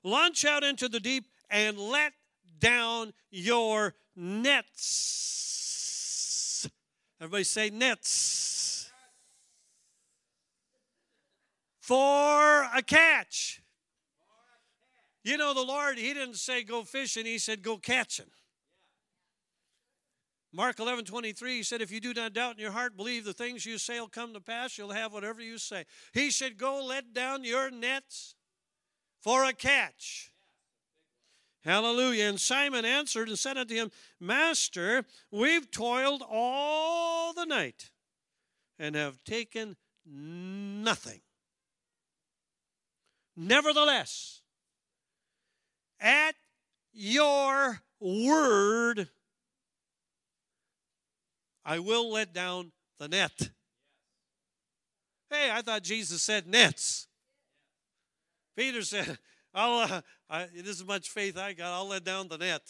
Launch 0.02 0.44
out 0.44 0.64
into 0.64 0.88
the 0.88 0.98
deep 0.98 1.26
and 1.48 1.78
let 1.78 2.12
down 2.58 3.12
your 3.30 3.94
nets. 4.16 4.68
Everybody 7.20 7.44
say 7.44 7.70
nets. 7.70 8.90
For 11.78 12.64
a 12.74 12.82
catch. 12.84 13.62
You 15.22 15.36
know, 15.36 15.54
the 15.54 15.62
Lord, 15.62 15.98
He 15.98 16.12
didn't 16.12 16.34
say 16.34 16.64
go 16.64 16.82
fishing, 16.82 17.26
He 17.26 17.38
said 17.38 17.62
go 17.62 17.78
catching. 17.78 18.26
Mark 20.56 20.78
11, 20.78 21.04
23, 21.06 21.56
he 21.56 21.62
said, 21.64 21.82
If 21.82 21.90
you 21.90 21.98
do 21.98 22.14
not 22.14 22.32
doubt 22.32 22.54
in 22.54 22.60
your 22.60 22.70
heart, 22.70 22.96
believe 22.96 23.24
the 23.24 23.32
things 23.32 23.66
you 23.66 23.76
say 23.76 23.98
will 23.98 24.06
come 24.06 24.32
to 24.34 24.40
pass, 24.40 24.78
you'll 24.78 24.92
have 24.92 25.12
whatever 25.12 25.42
you 25.42 25.58
say. 25.58 25.84
He 26.12 26.30
said, 26.30 26.58
Go 26.58 26.84
let 26.86 27.12
down 27.12 27.42
your 27.42 27.72
nets 27.72 28.36
for 29.20 29.44
a 29.44 29.52
catch. 29.52 30.30
Hallelujah. 31.64 32.28
And 32.28 32.40
Simon 32.40 32.84
answered 32.84 33.28
and 33.28 33.36
said 33.36 33.58
unto 33.58 33.74
him, 33.74 33.90
Master, 34.20 35.04
we've 35.32 35.72
toiled 35.72 36.22
all 36.30 37.32
the 37.32 37.46
night 37.46 37.90
and 38.78 38.94
have 38.94 39.24
taken 39.24 39.74
nothing. 40.06 41.22
Nevertheless, 43.36 44.42
at 45.98 46.36
your 46.92 47.80
word, 47.98 49.08
I 51.64 51.78
will 51.78 52.10
let 52.12 52.32
down 52.32 52.72
the 52.98 53.08
net. 53.08 53.50
Hey, 55.30 55.50
I 55.50 55.62
thought 55.62 55.82
Jesus 55.82 56.22
said 56.22 56.46
nets. 56.46 57.08
Peter 58.56 58.82
said, 58.82 59.18
I'll, 59.54 59.80
uh, 59.80 60.00
I, 60.28 60.48
much 60.86 61.08
faith 61.08 61.38
I 61.38 61.54
got, 61.54 61.72
I'll 61.72 61.88
let 61.88 62.04
down 62.04 62.28
the 62.28 62.38
net. 62.38 62.62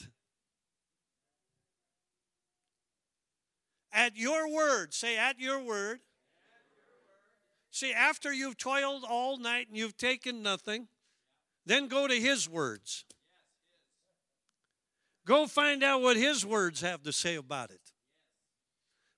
At 3.92 4.16
your 4.16 4.50
word, 4.52 4.92
say, 4.92 5.16
at 5.16 5.38
your 5.38 5.60
word. 5.60 6.00
See, 7.70 7.92
after 7.92 8.32
you've 8.32 8.56
toiled 8.56 9.04
all 9.08 9.36
night 9.36 9.68
and 9.68 9.76
you've 9.76 9.96
taken 9.96 10.42
nothing, 10.42 10.88
then 11.66 11.88
go 11.88 12.06
to 12.06 12.14
his 12.14 12.48
words. 12.48 13.04
Go 15.26 15.46
find 15.46 15.82
out 15.82 16.02
what 16.02 16.16
his 16.16 16.44
words 16.44 16.82
have 16.82 17.02
to 17.02 17.12
say 17.12 17.34
about 17.34 17.70
it 17.70 17.83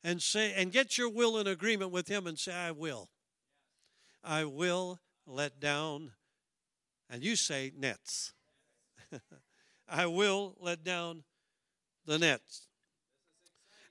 and 0.06 0.22
say 0.22 0.52
and 0.54 0.70
get 0.70 0.96
your 0.96 1.08
will 1.08 1.36
in 1.36 1.48
agreement 1.48 1.90
with 1.90 2.06
him 2.06 2.28
and 2.28 2.38
say 2.38 2.54
i 2.54 2.70
will. 2.70 3.10
I 4.22 4.44
will 4.44 5.00
let 5.26 5.58
down 5.58 6.12
and 7.10 7.24
you 7.24 7.34
say 7.34 7.72
nets. 7.76 8.32
I 9.88 10.06
will 10.06 10.54
let 10.60 10.84
down 10.84 11.24
the 12.04 12.18
nets. 12.20 12.68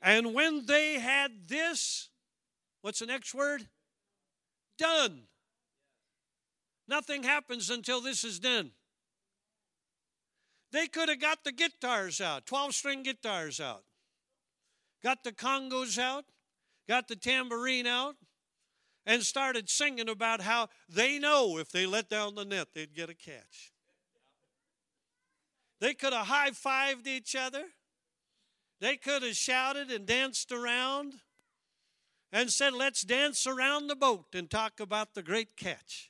And 0.02 0.34
when 0.34 0.66
they 0.68 1.00
had 1.00 1.50
this 1.50 2.10
what's 2.82 3.00
the 3.00 3.08
next 3.08 3.36
word? 3.36 3.68
Done. 4.78 5.24
Nothing 6.88 7.24
happens 7.24 7.70
until 7.70 8.00
this 8.00 8.24
is 8.24 8.40
done. 8.40 8.72
They 10.72 10.88
could 10.88 11.10
have 11.10 11.20
got 11.20 11.44
the 11.44 11.52
guitars 11.52 12.22
out 12.22 12.46
12 12.46 12.74
string 12.74 13.04
guitars 13.04 13.60
out 13.60 13.84
got 15.06 15.24
the 15.24 15.32
congas 15.32 16.00
out, 16.00 16.26
got 16.90 17.08
the 17.08 17.16
tambourine 17.16 17.86
out, 17.86 18.16
and 19.06 19.22
started 19.22 19.70
singing 19.70 20.10
about 20.10 20.42
how 20.42 20.68
they 20.90 21.20
know 21.20 21.60
if 21.60 21.70
they 21.70 21.86
let 21.86 22.10
down 22.10 22.34
the 22.34 22.44
net, 22.44 22.70
they'd 22.74 22.96
get 22.96 23.08
a 23.08 23.14
catch. 23.14 23.72
They 25.80 25.94
could 25.94 26.12
have 26.12 26.26
high 26.26 26.50
fived 26.50 27.06
each 27.06 27.36
other. 27.36 27.66
They 28.82 28.98
could 28.98 29.22
have 29.22 29.36
shouted 29.36 29.92
and 29.92 30.08
danced 30.08 30.52
around 30.52 31.14
and 32.32 32.50
said, 32.50 32.74
Let's 32.74 33.04
dance 33.04 33.46
around 33.46 33.86
the 33.88 33.96
boat 33.96 34.34
and 34.34 34.50
talk 34.50 34.80
about 34.80 35.14
the 35.14 35.22
great 35.22 35.56
catch. 35.56 36.10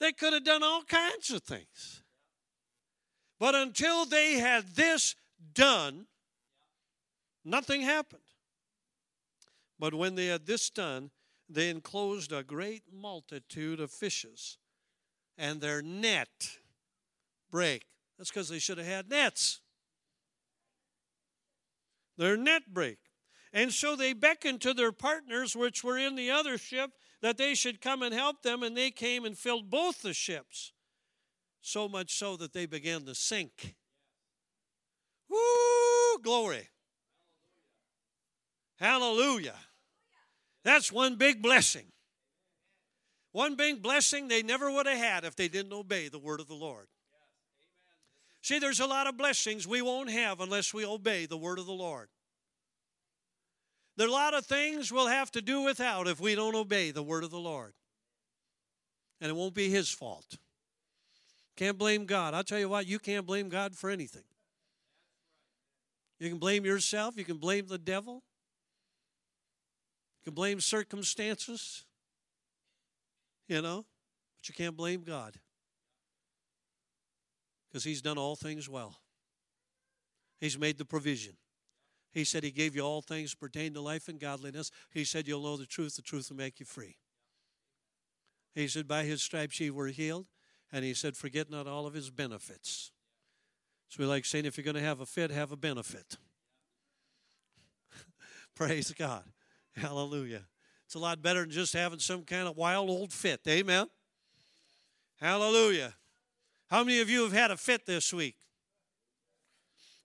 They 0.00 0.10
could 0.10 0.32
have 0.32 0.44
done 0.44 0.64
all 0.64 0.82
kinds 0.82 1.30
of 1.30 1.42
things. 1.42 2.02
But 3.38 3.54
until 3.54 4.04
they 4.04 4.32
had 4.32 4.74
this 4.74 5.14
done, 5.54 6.06
Nothing 7.44 7.82
happened. 7.82 8.22
But 9.78 9.94
when 9.94 10.14
they 10.14 10.26
had 10.26 10.46
this 10.46 10.68
done, 10.68 11.10
they 11.48 11.70
enclosed 11.70 12.32
a 12.32 12.42
great 12.42 12.84
multitude 12.92 13.80
of 13.80 13.90
fishes, 13.90 14.58
and 15.38 15.60
their 15.60 15.82
net 15.82 16.58
break. 17.50 17.86
That's 18.18 18.30
because 18.30 18.48
they 18.48 18.58
should 18.58 18.78
have 18.78 18.86
had 18.86 19.10
nets. 19.10 19.60
Their 22.18 22.36
net 22.36 22.62
break. 22.72 22.98
And 23.52 23.72
so 23.72 23.96
they 23.96 24.12
beckoned 24.12 24.60
to 24.60 24.74
their 24.74 24.92
partners, 24.92 25.56
which 25.56 25.82
were 25.82 25.98
in 25.98 26.14
the 26.14 26.30
other 26.30 26.58
ship, 26.58 26.90
that 27.22 27.38
they 27.38 27.54
should 27.54 27.80
come 27.80 28.02
and 28.02 28.14
help 28.14 28.42
them, 28.42 28.62
and 28.62 28.76
they 28.76 28.90
came 28.90 29.24
and 29.24 29.36
filled 29.36 29.70
both 29.70 30.02
the 30.02 30.12
ships. 30.12 30.72
So 31.62 31.88
much 31.88 32.14
so 32.14 32.36
that 32.36 32.52
they 32.52 32.66
began 32.66 33.04
to 33.06 33.14
sink. 33.14 33.74
Woo! 35.28 36.18
Glory. 36.22 36.68
Hallelujah. 38.80 39.54
That's 40.64 40.90
one 40.90 41.16
big 41.16 41.42
blessing. 41.42 41.84
One 43.32 43.54
big 43.54 43.82
blessing 43.82 44.26
they 44.26 44.42
never 44.42 44.70
would 44.70 44.86
have 44.86 44.98
had 44.98 45.24
if 45.24 45.36
they 45.36 45.48
didn't 45.48 45.72
obey 45.72 46.08
the 46.08 46.18
word 46.18 46.40
of 46.40 46.48
the 46.48 46.54
Lord. 46.54 46.86
See, 48.42 48.58
there's 48.58 48.80
a 48.80 48.86
lot 48.86 49.06
of 49.06 49.18
blessings 49.18 49.66
we 49.68 49.82
won't 49.82 50.10
have 50.10 50.40
unless 50.40 50.72
we 50.72 50.84
obey 50.84 51.26
the 51.26 51.36
word 51.36 51.58
of 51.58 51.66
the 51.66 51.72
Lord. 51.72 52.08
There 53.96 54.06
are 54.06 54.10
a 54.10 54.12
lot 54.12 54.32
of 54.32 54.46
things 54.46 54.90
we'll 54.90 55.08
have 55.08 55.30
to 55.32 55.42
do 55.42 55.60
without 55.60 56.08
if 56.08 56.18
we 56.18 56.34
don't 56.34 56.54
obey 56.54 56.90
the 56.90 57.02
word 57.02 57.22
of 57.22 57.30
the 57.30 57.38
Lord. 57.38 57.74
And 59.20 59.28
it 59.28 59.34
won't 59.34 59.54
be 59.54 59.68
his 59.68 59.90
fault. 59.90 60.38
Can't 61.54 61.76
blame 61.76 62.06
God. 62.06 62.32
I'll 62.32 62.42
tell 62.42 62.58
you 62.58 62.70
what, 62.70 62.86
you 62.86 62.98
can't 62.98 63.26
blame 63.26 63.50
God 63.50 63.76
for 63.76 63.90
anything. 63.90 64.24
You 66.18 66.30
can 66.30 66.38
blame 66.38 66.64
yourself, 66.64 67.18
you 67.18 67.24
can 67.24 67.36
blame 67.36 67.66
the 67.66 67.78
devil, 67.78 68.22
can 70.30 70.34
blame 70.34 70.60
circumstances, 70.60 71.84
you 73.48 73.60
know, 73.60 73.84
but 74.38 74.48
you 74.48 74.54
can't 74.54 74.76
blame 74.76 75.02
God 75.02 75.34
because 77.68 77.82
He's 77.82 78.00
done 78.00 78.16
all 78.16 78.36
things 78.36 78.68
well. 78.68 78.94
He's 80.40 80.56
made 80.56 80.78
the 80.78 80.84
provision. 80.84 81.32
He 82.12 82.22
said 82.22 82.44
He 82.44 82.52
gave 82.52 82.76
you 82.76 82.82
all 82.82 83.02
things 83.02 83.34
pertaining 83.34 83.74
to 83.74 83.80
life 83.80 84.06
and 84.06 84.20
godliness. 84.20 84.70
He 84.90 85.02
said 85.02 85.26
you'll 85.26 85.42
know 85.42 85.56
the 85.56 85.66
truth, 85.66 85.96
the 85.96 86.02
truth 86.02 86.30
will 86.30 86.36
make 86.36 86.60
you 86.60 86.66
free. 86.66 86.96
He 88.54 88.68
said, 88.68 88.86
By 88.86 89.02
His 89.02 89.22
stripes 89.22 89.58
ye 89.58 89.70
were 89.70 89.88
healed. 89.88 90.26
And 90.72 90.84
He 90.84 90.94
said, 90.94 91.16
Forget 91.16 91.50
not 91.50 91.66
all 91.66 91.86
of 91.86 91.94
His 91.94 92.10
benefits. 92.10 92.92
So 93.88 93.96
we 93.98 94.06
like 94.06 94.24
saying, 94.24 94.44
if 94.44 94.56
you're 94.56 94.64
going 94.64 94.76
to 94.76 94.80
have 94.80 95.00
a 95.00 95.06
fit, 95.06 95.32
have 95.32 95.50
a 95.50 95.56
benefit. 95.56 96.16
Praise 98.54 98.92
God. 98.96 99.24
Hallelujah. 99.80 100.42
It's 100.84 100.94
a 100.94 100.98
lot 100.98 101.22
better 101.22 101.40
than 101.40 101.50
just 101.50 101.72
having 101.72 101.98
some 101.98 102.24
kind 102.24 102.46
of 102.46 102.56
wild 102.56 102.90
old 102.90 103.12
fit. 103.12 103.40
Amen. 103.48 103.86
Hallelujah. 105.18 105.94
How 106.68 106.84
many 106.84 107.00
of 107.00 107.08
you 107.08 107.22
have 107.22 107.32
had 107.32 107.50
a 107.50 107.56
fit 107.56 107.86
this 107.86 108.12
week? 108.12 108.36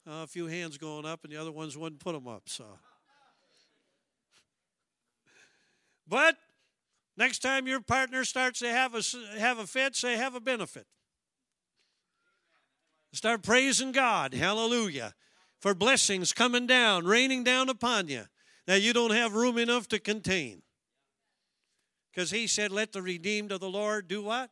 Uh, 0.08 0.24
a 0.24 0.28
few 0.28 0.48
hands 0.48 0.78
going 0.78 1.06
up, 1.06 1.24
and 1.24 1.34
the 1.34 1.38
other 1.38 1.52
ones 1.52 1.78
wouldn't 1.78 2.00
put 2.00 2.14
them 2.14 2.28
up. 2.28 2.44
So, 2.48 2.64
but 6.08 6.38
next 7.18 7.40
time 7.40 7.68
your 7.68 7.82
partner 7.82 8.24
starts 8.24 8.60
to 8.60 8.70
have 8.70 8.96
a 8.96 9.02
have 9.38 9.58
a 9.58 9.68
fit, 9.68 9.96
say 9.96 10.16
have 10.16 10.36
a 10.36 10.40
benefit. 10.40 10.86
Start 13.12 13.44
praising 13.44 13.92
God. 13.92 14.34
Hallelujah. 14.34 15.14
For 15.60 15.74
blessings 15.74 16.32
coming 16.32 16.68
down, 16.68 17.06
raining 17.06 17.44
down 17.44 17.70
upon 17.70 18.08
you 18.08 18.26
that 18.68 18.82
you 18.82 18.94
don't 18.94 19.12
have 19.12 19.34
room 19.34 19.58
enough 19.58 19.88
to 19.90 20.00
contain. 20.00 20.62
Because 22.12 22.32
he 22.32 22.48
said, 22.48 22.72
Let 22.72 22.94
the 22.94 23.02
redeemed 23.02 23.52
of 23.52 23.60
the 23.60 23.70
Lord 23.70 24.08
do 24.08 24.24
what? 24.24 24.50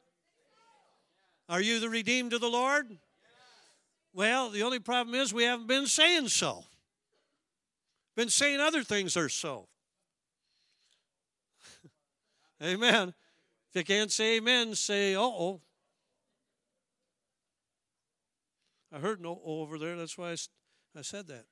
Are 1.50 1.62
you 1.62 1.80
the 1.80 1.90
redeemed 1.90 2.34
of 2.34 2.42
the 2.42 2.50
Lord? 2.50 2.98
Well, 4.14 4.50
the 4.50 4.64
only 4.64 4.80
problem 4.80 5.16
is 5.16 5.34
we 5.34 5.44
haven't 5.44 5.68
been 5.68 5.88
saying 5.88 6.28
so. 6.28 6.66
Been 8.16 8.30
saying 8.30 8.60
other 8.60 8.84
things 8.84 9.18
are 9.18 9.30
so. 9.30 9.68
amen. 12.64 13.14
If 13.70 13.76
you 13.76 13.84
can't 13.84 14.12
say 14.12 14.38
amen, 14.38 14.76
say, 14.76 15.16
uh 15.16 15.22
oh. 15.22 15.62
I 18.92 19.00
heard 19.00 19.20
no 19.20 19.42
over 19.44 19.80
there. 19.80 19.96
That's 19.96 20.16
why 20.16 20.32
I, 20.32 20.38
I 21.00 21.02
said 21.02 21.28
that. 21.28 21.46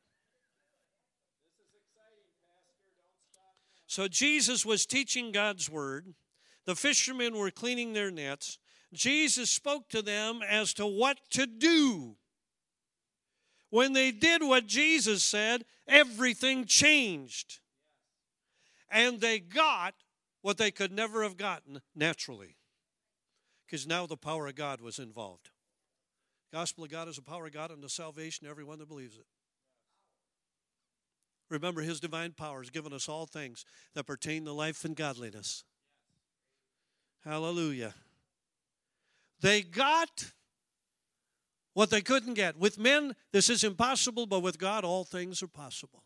So 3.91 4.07
Jesus 4.07 4.65
was 4.65 4.85
teaching 4.85 5.33
God's 5.33 5.69
word. 5.69 6.13
The 6.63 6.77
fishermen 6.77 7.35
were 7.35 7.51
cleaning 7.51 7.91
their 7.91 8.09
nets. 8.09 8.57
Jesus 8.93 9.49
spoke 9.49 9.89
to 9.89 10.01
them 10.01 10.39
as 10.47 10.73
to 10.75 10.87
what 10.87 11.17
to 11.31 11.45
do. 11.45 12.15
When 13.69 13.91
they 13.91 14.11
did 14.11 14.43
what 14.43 14.65
Jesus 14.65 15.25
said, 15.25 15.65
everything 15.89 16.63
changed. 16.63 17.59
And 18.89 19.19
they 19.19 19.39
got 19.39 19.93
what 20.41 20.55
they 20.55 20.71
could 20.71 20.93
never 20.93 21.21
have 21.23 21.35
gotten 21.35 21.81
naturally. 21.93 22.55
Because 23.65 23.85
now 23.85 24.05
the 24.05 24.15
power 24.15 24.47
of 24.47 24.55
God 24.55 24.79
was 24.79 24.99
involved. 24.99 25.49
Gospel 26.53 26.85
of 26.85 26.91
God 26.91 27.09
is 27.09 27.17
the 27.17 27.23
power 27.23 27.47
of 27.47 27.51
God 27.51 27.71
unto 27.71 27.89
salvation 27.89 28.47
everyone 28.47 28.79
that 28.79 28.87
believes 28.87 29.17
it. 29.17 29.25
Remember, 31.51 31.81
His 31.81 31.99
divine 31.99 32.31
power 32.31 32.59
has 32.59 32.69
given 32.69 32.93
us 32.93 33.09
all 33.09 33.25
things 33.25 33.65
that 33.93 34.05
pertain 34.05 34.45
to 34.45 34.53
life 34.53 34.85
and 34.85 34.95
godliness. 34.95 35.63
Hallelujah. 37.25 37.93
They 39.41 39.61
got 39.61 40.31
what 41.73 41.89
they 41.89 42.01
couldn't 42.01 42.35
get. 42.35 42.57
With 42.57 42.79
men, 42.79 43.15
this 43.33 43.49
is 43.49 43.63
impossible, 43.63 44.25
but 44.25 44.39
with 44.39 44.57
God, 44.57 44.85
all 44.85 45.03
things 45.03 45.43
are 45.43 45.47
possible. 45.47 46.03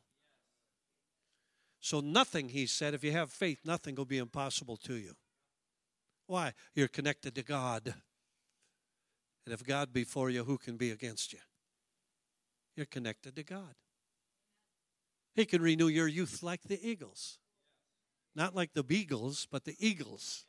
So, 1.79 1.99
nothing, 1.99 2.49
he 2.49 2.65
said, 2.65 2.95
if 2.95 3.03
you 3.03 3.12
have 3.12 3.31
faith, 3.31 3.60
nothing 3.63 3.93
will 3.95 4.05
be 4.05 4.17
impossible 4.17 4.77
to 4.77 4.95
you. 4.95 5.13
Why? 6.25 6.53
You're 6.73 6.88
connected 6.88 7.36
to 7.36 7.43
God. 7.43 7.93
And 9.45 9.53
if 9.53 9.63
God 9.63 9.93
be 9.93 10.03
for 10.03 10.31
you, 10.31 10.43
who 10.43 10.58
can 10.58 10.75
be 10.77 10.89
against 10.89 11.34
you? 11.34 11.39
You're 12.75 12.88
connected 12.88 13.36
to 13.36 13.43
God. 13.43 13.75
He 15.36 15.45
can 15.45 15.62
renew 15.62 15.88
your 15.88 16.08
youth 16.08 16.41
like 16.41 16.63
the 16.63 16.80
eagles. 16.82 17.39
Not 18.36 18.56
like 18.56 18.74
the 18.74 18.84
beagles, 18.84 19.48
but 19.52 19.65
the 19.65 19.76
eagles. 19.80 20.45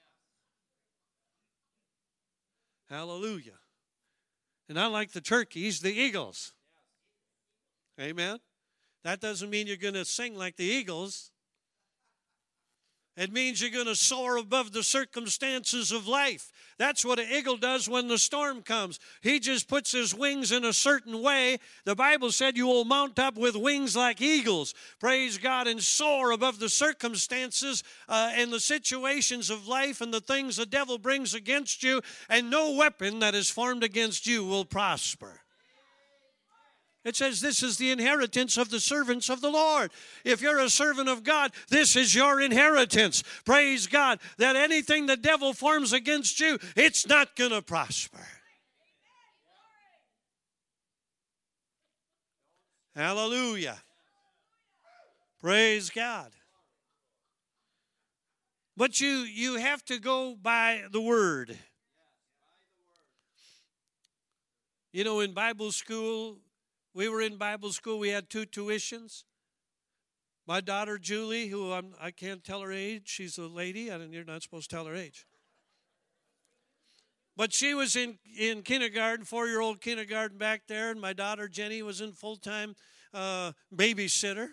Hallelujah. 2.88 3.58
And 4.68 4.76
not 4.76 4.92
like 4.92 5.12
the 5.12 5.20
turkeys, 5.20 5.80
the 5.80 5.92
eagles. 5.92 6.52
Amen. 8.00 8.38
That 9.02 9.20
doesn't 9.20 9.50
mean 9.50 9.66
you're 9.66 9.76
going 9.76 9.94
to 9.94 10.04
sing 10.04 10.36
like 10.36 10.56
the 10.56 10.64
eagles. 10.64 11.30
It 13.16 13.32
means 13.32 13.60
you're 13.60 13.70
going 13.70 13.86
to 13.86 13.96
soar 13.96 14.36
above 14.36 14.72
the 14.72 14.82
circumstances 14.82 15.90
of 15.90 16.06
life. 16.06 16.52
That's 16.78 17.04
what 17.04 17.18
an 17.18 17.28
eagle 17.32 17.56
does 17.56 17.88
when 17.88 18.08
the 18.08 18.18
storm 18.18 18.62
comes. 18.62 19.00
He 19.22 19.40
just 19.40 19.68
puts 19.68 19.92
his 19.92 20.14
wings 20.14 20.52
in 20.52 20.64
a 20.64 20.74
certain 20.74 21.22
way. 21.22 21.58
The 21.86 21.94
Bible 21.94 22.30
said 22.30 22.56
you 22.58 22.66
will 22.66 22.84
mount 22.84 23.18
up 23.18 23.38
with 23.38 23.56
wings 23.56 23.96
like 23.96 24.20
eagles. 24.20 24.74
Praise 25.00 25.38
God 25.38 25.66
and 25.66 25.82
soar 25.82 26.32
above 26.32 26.58
the 26.58 26.68
circumstances 26.68 27.82
uh, 28.08 28.32
and 28.34 28.52
the 28.52 28.60
situations 28.60 29.48
of 29.48 29.66
life 29.66 30.02
and 30.02 30.12
the 30.12 30.20
things 30.20 30.56
the 30.56 30.66
devil 30.66 30.98
brings 30.98 31.32
against 31.32 31.82
you, 31.82 32.02
and 32.28 32.50
no 32.50 32.72
weapon 32.72 33.20
that 33.20 33.34
is 33.34 33.48
formed 33.48 33.82
against 33.82 34.26
you 34.26 34.44
will 34.44 34.66
prosper. 34.66 35.40
It 37.06 37.14
says, 37.14 37.40
This 37.40 37.62
is 37.62 37.76
the 37.76 37.92
inheritance 37.92 38.56
of 38.56 38.68
the 38.68 38.80
servants 38.80 39.30
of 39.30 39.40
the 39.40 39.48
Lord. 39.48 39.92
If 40.24 40.42
you're 40.42 40.58
a 40.58 40.68
servant 40.68 41.08
of 41.08 41.22
God, 41.22 41.52
this 41.68 41.94
is 41.94 42.16
your 42.16 42.40
inheritance. 42.40 43.22
Praise 43.44 43.86
God 43.86 44.18
that 44.38 44.56
anything 44.56 45.06
the 45.06 45.16
devil 45.16 45.52
forms 45.52 45.92
against 45.92 46.40
you, 46.40 46.58
it's 46.74 47.06
not 47.06 47.36
going 47.36 47.52
to 47.52 47.62
prosper. 47.62 48.26
Hallelujah. 52.96 53.76
Praise 55.40 55.90
God. 55.90 56.32
But 58.76 59.00
you 59.00 59.08
you 59.08 59.58
have 59.58 59.84
to 59.84 60.00
go 60.00 60.34
by 60.34 60.82
the 60.90 61.00
word. 61.00 61.56
You 64.92 65.04
know, 65.04 65.20
in 65.20 65.32
Bible 65.32 65.70
school, 65.70 66.38
we 66.96 67.10
were 67.10 67.20
in 67.20 67.36
Bible 67.36 67.72
school, 67.72 67.98
we 67.98 68.08
had 68.08 68.30
two 68.30 68.46
tuitions. 68.46 69.24
My 70.46 70.62
daughter 70.62 70.96
Julie, 70.96 71.48
who 71.48 71.72
I'm, 71.72 71.94
I 72.00 72.10
can 72.10 72.30
not 72.30 72.44
tell 72.44 72.62
her 72.62 72.72
age, 72.72 73.02
she's 73.04 73.36
a 73.36 73.46
lady, 73.46 73.90
and 73.90 74.14
you're 74.14 74.24
not 74.24 74.42
supposed 74.42 74.70
to 74.70 74.76
tell 74.76 74.86
her 74.86 74.94
age. 74.94 75.26
But 77.36 77.52
she 77.52 77.74
was 77.74 77.96
in, 77.96 78.18
in 78.38 78.62
kindergarten, 78.62 79.26
four 79.26 79.46
year 79.46 79.60
old 79.60 79.82
kindergarten 79.82 80.38
back 80.38 80.62
there, 80.68 80.90
and 80.90 80.98
my 80.98 81.12
daughter 81.12 81.48
Jenny 81.48 81.82
was 81.82 82.00
in 82.00 82.12
full 82.12 82.36
time 82.36 82.74
uh, 83.12 83.52
babysitter. 83.74 84.48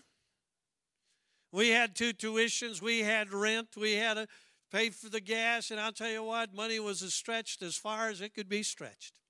We 1.53 1.69
had 1.69 1.95
two 1.95 2.11
tuitions, 2.11 2.81
we 2.81 3.03
had 3.03 3.31
rent, 3.31 3.69
we 3.77 3.93
had 3.93 4.15
to 4.15 4.27
pay 4.69 4.89
for 4.89 5.07
the 5.07 5.21
gas, 5.21 5.71
and 5.71 5.79
I'll 5.79 5.93
tell 5.93 6.11
you 6.11 6.23
what, 6.23 6.53
money 6.53 6.79
was 6.81 7.03
as 7.03 7.13
stretched 7.13 7.61
as 7.61 7.77
far 7.77 8.09
as 8.09 8.19
it 8.19 8.33
could 8.33 8.49
be 8.49 8.63
stretched. 8.63 9.22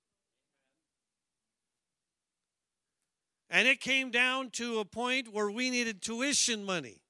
And 3.50 3.68
it 3.68 3.80
came 3.80 4.10
down 4.10 4.50
to 4.52 4.78
a 4.78 4.84
point 4.84 5.32
where 5.32 5.50
we 5.50 5.70
needed 5.70 6.02
tuition 6.02 6.64
money. 6.64 7.00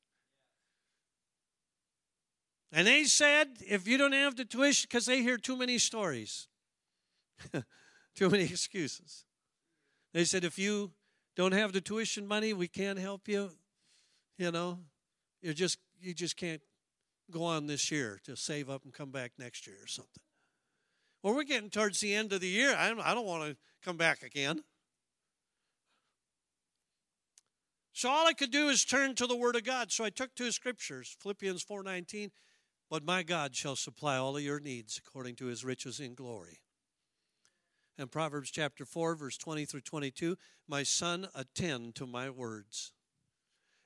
And 2.73 2.87
they 2.87 3.05
said, 3.05 3.59
if 3.68 3.87
you 3.87 3.97
don't 3.97 4.12
have 4.12 4.35
the 4.35 4.44
tuition, 4.44 4.88
because 4.90 5.07
they 5.07 5.23
hear 5.23 5.37
too 5.37 5.57
many 5.57 5.79
stories, 5.79 6.49
too 8.16 8.29
many 8.29 8.44
excuses. 8.44 9.25
They 10.12 10.25
said, 10.25 10.44
if 10.44 10.59
you 10.59 10.90
don't 11.37 11.53
have 11.53 11.73
the 11.73 11.81
tuition 11.81 12.27
money, 12.27 12.53
we 12.53 12.66
can't 12.66 12.99
help 12.99 13.29
you. 13.29 13.51
You 14.38 14.51
know, 14.51 14.81
you 15.40 15.55
just 15.55 15.79
you 16.01 16.14
just 16.14 16.37
can't 16.37 16.61
go 17.31 17.44
on 17.44 17.66
this 17.66 17.90
year 17.90 18.20
to 18.25 18.37
save 18.37 18.68
up 18.68 18.85
and 18.85 18.92
come 18.92 19.11
back 19.11 19.33
next 19.38 19.66
year 19.66 19.77
or 19.83 19.87
something. 19.87 20.23
Well, 21.23 21.35
we're 21.35 21.44
getting 21.44 21.70
towards 21.70 22.01
the 22.01 22.14
end 22.14 22.33
of 22.33 22.40
the 22.40 22.49
year. 22.49 22.75
I 22.77 22.88
don't, 22.88 23.01
I 23.01 23.14
don't 23.14 23.27
want 23.27 23.51
to 23.51 23.57
come 23.83 23.97
back 23.97 24.23
again. 24.23 24.62
So 27.95 28.11
all 28.11 28.27
I 28.27 28.33
could 28.33 28.51
do 28.51 28.69
is 28.69 28.85
turn 28.85 29.15
to 29.15 29.27
the 29.27 29.37
Word 29.37 29.55
of 29.55 29.63
God. 29.63 29.93
So 29.93 30.05
I 30.05 30.11
took 30.11 30.35
two 30.35 30.51
scriptures, 30.51 31.17
Philippians 31.21 31.63
4:19, 31.63 32.33
but 32.91 33.05
my 33.05 33.23
God 33.23 33.55
shall 33.55 33.77
supply 33.77 34.17
all 34.17 34.37
of 34.37 34.43
your 34.43 34.59
needs 34.59 34.99
according 34.99 35.37
to 35.37 35.47
his 35.47 35.65
riches 35.65 36.01
in 36.01 36.15
glory. 36.15 36.61
And 37.97 38.11
Proverbs 38.11 38.51
chapter 38.51 38.85
4, 38.85 39.15
verse 39.15 39.38
20 39.38 39.65
through 39.65 39.83
22, 39.83 40.37
my 40.67 40.83
son, 40.83 41.29
attend 41.37 41.95
to 41.95 42.07
my 42.07 42.29
words. 42.29 42.92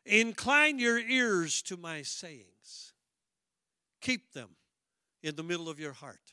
Incline 0.06 0.78
your 0.78 0.98
ears 0.98 1.60
to 1.62 1.76
my 1.76 2.00
sayings. 2.00 2.94
Keep 4.00 4.32
them 4.32 4.56
in 5.22 5.36
the 5.36 5.42
middle 5.42 5.68
of 5.68 5.78
your 5.78 5.92
heart. 5.92 6.32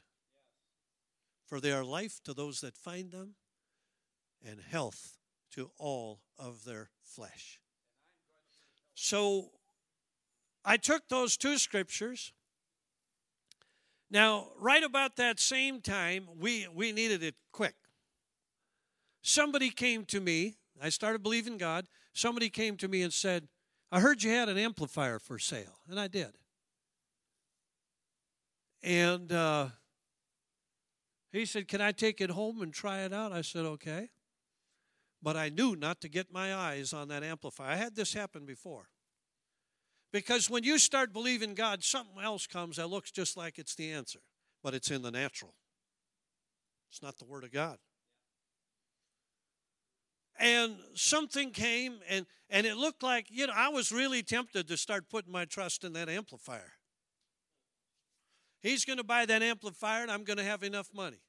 For 1.45 1.59
they 1.59 1.73
are 1.73 1.84
life 1.84 2.21
to 2.23 2.34
those 2.34 2.61
that 2.61 2.78
find 2.78 3.11
them 3.11 3.36
and 4.41 4.61
health 4.61 5.17
to 5.51 5.71
all 5.78 6.21
of 6.38 6.63
their 6.63 6.91
flesh. 7.03 7.59
So 8.95 9.51
I 10.63 10.77
took 10.77 11.07
those 11.09 11.37
two 11.37 11.57
scriptures. 11.57 12.33
Now, 14.09 14.47
right 14.59 14.83
about 14.83 15.17
that 15.17 15.39
same 15.39 15.81
time, 15.81 16.27
we, 16.39 16.67
we 16.73 16.91
needed 16.91 17.21
it 17.21 17.35
quick. 17.51 17.75
Somebody 19.21 19.69
came 19.69 20.05
to 20.05 20.19
me. 20.19 20.55
I 20.81 20.89
started 20.89 21.21
believing 21.21 21.57
God. 21.57 21.85
Somebody 22.13 22.49
came 22.49 22.77
to 22.77 22.87
me 22.87 23.01
and 23.01 23.11
said, 23.11 23.47
I 23.91 23.99
heard 23.99 24.23
you 24.23 24.31
had 24.31 24.49
an 24.49 24.57
amplifier 24.57 25.19
for 25.19 25.37
sale. 25.39 25.79
And 25.89 25.99
I 25.99 26.07
did. 26.07 26.31
And 28.81 29.31
uh, 29.31 29.67
he 31.31 31.45
said, 31.45 31.67
Can 31.67 31.81
I 31.81 31.91
take 31.91 32.21
it 32.21 32.29
home 32.29 32.61
and 32.61 32.73
try 32.73 32.99
it 32.99 33.11
out? 33.11 33.31
I 33.31 33.41
said, 33.41 33.65
Okay. 33.65 34.09
But 35.26 35.36
I 35.36 35.49
knew 35.49 35.76
not 35.76 36.01
to 36.01 36.07
get 36.07 36.32
my 36.32 36.53
eyes 36.53 36.93
on 36.93 37.07
that 37.07 37.23
amplifier. 37.23 37.71
I 37.71 37.78
had 37.78 37.95
this 37.95 38.13
happen 38.13 38.45
before. 38.45 38.89
Because 40.13 40.51
when 40.51 40.63
you 40.63 40.78
start 40.78 41.11
believing 41.11 41.55
God, 41.55 41.84
something 41.84 42.23
else 42.23 42.45
comes 42.45 42.76
that 42.76 42.91
looks 42.91 43.09
just 43.09 43.36
like 43.36 43.57
it's 43.57 43.73
the 43.73 43.91
answer, 43.91 44.19
but 44.63 44.76
it's 44.76 44.91
in 44.91 45.01
the 45.01 45.09
natural. 45.09 45.55
It's 46.91 47.01
not 47.01 47.17
the 47.17 47.26
Word 47.26 47.43
of 47.43 47.51
God. 47.51 47.80
And 50.38 50.76
something 50.93 51.49
came, 51.49 52.01
and, 52.07 52.28
and 52.51 52.67
it 52.67 52.78
looked 52.78 53.01
like, 53.01 53.26
you 53.32 53.47
know, 53.47 53.53
I 53.55 53.69
was 53.69 53.91
really 53.91 54.21
tempted 54.21 54.67
to 54.67 54.78
start 54.78 55.09
putting 55.09 55.32
my 55.32 55.45
trust 55.45 55.84
in 55.84 55.93
that 55.93 56.07
amplifier. 56.07 56.73
He's 58.61 58.86
going 58.86 58.97
to 58.97 59.03
buy 59.03 59.26
that 59.26 59.41
amplifier, 59.41 60.03
and 60.03 60.11
I'm 60.11 60.23
going 60.23 60.38
to 60.38 60.43
have 60.43 60.61
enough 60.61 60.89
money. 60.93 61.24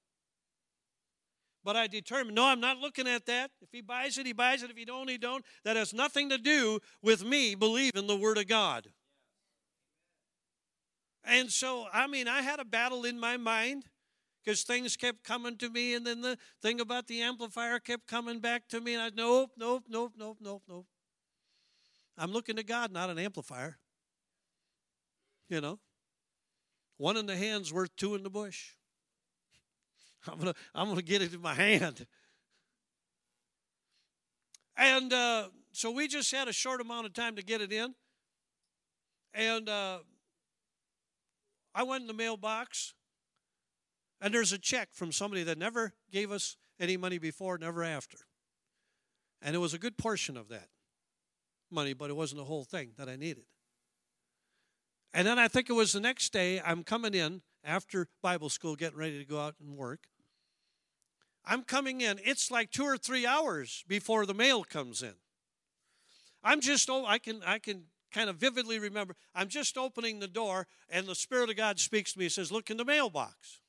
But 1.67 1.75
I 1.75 1.89
determined, 1.89 2.37
no, 2.37 2.45
I'm 2.45 2.61
not 2.61 2.79
looking 2.79 3.09
at 3.09 3.27
that. 3.27 3.51
If 3.61 3.71
he 3.73 3.81
buys 3.81 4.19
it, 4.19 4.25
he 4.25 4.33
buys 4.33 4.63
it. 4.63 4.71
If 4.71 4.77
he 4.77 4.85
don't, 4.85 5.11
he 5.11 5.19
don't. 5.19 5.45
That 5.65 5.75
has 5.75 5.93
nothing 5.93 6.29
to 6.29 6.39
do 6.39 6.79
with 7.03 7.25
me 7.25 7.57
believing 7.57 8.07
the 8.07 8.15
Word 8.15 8.39
of 8.39 8.47
God. 8.47 8.87
And 11.25 11.51
so, 11.51 11.87
I 11.93 12.07
mean, 12.07 12.29
I 12.29 12.43
had 12.43 12.61
a 12.61 12.65
battle 12.65 13.05
in 13.05 13.19
my 13.19 13.37
mind 13.37 13.83
because 14.45 14.63
things 14.63 14.97
kept 14.97 15.25
coming 15.25 15.57
to 15.57 15.69
me, 15.69 15.95
and 15.95 16.07
then 16.07 16.21
the 16.21 16.39
thing 16.63 16.81
about 16.81 17.09
the 17.09 17.21
amplifier 17.23 17.81
kept 17.81 18.07
coming 18.07 18.39
back 18.39 18.69
to 18.69 18.81
me, 18.81 18.95
and 18.95 19.03
I 19.03 19.11
nope, 19.13 19.51
nope, 19.59 19.87
nope, 19.89 20.13
nope, 20.17 20.39
nope, 20.41 20.63
nope. 20.69 20.87
I'm 22.17 22.31
looking 22.31 22.55
to 22.55 22.63
God, 22.63 22.93
not 22.93 23.11
an 23.11 23.19
amplifier. 23.19 23.77
You 25.49 25.61
know, 25.61 25.81
one 26.97 27.17
in 27.17 27.27
the 27.27 27.37
hand's 27.37 27.73
worth 27.73 27.91
two 27.97 28.15
in 28.15 28.23
the 28.23 28.31
bush. 28.31 28.76
I'm 30.33 30.39
gonna 30.39 30.55
I'm 30.75 30.89
gonna 30.89 31.03
get 31.03 31.23
it 31.23 31.33
in 31.33 31.41
my 31.41 31.55
hand. 31.55 32.07
And 34.77 35.13
uh, 35.13 35.49
so 35.73 35.91
we 35.91 36.07
just 36.07 36.31
had 36.33 36.49
a 36.49 36.53
short 36.53 36.81
amount 36.81 37.07
of 37.07 37.15
time 37.15 37.37
to 37.37 37.43
get 37.43 37.61
it 37.61 37.73
in. 37.73 37.95
And 39.33 39.69
uh, 39.69 39.99
I 41.75 41.83
went 41.83 42.03
in 42.03 42.09
the 42.09 42.15
mailbox, 42.15 42.95
and 44.21 44.33
there's 44.33 44.53
a 44.53 44.59
check 44.59 44.89
from 44.93 45.13
somebody 45.13 45.43
that 45.45 45.59
never 45.59 45.93
gave 46.11 46.31
us 46.31 46.57
any 46.81 46.97
money 46.97 47.19
before, 47.19 47.59
never 47.59 47.83
after. 47.83 48.19
And 49.43 49.55
it 49.55 49.59
was 49.59 49.75
a 49.75 49.79
good 49.79 49.97
portion 49.97 50.37
of 50.37 50.49
that 50.49 50.69
money, 51.71 51.93
but 51.93 52.11
it 52.11 52.17
wasn't 52.17 52.39
the 52.39 52.45
whole 52.45 52.65
thing 52.65 52.93
that 52.97 53.09
I 53.09 53.17
needed. 53.17 53.45
And 55.13 55.27
then 55.27 55.39
I 55.39 55.49
think 55.49 55.71
it 55.71 55.75
was 55.75 55.93
the 55.93 56.01
next 56.01 56.33
day, 56.33 56.61
I'm 56.61 56.83
coming 56.83 57.15
in 57.15 57.43
after 57.65 58.09
Bible 58.23 58.49
school, 58.49 58.77
getting 58.77 58.99
ready 58.99 59.19
to 59.19 59.25
go 59.25 59.41
out 59.41 59.55
and 59.61 59.77
work. 59.77 60.01
I'm 61.47 61.63
coming 61.63 62.01
in. 62.01 62.19
It's 62.25 62.51
like 62.51 62.71
two 62.71 62.85
or 62.85 62.97
three 62.97 63.25
hours 63.27 63.85
before 63.87 64.27
the 64.27 64.35
mail 64.35 64.65
comes 64.65 65.03
in. 65.03 65.15
I'm 66.43 66.61
just 66.61 66.91
oh, 66.91 67.05
I 67.05 67.19
can 67.19 67.43
I 67.45 67.59
can 67.59 67.85
kind 68.13 68.29
of 68.29 68.37
vividly 68.37 68.79
remember. 68.79 69.15
I'm 69.35 69.49
just 69.49 69.77
opening 69.77 70.21
the 70.21 70.29
door, 70.29 70.67
and 70.89 71.07
the 71.07 71.15
Spirit 71.15 71.51
of 71.51 71.57
God 71.57 71.79
speaks 71.79 72.13
to 72.13 72.19
me. 72.19 72.27
He 72.27 72.29
says, 72.29 72.51
"Look 72.51 72.71
in 72.71 72.77
the 72.77 72.85
mailbox." 72.85 73.61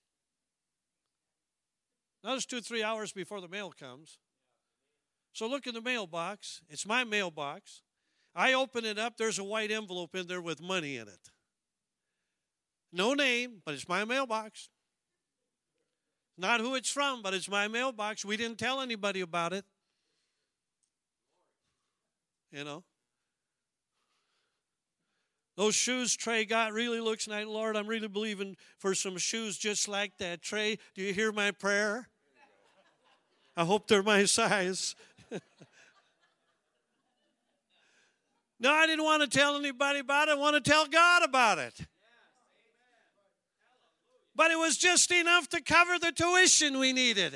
Now 2.23 2.35
it's 2.35 2.45
two 2.45 2.61
three 2.61 2.83
hours 2.83 3.11
before 3.11 3.41
the 3.41 3.47
mail 3.47 3.71
comes. 3.71 4.17
So 5.33 5.47
look 5.47 5.67
in 5.67 5.75
the 5.75 5.81
mailbox. 5.81 6.61
It's 6.69 6.85
my 6.85 7.03
mailbox. 7.03 7.83
I 8.35 8.53
open 8.53 8.85
it 8.85 8.97
up. 8.97 9.17
There's 9.17 9.39
a 9.39 9.43
white 9.43 9.71
envelope 9.71 10.15
in 10.15 10.27
there 10.27 10.41
with 10.41 10.61
money 10.61 10.97
in 10.97 11.07
it. 11.07 11.31
No 12.91 13.13
name, 13.13 13.61
but 13.63 13.73
it's 13.73 13.87
my 13.87 14.03
mailbox. 14.05 14.69
Not 16.37 16.59
who 16.61 16.75
it's 16.75 16.89
from, 16.89 17.21
but 17.21 17.33
it's 17.33 17.49
my 17.49 17.67
mailbox. 17.67 18.23
We 18.23 18.37
didn't 18.37 18.59
tell 18.59 18.79
anybody 18.81 19.21
about 19.21 19.53
it. 19.53 19.65
You 22.51 22.63
know. 22.63 22.83
Those 25.55 25.73
shoes 25.73 26.15
Trey 26.15 26.45
got 26.45 26.71
really 26.71 26.99
looks 26.99 27.27
nice. 27.27 27.47
Lord, 27.47 27.75
I'm 27.75 27.87
really 27.87 28.07
believing 28.07 28.55
for 28.77 28.93
some 28.93 29.17
shoes 29.17 29.57
just 29.57 29.87
like 29.87 30.15
that. 30.19 30.43
Trey, 30.43 30.77
do 30.93 31.01
you 31.01 31.13
hear 31.13 31.31
my 31.31 31.49
prayer? 31.49 32.09
I 33.55 33.65
hope 33.65 33.87
they're 33.87 34.03
my 34.03 34.25
size. 34.25 34.95
no, 38.59 38.71
I 38.71 38.85
didn't 38.85 39.03
want 39.03 39.23
to 39.23 39.37
tell 39.37 39.55
anybody 39.55 39.97
about 39.99 40.27
it. 40.27 40.33
I 40.33 40.35
want 40.35 40.63
to 40.63 40.69
tell 40.69 40.85
God 40.85 41.23
about 41.23 41.57
it 41.57 41.87
but 44.37 44.51
it 44.51 44.57
was 44.57 44.77
just 44.77 45.11
enough 45.11 45.49
to 45.49 45.61
cover 45.61 45.97
the 45.97 46.11
tuition 46.11 46.77
we 46.77 46.93
needed. 46.93 47.33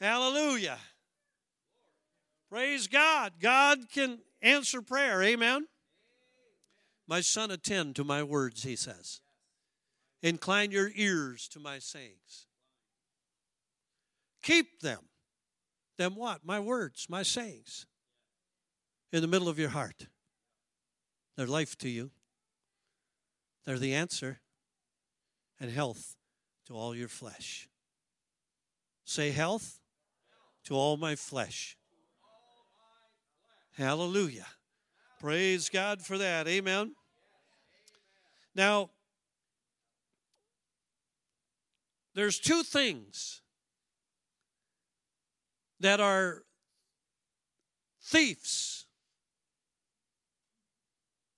Hallelujah. 0.00 0.78
Praise 2.50 2.88
God. 2.88 3.34
God 3.40 3.78
can 3.92 4.18
answer 4.42 4.82
prayer. 4.82 5.22
Amen. 5.22 5.66
My 7.06 7.20
son, 7.20 7.52
attend 7.52 7.94
to 7.96 8.04
my 8.04 8.24
words, 8.24 8.64
he 8.64 8.74
says. 8.74 9.20
Incline 10.22 10.72
your 10.72 10.90
ears 10.96 11.46
to 11.48 11.60
my 11.60 11.78
sayings. 11.78 12.46
Keep 14.42 14.80
them. 14.80 15.00
Them 15.98 16.16
what? 16.16 16.44
My 16.44 16.58
words, 16.58 17.06
my 17.08 17.22
sayings. 17.22 17.86
In 19.12 19.22
the 19.22 19.28
middle 19.28 19.48
of 19.48 19.58
your 19.58 19.68
heart. 19.68 20.06
They're 21.36 21.46
life 21.46 21.78
to 21.78 21.88
you. 21.88 22.10
They're 23.64 23.78
the 23.78 23.94
answer 23.94 24.40
and 25.60 25.70
health 25.70 26.16
to 26.66 26.74
all 26.74 26.94
your 26.94 27.08
flesh. 27.08 27.68
Say 29.04 29.30
health 29.30 29.78
to 30.64 30.74
all 30.74 30.96
my 30.96 31.16
flesh. 31.16 31.76
Hallelujah. 33.76 34.46
Praise 35.20 35.68
God 35.68 36.00
for 36.00 36.18
that. 36.18 36.48
Amen. 36.48 36.94
Now, 38.54 38.90
there's 42.14 42.38
two 42.38 42.62
things 42.62 43.42
that 45.78 46.00
are 46.00 46.44
thieves 48.02 48.79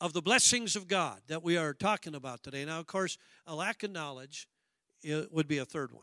of 0.02 0.12
the 0.12 0.20
blessings 0.20 0.74
of 0.74 0.88
God 0.88 1.20
that 1.28 1.44
we 1.44 1.56
are 1.56 1.72
talking 1.72 2.16
about 2.16 2.42
today. 2.42 2.64
Now, 2.64 2.80
of 2.80 2.88
course, 2.88 3.16
a 3.46 3.54
lack 3.54 3.84
of 3.84 3.92
knowledge 3.92 4.48
would 5.30 5.46
be 5.46 5.58
a 5.58 5.64
third 5.64 5.92
one. 5.92 6.02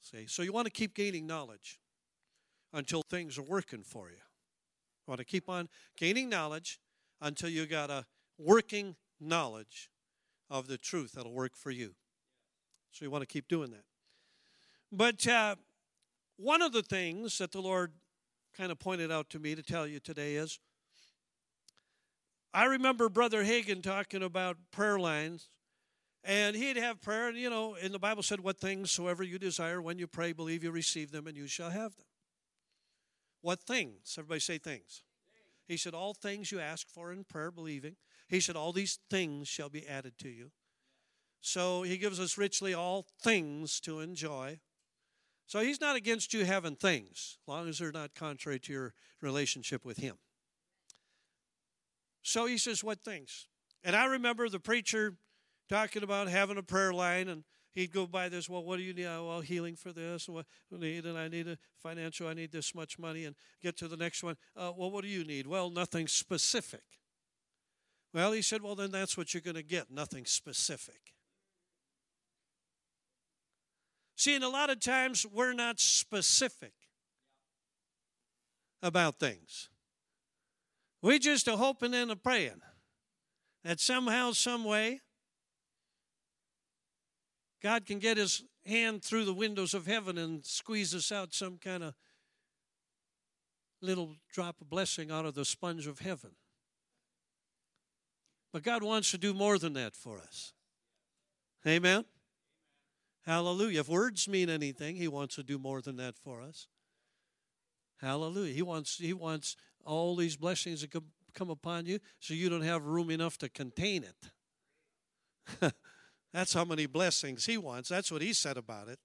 See, 0.00 0.26
so 0.26 0.42
you 0.42 0.52
want 0.52 0.66
to 0.66 0.72
keep 0.72 0.92
gaining 0.92 1.24
knowledge 1.24 1.78
until 2.72 3.02
things 3.02 3.38
are 3.38 3.44
working 3.44 3.84
for 3.84 4.08
you. 4.08 4.16
You 4.16 5.06
want 5.06 5.20
to 5.20 5.24
keep 5.24 5.48
on 5.48 5.68
gaining 5.96 6.28
knowledge 6.28 6.80
until 7.20 7.48
you 7.48 7.64
got 7.66 7.90
a 7.90 8.06
working 8.38 8.96
knowledge 9.20 9.88
of 10.50 10.66
the 10.66 10.76
truth 10.76 11.12
that'll 11.12 11.32
work 11.32 11.54
for 11.54 11.70
you. 11.70 11.94
So 12.90 13.04
you 13.04 13.10
want 13.12 13.22
to 13.22 13.26
keep 13.26 13.46
doing 13.46 13.70
that. 13.70 13.84
But 14.90 15.24
uh, 15.28 15.54
one 16.38 16.60
of 16.60 16.72
the 16.72 16.82
things 16.82 17.38
that 17.38 17.52
the 17.52 17.62
Lord 17.62 17.92
kind 18.52 18.72
of 18.72 18.80
pointed 18.80 19.12
out 19.12 19.30
to 19.30 19.38
me 19.38 19.54
to 19.54 19.62
tell 19.62 19.86
you 19.86 20.00
today 20.00 20.34
is 20.34 20.58
I 22.52 22.64
remember 22.64 23.08
Brother 23.08 23.44
Hagin 23.44 23.82
talking 23.82 24.22
about 24.22 24.56
prayer 24.72 24.98
lines, 24.98 25.48
and 26.24 26.56
he'd 26.56 26.76
have 26.76 27.00
prayer, 27.00 27.28
and 27.28 27.38
you 27.38 27.48
know, 27.48 27.76
in 27.76 27.92
the 27.92 27.98
Bible 27.98 28.22
said, 28.22 28.40
What 28.40 28.58
things 28.58 28.90
soever 28.90 29.22
you 29.22 29.38
desire, 29.38 29.80
when 29.80 29.98
you 29.98 30.06
pray, 30.06 30.32
believe 30.32 30.64
you 30.64 30.72
receive 30.72 31.12
them, 31.12 31.26
and 31.26 31.36
you 31.36 31.46
shall 31.46 31.70
have 31.70 31.96
them. 31.96 32.06
What 33.40 33.62
things? 33.62 34.16
Everybody 34.18 34.40
say 34.40 34.58
things. 34.58 35.02
He 35.66 35.76
said, 35.76 35.94
All 35.94 36.12
things 36.12 36.50
you 36.50 36.58
ask 36.58 36.88
for 36.88 37.12
in 37.12 37.22
prayer, 37.24 37.52
believing. 37.52 37.94
He 38.28 38.40
said, 38.40 38.56
All 38.56 38.72
these 38.72 38.98
things 39.08 39.46
shall 39.46 39.68
be 39.68 39.86
added 39.86 40.18
to 40.18 40.28
you. 40.28 40.50
So 41.40 41.82
he 41.82 41.96
gives 41.96 42.20
us 42.20 42.36
richly 42.36 42.74
all 42.74 43.06
things 43.22 43.80
to 43.80 44.00
enjoy. 44.00 44.60
So 45.46 45.60
he's 45.60 45.80
not 45.80 45.96
against 45.96 46.34
you 46.34 46.44
having 46.44 46.76
things, 46.76 47.38
as 47.42 47.48
long 47.48 47.68
as 47.68 47.78
they're 47.78 47.92
not 47.92 48.14
contrary 48.14 48.58
to 48.60 48.72
your 48.72 48.94
relationship 49.20 49.84
with 49.84 49.98
him. 49.98 50.18
So 52.22 52.46
he 52.46 52.58
says, 52.58 52.84
What 52.84 53.00
things? 53.00 53.46
And 53.82 53.96
I 53.96 54.06
remember 54.06 54.48
the 54.48 54.60
preacher 54.60 55.14
talking 55.68 56.02
about 56.02 56.28
having 56.28 56.58
a 56.58 56.62
prayer 56.62 56.92
line 56.92 57.28
and 57.28 57.44
he'd 57.74 57.92
go 57.92 58.06
by 58.06 58.28
this 58.28 58.48
well 58.48 58.64
what 58.64 58.76
do 58.76 58.82
you 58.82 58.92
need? 58.92 59.06
Oh, 59.06 59.28
well 59.28 59.40
healing 59.40 59.76
for 59.76 59.92
this 59.92 60.26
and 60.26 60.34
what 60.34 60.46
do 60.70 60.76
you 60.76 60.94
need 60.94 61.06
and 61.06 61.16
i 61.16 61.28
need 61.28 61.46
a 61.46 61.56
financial 61.78 62.26
i 62.26 62.34
need 62.34 62.50
this 62.50 62.74
much 62.74 62.98
money 62.98 63.24
and 63.24 63.36
get 63.62 63.76
to 63.78 63.88
the 63.88 63.96
next 63.96 64.22
one. 64.22 64.36
Uh, 64.56 64.72
well 64.76 64.90
what 64.90 65.02
do 65.02 65.08
you 65.08 65.24
need? 65.24 65.46
Well 65.46 65.70
nothing 65.70 66.08
specific. 66.08 66.82
Well 68.12 68.32
he 68.32 68.42
said 68.42 68.62
well 68.62 68.74
then 68.74 68.90
that's 68.90 69.16
what 69.16 69.32
you're 69.32 69.40
going 69.40 69.56
to 69.56 69.62
get 69.62 69.90
nothing 69.90 70.24
specific. 70.24 71.14
See 74.16 74.34
and 74.34 74.44
a 74.44 74.48
lot 74.48 74.68
of 74.68 74.80
times 74.80 75.24
we're 75.24 75.54
not 75.54 75.80
specific 75.80 76.72
about 78.82 79.18
things 79.18 79.70
we 81.02 81.18
just 81.18 81.48
are 81.48 81.56
hoping 81.56 81.94
and 81.94 82.10
a 82.10 82.16
praying 82.16 82.60
that 83.64 83.80
somehow, 83.80 84.32
some 84.32 84.64
way, 84.64 85.00
God 87.62 87.86
can 87.86 87.98
get 87.98 88.16
his 88.16 88.42
hand 88.66 89.02
through 89.02 89.24
the 89.24 89.34
windows 89.34 89.74
of 89.74 89.86
heaven 89.86 90.18
and 90.18 90.44
squeeze 90.44 90.94
us 90.94 91.12
out 91.12 91.34
some 91.34 91.58
kind 91.58 91.82
of 91.82 91.94
little 93.82 94.16
drop 94.32 94.60
of 94.60 94.68
blessing 94.68 95.10
out 95.10 95.24
of 95.24 95.34
the 95.34 95.44
sponge 95.44 95.86
of 95.86 96.00
heaven. 96.00 96.30
But 98.52 98.62
God 98.62 98.82
wants 98.82 99.10
to 99.12 99.18
do 99.18 99.32
more 99.32 99.58
than 99.58 99.74
that 99.74 99.94
for 99.94 100.18
us. 100.18 100.52
Amen. 101.66 102.04
Hallelujah. 103.24 103.80
If 103.80 103.88
words 103.88 104.28
mean 104.28 104.48
anything, 104.48 104.96
he 104.96 105.08
wants 105.08 105.36
to 105.36 105.42
do 105.42 105.58
more 105.58 105.80
than 105.80 105.96
that 105.96 106.16
for 106.16 106.40
us. 106.40 106.66
Hallelujah. 108.00 108.54
He 108.54 108.62
wants 108.62 108.96
he 108.96 109.12
wants 109.12 109.56
all 109.84 110.16
these 110.16 110.36
blessings 110.36 110.86
to 110.86 111.02
come 111.32 111.50
upon 111.50 111.86
you 111.86 111.98
so 112.18 112.34
you 112.34 112.48
don't 112.48 112.62
have 112.62 112.84
room 112.84 113.10
enough 113.10 113.38
to 113.38 113.48
contain 113.48 114.04
it. 114.04 115.72
That's 116.32 116.52
how 116.52 116.64
many 116.64 116.86
blessings 116.86 117.46
he 117.46 117.58
wants. 117.58 117.88
That's 117.88 118.12
what 118.12 118.22
he 118.22 118.32
said 118.32 118.56
about 118.56 118.88
it. 118.88 118.98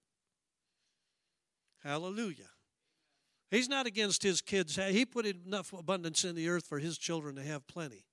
Hallelujah. 1.84 2.50
He's 3.52 3.70
not 3.70 3.86
against 3.86 4.24
his 4.24 4.42
kids. 4.42 4.76
He 4.76 5.06
put 5.06 5.26
enough 5.26 5.72
abundance 5.72 6.26
in 6.26 6.36
the 6.36 6.50
earth 6.50 6.66
for 6.66 6.80
his 6.80 6.98
children 6.98 7.36
to 7.36 7.44
have 7.44 7.68
plenty. 7.68 8.06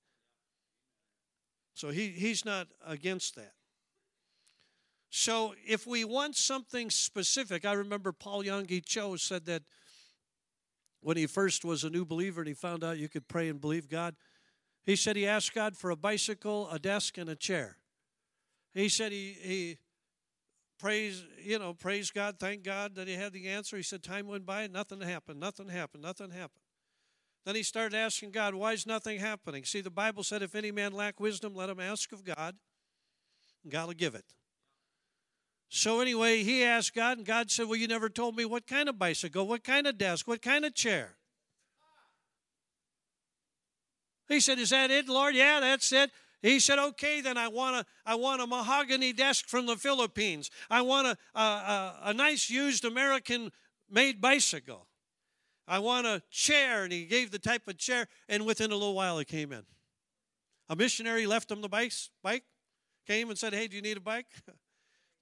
So 1.73 1.89
he, 1.89 2.09
he's 2.09 2.45
not 2.45 2.67
against 2.85 3.35
that. 3.35 3.53
So 5.09 5.53
if 5.67 5.85
we 5.85 6.05
want 6.05 6.35
something 6.35 6.89
specific, 6.89 7.65
I 7.65 7.73
remember 7.73 8.11
Paul 8.11 8.43
Yonggi 8.43 8.83
Cho 8.83 9.15
said 9.15 9.45
that 9.45 9.63
when 11.03 11.17
he 11.17 11.27
first 11.27 11.65
was 11.65 11.83
a 11.83 11.89
new 11.89 12.05
believer 12.05 12.41
and 12.41 12.47
he 12.47 12.53
found 12.53 12.83
out 12.83 12.97
you 12.97 13.09
could 13.09 13.27
pray 13.27 13.49
and 13.49 13.59
believe 13.59 13.89
God, 13.89 14.15
he 14.83 14.95
said 14.95 15.15
he 15.15 15.27
asked 15.27 15.53
God 15.53 15.77
for 15.77 15.91
a 15.91 15.95
bicycle, 15.95 16.69
a 16.69 16.79
desk, 16.79 17.17
and 17.17 17.29
a 17.29 17.35
chair. 17.35 17.77
He 18.73 18.89
said 18.89 19.11
he, 19.11 19.37
he 19.41 19.77
praised, 20.79 21.23
you 21.41 21.59
know, 21.59 21.73
praise 21.73 22.09
God, 22.09 22.39
thank 22.39 22.63
God 22.63 22.95
that 22.95 23.07
he 23.07 23.13
had 23.13 23.33
the 23.33 23.47
answer. 23.47 23.77
He 23.77 23.83
said 23.83 24.03
time 24.03 24.27
went 24.27 24.45
by, 24.45 24.67
nothing 24.67 25.01
happened, 25.01 25.39
nothing 25.39 25.69
happened, 25.69 26.03
nothing 26.03 26.31
happened. 26.31 26.63
Then 27.45 27.55
he 27.55 27.63
started 27.63 27.95
asking 27.95 28.31
God, 28.31 28.55
why 28.55 28.71
is 28.71 28.87
nothing 28.87 29.19
happening? 29.19 29.65
See, 29.65 29.81
the 29.81 29.89
Bible 29.89 30.23
said, 30.23 30.41
if 30.41 30.55
any 30.55 30.71
man 30.71 30.93
lack 30.93 31.19
wisdom, 31.19 31.53
let 31.53 31.69
him 31.69 31.79
ask 31.79 32.11
of 32.13 32.23
God, 32.23 32.55
and 33.63 33.71
God 33.71 33.87
will 33.87 33.93
give 33.93 34.15
it. 34.15 34.25
So 35.75 36.01
anyway, 36.01 36.43
he 36.43 36.63
asked 36.63 36.93
God, 36.93 37.17
and 37.17 37.25
God 37.25 37.49
said, 37.49 37.65
Well, 37.65 37.77
you 37.77 37.87
never 37.87 38.07
told 38.07 38.35
me 38.35 38.45
what 38.45 38.67
kind 38.67 38.87
of 38.87 38.99
bicycle, 38.99 39.47
what 39.47 39.63
kind 39.63 39.87
of 39.87 39.97
desk, 39.97 40.27
what 40.27 40.39
kind 40.39 40.65
of 40.65 40.75
chair. 40.75 41.15
He 44.27 44.39
said, 44.39 44.59
Is 44.59 44.69
that 44.69 44.91
it, 44.91 45.09
Lord? 45.09 45.33
Yeah, 45.33 45.59
that's 45.61 45.91
it. 45.91 46.11
He 46.43 46.59
said, 46.59 46.77
"Okay, 46.77 47.21
then 47.21 47.37
I 47.37 47.47
want 47.47 47.75
a 47.77 47.85
I 48.05 48.15
want 48.15 48.41
a 48.41 48.45
mahogany 48.45 49.13
desk 49.13 49.47
from 49.47 49.65
the 49.65 49.77
Philippines. 49.77 50.51
I 50.69 50.81
want 50.81 51.07
a 51.07 51.17
a, 51.33 51.41
a, 51.41 51.99
a 52.03 52.13
nice 52.13 52.49
used 52.49 52.85
American 52.85 53.51
made 53.89 54.19
bicycle. 54.19 54.85
I 55.67 55.79
want 55.79 56.05
a 56.05 56.21
chair." 56.29 56.83
And 56.83 56.91
he 56.91 57.05
gave 57.05 57.31
the 57.31 57.39
type 57.39 57.67
of 57.67 57.77
chair, 57.77 58.07
and 58.27 58.45
within 58.45 58.71
a 58.71 58.75
little 58.75 58.93
while, 58.93 59.19
it 59.19 59.27
came 59.29 59.53
in. 59.53 59.63
A 60.69 60.75
missionary 60.75 61.25
left 61.25 61.49
him 61.49 61.61
the 61.61 61.69
bike, 61.69 61.93
bike, 62.21 62.43
came 63.07 63.29
and 63.29 63.39
said, 63.39 63.53
"Hey, 63.53 63.69
do 63.69 63.77
you 63.77 63.81
need 63.81 63.97
a 63.97 64.01
bike?" 64.01 64.27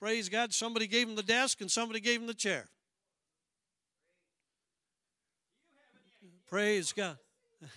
Praise 0.01 0.29
God. 0.29 0.51
Somebody 0.51 0.87
gave 0.87 1.07
him 1.07 1.15
the 1.15 1.21
desk 1.21 1.61
and 1.61 1.69
somebody 1.69 1.99
gave 1.99 2.19
him 2.19 2.25
the 2.25 2.33
chair. 2.33 2.67
Praise 6.47 6.91
God. 6.91 7.19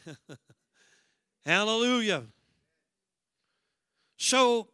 Hallelujah. 1.44 2.22
So, 4.16 4.68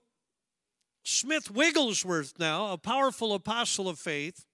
Smith 1.02 1.50
Wigglesworth, 1.50 2.34
now, 2.38 2.72
a 2.72 2.78
powerful 2.78 3.34
apostle 3.34 3.88
of 3.88 3.98
faith, 3.98 4.46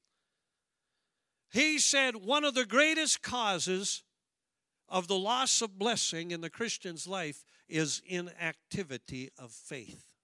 he 1.53 1.79
said 1.79 2.17
one 2.17 2.45
of 2.45 2.55
the 2.55 2.65
greatest 2.65 3.23
causes 3.23 4.05
of 4.89 5.07
the 5.07 5.19
loss 5.19 5.61
of 5.61 5.79
blessing 5.79 6.31
in 6.31 6.41
the 6.41 6.49
Christian's 6.49 7.07
life 7.07 7.45
is 7.69 8.01
inactivity 8.07 9.31
of 9.39 9.51
faith. 9.51 10.16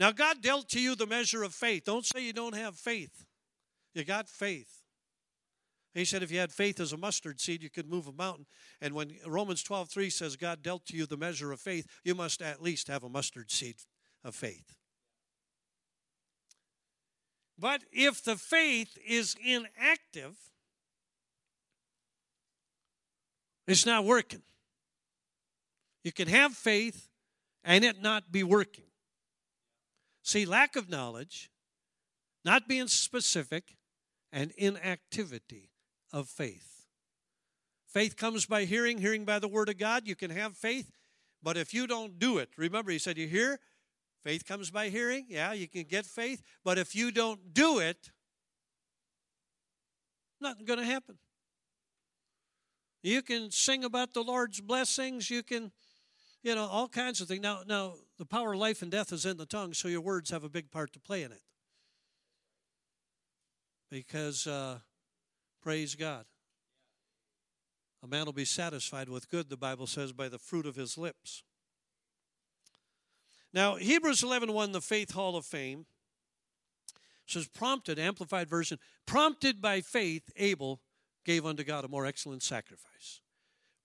Now, 0.00 0.12
God 0.12 0.40
dealt 0.40 0.70
to 0.70 0.80
you 0.80 0.94
the 0.94 1.06
measure 1.06 1.42
of 1.42 1.52
faith. 1.52 1.84
Don't 1.84 2.06
say 2.06 2.24
you 2.24 2.32
don't 2.32 2.54
have 2.54 2.74
faith. 2.74 3.26
You 3.94 4.02
got 4.02 4.30
faith. 4.30 4.80
He 5.92 6.06
said 6.06 6.22
if 6.22 6.30
you 6.30 6.38
had 6.38 6.52
faith 6.52 6.80
as 6.80 6.94
a 6.94 6.96
mustard 6.96 7.38
seed, 7.38 7.62
you 7.62 7.68
could 7.68 7.88
move 7.88 8.08
a 8.08 8.12
mountain. 8.12 8.46
And 8.80 8.94
when 8.94 9.12
Romans 9.26 9.62
12, 9.62 9.90
3 9.90 10.08
says 10.08 10.36
God 10.36 10.62
dealt 10.62 10.86
to 10.86 10.96
you 10.96 11.04
the 11.04 11.18
measure 11.18 11.52
of 11.52 11.60
faith, 11.60 11.86
you 12.02 12.14
must 12.14 12.40
at 12.40 12.62
least 12.62 12.88
have 12.88 13.04
a 13.04 13.10
mustard 13.10 13.50
seed 13.50 13.76
of 14.24 14.34
faith. 14.34 14.76
But 17.58 17.82
if 17.92 18.24
the 18.24 18.36
faith 18.36 18.96
is 19.06 19.36
inactive, 19.44 20.38
it's 23.66 23.84
not 23.84 24.06
working. 24.06 24.42
You 26.04 26.12
can 26.12 26.28
have 26.28 26.54
faith 26.54 27.08
and 27.62 27.84
it 27.84 28.00
not 28.00 28.32
be 28.32 28.42
working. 28.42 28.84
See, 30.22 30.44
lack 30.44 30.76
of 30.76 30.88
knowledge, 30.88 31.50
not 32.44 32.68
being 32.68 32.88
specific, 32.88 33.76
and 34.32 34.52
inactivity 34.56 35.70
of 36.12 36.28
faith. 36.28 36.86
Faith 37.88 38.16
comes 38.16 38.46
by 38.46 38.64
hearing, 38.64 38.98
hearing 38.98 39.24
by 39.24 39.38
the 39.38 39.48
word 39.48 39.68
of 39.68 39.78
God. 39.78 40.06
You 40.06 40.14
can 40.14 40.30
have 40.30 40.56
faith, 40.56 40.92
but 41.42 41.56
if 41.56 41.74
you 41.74 41.86
don't 41.86 42.18
do 42.18 42.38
it, 42.38 42.50
remember, 42.56 42.92
he 42.92 42.98
said, 42.98 43.18
You 43.18 43.26
hear? 43.26 43.58
Faith 44.22 44.44
comes 44.46 44.70
by 44.70 44.90
hearing. 44.90 45.26
Yeah, 45.28 45.52
you 45.52 45.66
can 45.66 45.84
get 45.84 46.04
faith, 46.06 46.42
but 46.62 46.78
if 46.78 46.94
you 46.94 47.10
don't 47.10 47.54
do 47.54 47.78
it, 47.78 48.10
nothing's 50.40 50.68
going 50.68 50.78
to 50.78 50.84
happen. 50.84 51.16
You 53.02 53.22
can 53.22 53.50
sing 53.50 53.82
about 53.82 54.12
the 54.12 54.22
Lord's 54.22 54.60
blessings. 54.60 55.30
You 55.30 55.42
can 55.42 55.72
you 56.42 56.54
know, 56.54 56.66
all 56.66 56.88
kinds 56.88 57.20
of 57.20 57.28
things. 57.28 57.42
Now, 57.42 57.60
now 57.66 57.94
the 58.20 58.26
power 58.26 58.52
of 58.52 58.58
life 58.58 58.82
and 58.82 58.90
death 58.90 59.14
is 59.14 59.24
in 59.24 59.38
the 59.38 59.46
tongue, 59.46 59.72
so 59.72 59.88
your 59.88 60.02
words 60.02 60.28
have 60.28 60.44
a 60.44 60.48
big 60.50 60.70
part 60.70 60.92
to 60.92 61.00
play 61.00 61.22
in 61.22 61.32
it. 61.32 61.40
Because, 63.90 64.46
uh, 64.46 64.80
praise 65.62 65.94
God, 65.94 66.26
a 68.04 68.06
man 68.06 68.26
will 68.26 68.34
be 68.34 68.44
satisfied 68.44 69.08
with 69.08 69.30
good, 69.30 69.48
the 69.48 69.56
Bible 69.56 69.86
says, 69.86 70.12
by 70.12 70.28
the 70.28 70.38
fruit 70.38 70.66
of 70.66 70.76
his 70.76 70.98
lips. 70.98 71.42
Now, 73.54 73.76
Hebrews 73.76 74.22
11 74.22 74.52
1, 74.52 74.72
the 74.72 74.82
Faith 74.82 75.12
Hall 75.12 75.34
of 75.34 75.46
Fame, 75.46 75.86
says, 77.26 77.48
prompted, 77.48 77.98
amplified 77.98 78.50
version, 78.50 78.78
prompted 79.06 79.62
by 79.62 79.80
faith, 79.80 80.28
Abel 80.36 80.82
gave 81.24 81.46
unto 81.46 81.64
God 81.64 81.86
a 81.86 81.88
more 81.88 82.04
excellent 82.04 82.42
sacrifice. 82.42 83.22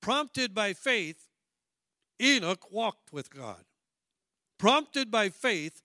Prompted 0.01 0.53
by 0.53 0.73
faith, 0.73 1.29
Enoch 2.21 2.69
walked 2.69 3.13
with 3.13 3.33
God. 3.33 3.63
Prompted 4.57 5.11
by 5.11 5.29
faith, 5.29 5.81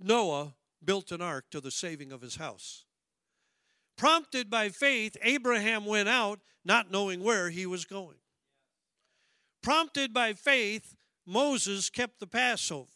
Noah 0.00 0.54
built 0.84 1.12
an 1.12 1.20
ark 1.20 1.46
to 1.50 1.60
the 1.60 1.70
saving 1.70 2.12
of 2.12 2.20
his 2.20 2.36
house. 2.36 2.84
Prompted 3.96 4.48
by 4.48 4.68
faith, 4.68 5.16
Abraham 5.22 5.84
went 5.84 6.08
out 6.08 6.40
not 6.64 6.90
knowing 6.90 7.22
where 7.22 7.50
he 7.50 7.66
was 7.66 7.84
going. 7.84 8.18
Prompted 9.62 10.12
by 10.14 10.32
faith, 10.32 10.94
Moses 11.26 11.90
kept 11.90 12.20
the 12.20 12.26
Passover, 12.26 12.88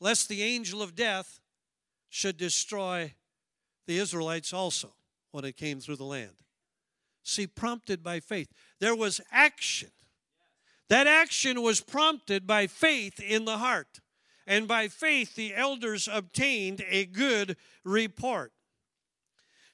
lest 0.00 0.28
the 0.28 0.42
angel 0.42 0.82
of 0.82 0.94
death 0.94 1.40
should 2.08 2.36
destroy 2.36 3.14
the 3.86 3.98
Israelites 3.98 4.52
also 4.52 4.92
when 5.32 5.44
it 5.44 5.56
came 5.56 5.80
through 5.80 5.96
the 5.96 6.04
land. 6.04 6.42
See, 7.22 7.46
prompted 7.46 8.02
by 8.02 8.20
faith. 8.20 8.48
There 8.80 8.94
was 8.94 9.20
action 9.32 9.90
that 10.88 11.06
action 11.06 11.62
was 11.62 11.80
prompted 11.80 12.46
by 12.46 12.66
faith 12.66 13.20
in 13.20 13.44
the 13.44 13.58
heart. 13.58 14.00
And 14.46 14.66
by 14.66 14.88
faith, 14.88 15.34
the 15.34 15.54
elders 15.54 16.08
obtained 16.10 16.82
a 16.88 17.04
good 17.04 17.56
report. 17.84 18.52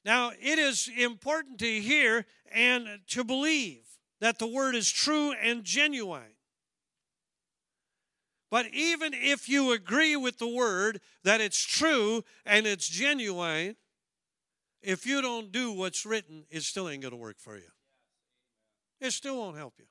Now, 0.05 0.33
it 0.41 0.59
is 0.59 0.91
important 0.99 1.61
to 1.61 1.81
hear 1.81 2.27
and 2.53 3.01
to 3.09 3.23
believe 3.23 3.85
that 4.21 4.39
the 4.39 4.47
word 4.47 4.75
is 4.75 4.91
true 4.91 5.33
and 5.33 5.65
genuine. 5.65 6.35
But 8.51 8.67
even 8.73 9.15
if 9.15 9.49
you 9.49 9.73
agree 9.73 10.17
with 10.17 10.39
the 10.39 10.49
word 10.49 11.01
that 11.23 11.41
it's 11.41 11.63
true 11.63 12.25
and 12.45 12.67
it's 12.67 12.89
genuine, 12.89 13.77
if 14.83 15.07
you 15.07 15.23
don't 15.23 15.51
do 15.51 15.73
what's 15.73 16.05
written, 16.05 16.45
it 16.51 16.63
still 16.63 16.89
ain't 16.89 17.03
going 17.03 17.13
to 17.13 17.17
work 17.17 17.39
for 17.39 17.57
you. 17.57 17.71
It 19.01 19.13
still 19.13 19.39
won't 19.39 19.57
help 19.57 19.75
you. 19.79 19.87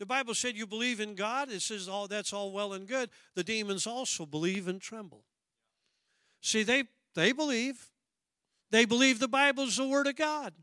The 0.00 0.06
Bible 0.06 0.34
said 0.34 0.56
you 0.56 0.66
believe 0.66 0.98
in 0.98 1.14
God. 1.14 1.50
It 1.50 1.60
says 1.60 1.86
all 1.86 2.08
that's 2.08 2.32
all 2.32 2.52
well 2.52 2.72
and 2.72 2.88
good. 2.88 3.10
The 3.34 3.44
demons 3.44 3.86
also 3.86 4.24
believe 4.24 4.66
and 4.66 4.80
tremble. 4.80 5.24
See, 6.40 6.62
they 6.62 6.84
they 7.14 7.32
believe. 7.32 7.90
They 8.70 8.86
believe 8.86 9.18
the 9.18 9.28
Bible's 9.28 9.76
the 9.76 9.86
Word 9.86 10.06
of 10.06 10.16
God. 10.16 10.54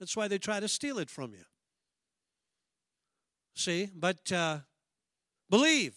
That's 0.00 0.16
why 0.16 0.28
they 0.28 0.38
try 0.38 0.60
to 0.60 0.68
steal 0.68 0.98
it 0.98 1.10
from 1.10 1.32
you. 1.34 1.44
See, 3.54 3.90
but 3.94 4.32
uh, 4.32 4.60
believe 5.50 5.94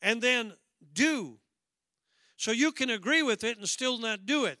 and 0.00 0.22
then 0.22 0.54
do. 0.94 1.38
So 2.38 2.50
you 2.50 2.72
can 2.72 2.88
agree 2.88 3.22
with 3.22 3.44
it 3.44 3.58
and 3.58 3.68
still 3.68 3.98
not 3.98 4.24
do 4.24 4.46
it. 4.46 4.58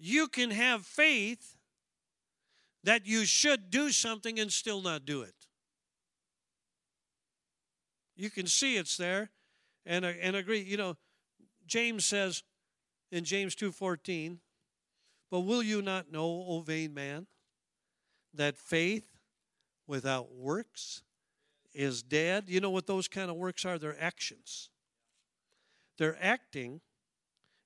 You 0.00 0.26
can 0.26 0.50
have 0.50 0.84
faith 0.84 1.56
that 2.82 3.06
you 3.06 3.24
should 3.24 3.70
do 3.70 3.90
something 3.90 4.38
and 4.40 4.52
still 4.52 4.82
not 4.82 5.06
do 5.06 5.22
it. 5.22 5.34
You 8.16 8.30
can 8.30 8.46
see 8.46 8.76
it's 8.76 8.96
there 8.96 9.30
and, 9.86 10.04
and 10.04 10.36
agree. 10.36 10.60
You 10.60 10.76
know, 10.76 10.96
James 11.66 12.04
says 12.04 12.42
in 13.10 13.24
James 13.24 13.54
2.14, 13.54 14.38
But 15.30 15.40
will 15.40 15.62
you 15.62 15.82
not 15.82 16.10
know, 16.10 16.44
O 16.46 16.60
vain 16.60 16.94
man, 16.94 17.26
that 18.34 18.56
faith 18.56 19.06
without 19.86 20.32
works 20.32 21.02
is 21.72 22.02
dead? 22.02 22.44
You 22.48 22.60
know 22.60 22.70
what 22.70 22.86
those 22.86 23.08
kind 23.08 23.30
of 23.30 23.36
works 23.36 23.64
are? 23.64 23.78
They're 23.78 24.00
actions. 24.00 24.70
They're 25.98 26.18
acting. 26.20 26.80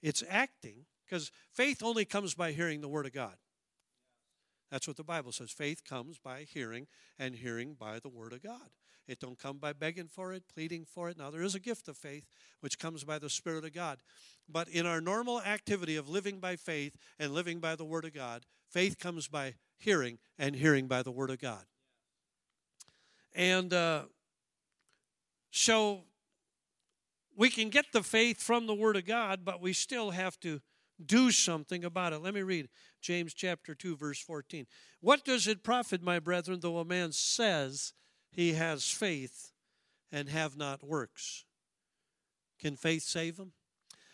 It's 0.03 0.22
acting 0.28 0.86
because 1.05 1.30
faith 1.53 1.82
only 1.82 2.05
comes 2.05 2.34
by 2.34 2.53
hearing 2.53 2.80
the 2.80 2.88
Word 2.88 3.07
of 3.07 3.12
God. 3.12 3.36
That's 4.70 4.86
what 4.86 4.96
the 4.96 5.05
Bible 5.05 5.32
says. 5.32 5.51
Faith 5.51 5.82
comes 5.84 6.18
by 6.18 6.42
hearing, 6.42 6.86
and 7.18 7.34
hearing 7.34 7.74
by 7.74 7.99
the 7.99 8.11
Word 8.11 8.32
of 8.32 8.42
God. 8.42 8.70
It 9.09 9.20
don't 9.20 9.38
come 9.38 9.56
by 9.56 9.72
begging 9.72 10.09
for 10.09 10.32
it, 10.32 10.44
pleading 10.52 10.84
for 10.84 11.09
it. 11.09 11.16
Now 11.16 11.30
there 11.30 11.42
is 11.42 11.54
a 11.54 11.61
gift 11.61 11.88
of 11.88 11.96
faith 11.96 12.26
which 12.61 12.78
comes 12.78 13.04
by 13.04 13.18
the 13.18 13.30
Spirit 13.30 13.64
of 13.64 13.72
God. 13.72 13.98
But 14.48 14.68
in 14.68 14.86
our 14.86 15.00
normal 15.00 15.40
activity 15.40 15.96
of 15.96 16.09
living 16.09 16.40
by 16.40 16.56
faith 16.56 16.96
and 17.18 17.32
living 17.32 17.59
by 17.59 17.74
the 17.74 17.84
Word 17.84 18.04
of 18.04 18.14
God, 18.14 18.44
faith 18.70 18.98
comes 18.98 19.28
by 19.28 19.54
hearing, 19.78 20.18
and 20.38 20.54
hearing 20.54 20.86
by 20.86 21.02
the 21.02 21.11
Word 21.11 21.30
of 21.30 21.40
God. 21.40 21.64
And 23.34 23.72
uh, 23.72 24.02
so 25.50 26.02
we 27.36 27.50
can 27.50 27.70
get 27.70 27.86
the 27.92 28.02
faith 28.02 28.42
from 28.42 28.66
the 28.66 28.74
Word 28.74 28.96
of 28.96 29.06
God, 29.06 29.40
but 29.44 29.61
we 29.61 29.72
still 29.72 30.11
have 30.11 30.38
to 30.40 30.61
do 31.04 31.30
something 31.30 31.84
about 31.84 32.12
it. 32.12 32.18
Let 32.18 32.34
me 32.34 32.42
read 32.42 32.68
James 33.00 33.32
chapter 33.32 33.74
2, 33.74 33.96
verse 33.96 34.20
14. 34.20 34.66
What 35.00 35.24
does 35.24 35.46
it 35.46 35.62
profit, 35.62 36.02
my 36.02 36.18
brethren, 36.18 36.59
though 36.61 36.78
a 36.78 36.84
man 36.84 37.12
says 37.12 37.92
he 38.31 38.53
has 38.55 38.89
faith 38.91 39.53
and 40.12 40.29
have 40.29 40.57
not 40.57 40.83
works? 40.83 41.45
Can 42.59 42.76
faith 42.76 43.03
save 43.03 43.39
him? 43.39 43.53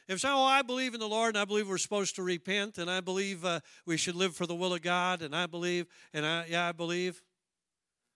If 0.06 0.20
so, 0.20 0.28
oh, 0.30 0.44
I 0.44 0.62
believe 0.62 0.92
in 0.92 1.00
the 1.00 1.08
Lord 1.08 1.34
and 1.34 1.38
I 1.38 1.46
believe 1.46 1.68
we're 1.68 1.78
supposed 1.78 2.16
to 2.16 2.22
repent 2.22 2.76
and 2.76 2.90
I 2.90 3.00
believe 3.00 3.44
uh, 3.44 3.60
we 3.86 3.96
should 3.96 4.14
live 4.14 4.36
for 4.36 4.46
the 4.46 4.54
will 4.54 4.74
of 4.74 4.82
God 4.82 5.22
and 5.22 5.34
I 5.34 5.46
believe, 5.46 5.86
and 6.12 6.26
I, 6.26 6.44
yeah, 6.48 6.68
I 6.68 6.72
believe. 6.72 7.22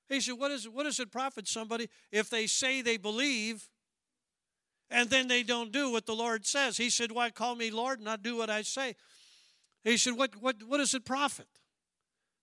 He 0.09 0.21
said, 0.21 0.39
what, 0.39 0.51
is, 0.51 0.69
what 0.69 0.85
does 0.85 1.01
it 1.01 1.11
profit 1.11 1.49
somebody 1.49 1.89
if 2.13 2.29
they 2.29 2.47
say 2.47 2.83
they 2.83 2.99
believe 2.99 3.69
and 4.91 5.11
then 5.11 5.29
they 5.29 5.43
don't 5.43 5.73
do 5.73 5.91
what 5.91 6.07
the 6.07 6.15
Lord 6.15 6.47
says. 6.47 6.77
He 6.77 6.91
said, 6.91 7.13
Why 7.13 7.31
call 7.31 7.55
me 7.55 7.71
Lord 7.71 7.99
and 7.99 8.07
not 8.07 8.23
do 8.23 8.37
what 8.37 8.51
I 8.51 8.63
say? 8.63 8.95
He 9.85 9.97
said, 9.97 10.17
What, 10.17 10.37
what, 10.41 10.57
what 10.67 10.79
does 10.79 10.95
it 10.95 11.05
profit? 11.05 11.49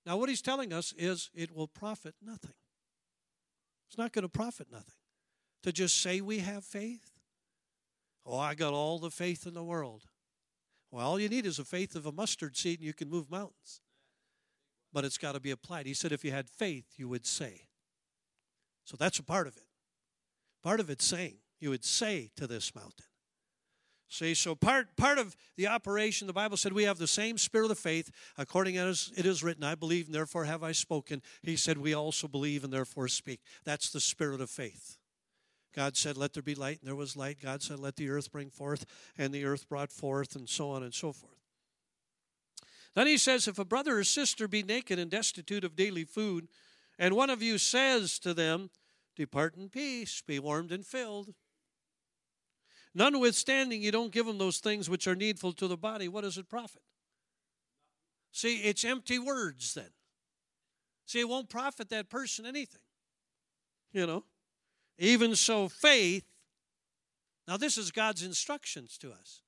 Now, 0.05 0.17
what 0.17 0.29
he's 0.29 0.41
telling 0.41 0.71
us 0.71 0.93
is 0.97 1.31
it 1.33 1.51
will 1.51 1.67
profit 1.67 2.13
nothing. 2.23 2.53
It's 3.87 3.97
not 3.97 4.11
going 4.11 4.23
to 4.23 4.29
profit 4.29 4.67
nothing 4.71 4.93
to 5.63 5.71
just 5.71 6.01
say 6.01 6.21
we 6.21 6.39
have 6.39 6.63
faith. 6.63 7.11
Oh, 8.25 8.37
I 8.37 8.55
got 8.55 8.73
all 8.73 8.99
the 8.99 9.11
faith 9.11 9.45
in 9.45 9.53
the 9.53 9.63
world. 9.63 10.03
Well, 10.91 11.05
all 11.05 11.19
you 11.19 11.29
need 11.29 11.45
is 11.45 11.59
a 11.59 11.65
faith 11.65 11.95
of 11.95 12.05
a 12.05 12.11
mustard 12.11 12.55
seed 12.55 12.79
and 12.79 12.87
you 12.87 12.93
can 12.93 13.09
move 13.09 13.29
mountains. 13.29 13.81
But 14.93 15.05
it's 15.05 15.17
got 15.17 15.33
to 15.33 15.39
be 15.39 15.51
applied. 15.51 15.85
He 15.85 15.93
said, 15.93 16.11
if 16.11 16.23
you 16.23 16.31
had 16.31 16.49
faith, 16.49 16.85
you 16.97 17.09
would 17.09 17.25
say. 17.25 17.67
So 18.85 18.95
that's 18.97 19.19
a 19.19 19.23
part 19.23 19.47
of 19.47 19.57
it. 19.57 19.67
Part 20.63 20.79
of 20.79 20.89
it's 20.89 21.05
saying 21.05 21.37
you 21.59 21.69
would 21.69 21.83
say 21.83 22.31
to 22.37 22.47
this 22.47 22.73
mountain. 22.73 23.05
See, 24.07 24.33
so 24.35 24.53
part, 24.53 24.95
part 24.95 25.17
of 25.17 25.35
the 25.57 25.67
operation, 25.67 26.27
the 26.27 26.33
Bible 26.33 26.57
said 26.57 26.73
we 26.73 26.83
have 26.83 26.99
the 26.99 27.07
same 27.07 27.37
spirit 27.37 27.71
of 27.71 27.79
faith, 27.79 28.11
according 28.37 28.77
as 28.77 29.11
it 29.17 29.25
is 29.25 29.43
written, 29.43 29.63
I 29.63 29.75
believe 29.75 30.05
and 30.05 30.15
therefore 30.15 30.45
have 30.45 30.63
I 30.63 30.73
spoken. 30.73 31.21
He 31.41 31.55
said 31.55 31.77
we 31.77 31.93
also 31.93 32.27
believe 32.27 32.63
and 32.63 32.71
therefore 32.71 33.07
speak. 33.07 33.41
That's 33.63 33.89
the 33.89 33.99
spirit 33.99 34.41
of 34.41 34.49
faith. 34.49 34.97
God 35.75 35.97
said, 35.97 36.17
Let 36.17 36.33
there 36.33 36.43
be 36.43 36.55
light, 36.55 36.79
and 36.79 36.87
there 36.87 36.95
was 36.95 37.17
light. 37.17 37.41
God 37.41 37.61
said, 37.61 37.79
Let 37.79 37.97
the 37.97 38.09
earth 38.09 38.31
bring 38.31 38.49
forth, 38.49 38.85
and 39.17 39.33
the 39.33 39.43
earth 39.43 39.67
brought 39.67 39.91
forth, 39.91 40.35
and 40.35 40.47
so 40.47 40.69
on 40.69 40.83
and 40.83 40.93
so 40.93 41.11
forth. 41.11 41.35
Then 42.93 43.07
he 43.07 43.17
says, 43.17 43.47
If 43.47 43.59
a 43.59 43.65
brother 43.65 43.97
or 43.97 44.03
sister 44.05 44.47
be 44.47 44.63
naked 44.63 44.99
and 44.99 45.11
destitute 45.11 45.65
of 45.65 45.75
daily 45.75 46.05
food, 46.05 46.47
and 46.97 47.13
one 47.13 47.29
of 47.29 47.41
you 47.41 47.57
says 47.57 48.19
to 48.19 48.33
them, 48.33 48.69
Depart 49.17 49.57
in 49.57 49.69
peace, 49.69 50.21
be 50.25 50.39
warmed 50.39 50.71
and 50.71 50.85
filled, 50.85 51.33
Notwithstanding, 52.95 53.81
you 53.81 53.91
don't 53.91 54.13
give 54.13 54.25
them 54.25 54.37
those 54.37 54.59
things 54.59 54.89
which 54.89 55.05
are 55.05 55.15
needful 55.15 55.51
to 55.53 55.67
the 55.67 55.75
body. 55.75 56.07
What 56.07 56.21
does 56.21 56.37
it 56.37 56.49
profit? 56.49 56.81
See, 58.31 58.57
it's 58.59 58.85
empty 58.85 59.19
words 59.19 59.73
then. 59.73 59.89
See, 61.05 61.19
it 61.19 61.27
won't 61.27 61.49
profit 61.49 61.89
that 61.89 62.09
person 62.09 62.45
anything. 62.45 62.79
You 63.91 64.07
know? 64.07 64.23
Even 64.97 65.35
so, 65.35 65.67
faith, 65.67 66.23
now 67.49 67.57
this 67.57 67.77
is 67.77 67.91
God's 67.91 68.23
instructions 68.23 68.97
to 68.99 69.11
us. 69.11 69.41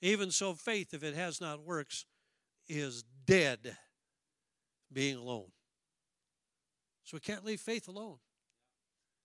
Even 0.00 0.30
so, 0.30 0.54
faith, 0.54 0.94
if 0.94 1.02
it 1.02 1.14
has 1.14 1.40
not 1.40 1.64
works, 1.64 2.06
is 2.68 3.04
dead, 3.26 3.76
being 4.92 5.16
alone. 5.16 5.50
So 7.02 7.16
we 7.16 7.20
can't 7.20 7.44
leave 7.44 7.60
faith 7.60 7.88
alone. 7.88 8.18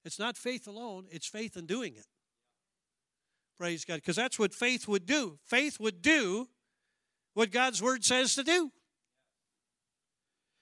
It's 0.04 0.18
not 0.18 0.38
faith 0.38 0.68
alone, 0.68 1.06
it's 1.12 1.28
faith 1.28 1.56
in 1.56 1.68
doing 1.68 1.96
it. 1.96 2.08
Praise 3.60 3.84
God. 3.84 3.96
Because 3.96 4.16
that's 4.16 4.40
what 4.40 4.54
faith 4.54 4.88
would 4.88 5.06
do. 5.06 5.38
Faith 5.46 5.80
would 5.82 6.02
do 6.02 6.48
what 7.34 7.52
God's 7.52 7.84
word 7.84 8.06
says 8.06 8.34
to 8.36 8.44
do. 8.44 8.72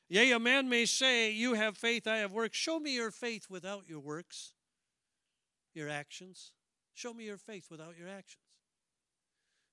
Yea, 0.10 0.32
a 0.32 0.40
man 0.40 0.68
may 0.68 0.86
say, 0.86 1.32
You 1.32 1.54
have 1.54 1.78
faith, 1.78 2.08
I 2.08 2.18
have 2.18 2.32
works. 2.32 2.58
Show 2.58 2.80
me 2.80 2.96
your 2.96 3.12
faith 3.12 3.48
without 3.50 3.88
your 3.88 4.00
works, 4.00 4.54
your 5.76 5.90
actions. 5.90 6.54
Show 6.96 7.14
me 7.14 7.26
your 7.26 7.38
faith 7.38 7.68
without 7.70 7.96
your 7.98 8.08
actions. 8.08 8.42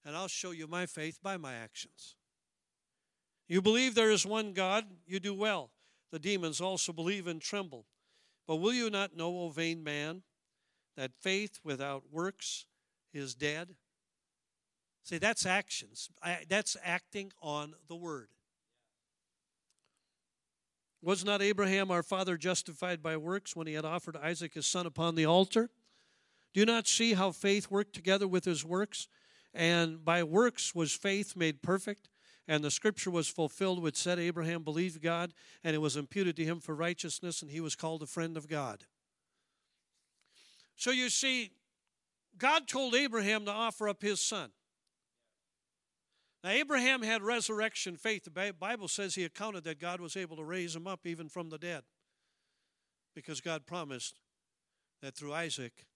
And 0.05 0.15
I'll 0.15 0.29
show 0.29 0.51
you 0.51 0.67
my 0.67 0.85
faith 0.85 1.21
by 1.23 1.39
my 1.39 1.55
actions. 1.55 2.17
You 3.49 3.63
believe 3.63 3.95
there 3.95 4.11
is 4.11 4.27
one 4.27 4.53
God, 4.53 4.85
you 5.07 5.19
do 5.19 5.35
well. 5.35 5.71
The 6.13 6.19
demons 6.19 6.61
also 6.61 6.93
believe 6.93 7.27
and 7.27 7.41
tremble. 7.41 7.87
But 8.47 8.57
will 8.57 8.75
you 8.75 8.91
not 8.91 9.17
know, 9.17 9.39
O 9.39 9.49
vain 9.49 9.83
man, 9.83 10.23
that 10.97 11.13
faith 11.15 11.61
without 11.65 12.05
works 12.13 12.67
is 13.15 13.35
dead. 13.35 13.75
See, 15.03 15.19
that's 15.19 15.47
actions. 15.47 16.11
That's 16.49 16.77
acting 16.83 17.33
on 17.41 17.75
the 17.89 17.97
word. 17.97 18.29
Was 21.03 21.25
not 21.25 21.43
Abraham 21.43 21.91
our 21.91 22.03
father 22.03 22.39
justified 22.39 23.03
by 23.03 23.19
works 23.19 23.55
when 23.55 23.67
he 23.67 23.75
had 23.75 23.85
offered 23.85 24.17
Isaac 24.17 24.55
his 24.55 24.67
son 24.67 24.87
upon 24.87 25.15
the 25.15 25.27
altar? 25.27 25.69
Do 26.55 26.61
you 26.61 26.67
not 26.67 26.87
see 26.87 27.13
how 27.13 27.33
faith 27.33 27.71
worked 27.71 27.95
together 27.95 28.27
with 28.27 28.47
his 28.47 28.65
works? 28.65 29.09
And 29.53 30.03
by 30.05 30.23
works 30.23 30.75
was 30.75 30.93
faith 30.93 31.37
made 31.37 31.61
perfect. 31.63 32.09
And 32.49 32.65
the 32.65 32.71
scripture 32.71 33.11
was 33.11 33.29
fulfilled 33.29 33.83
which 33.83 33.97
said, 33.97 34.19
Abraham 34.19 34.63
believed 34.63 35.03
God, 35.03 35.33
and 35.63 35.75
it 35.75 35.79
was 35.79 35.97
imputed 35.97 36.37
to 36.37 36.45
him 36.45 36.61
for 36.61 36.75
righteousness, 36.75 37.43
and 37.43 37.51
he 37.51 37.61
was 37.61 37.75
called 37.75 38.03
a 38.03 38.07
friend 38.07 38.37
of 38.37 38.49
God. 38.49 38.85
So 40.77 40.91
you 40.91 41.09
see, 41.09 41.53
God 42.39 42.69
told 42.69 42.95
Abraham 42.95 43.45
to 43.45 43.51
offer 43.51 43.89
up 43.89 44.03
his 44.03 44.21
son. 44.21 44.51
Now, 46.43 46.51
Abraham 46.51 47.03
had 47.03 47.23
resurrection 47.23 47.97
faith. 47.97 48.25
The 48.25 48.53
Bible 48.53 48.89
says 48.89 49.15
he 49.15 49.25
accounted 49.25 49.65
that 49.65 49.81
God 49.81 50.01
was 50.01 50.17
able 50.17 50.37
to 50.37 50.45
raise 50.45 50.77
him 50.77 50.87
up 50.87 51.07
even 51.07 51.29
from 51.29 51.49
the 51.49 51.59
dead 51.59 51.85
because 53.15 53.41
God 53.41 53.67
promised 53.67 54.21
that 55.01 55.17
through 55.17 55.33
Isaac 55.33 55.87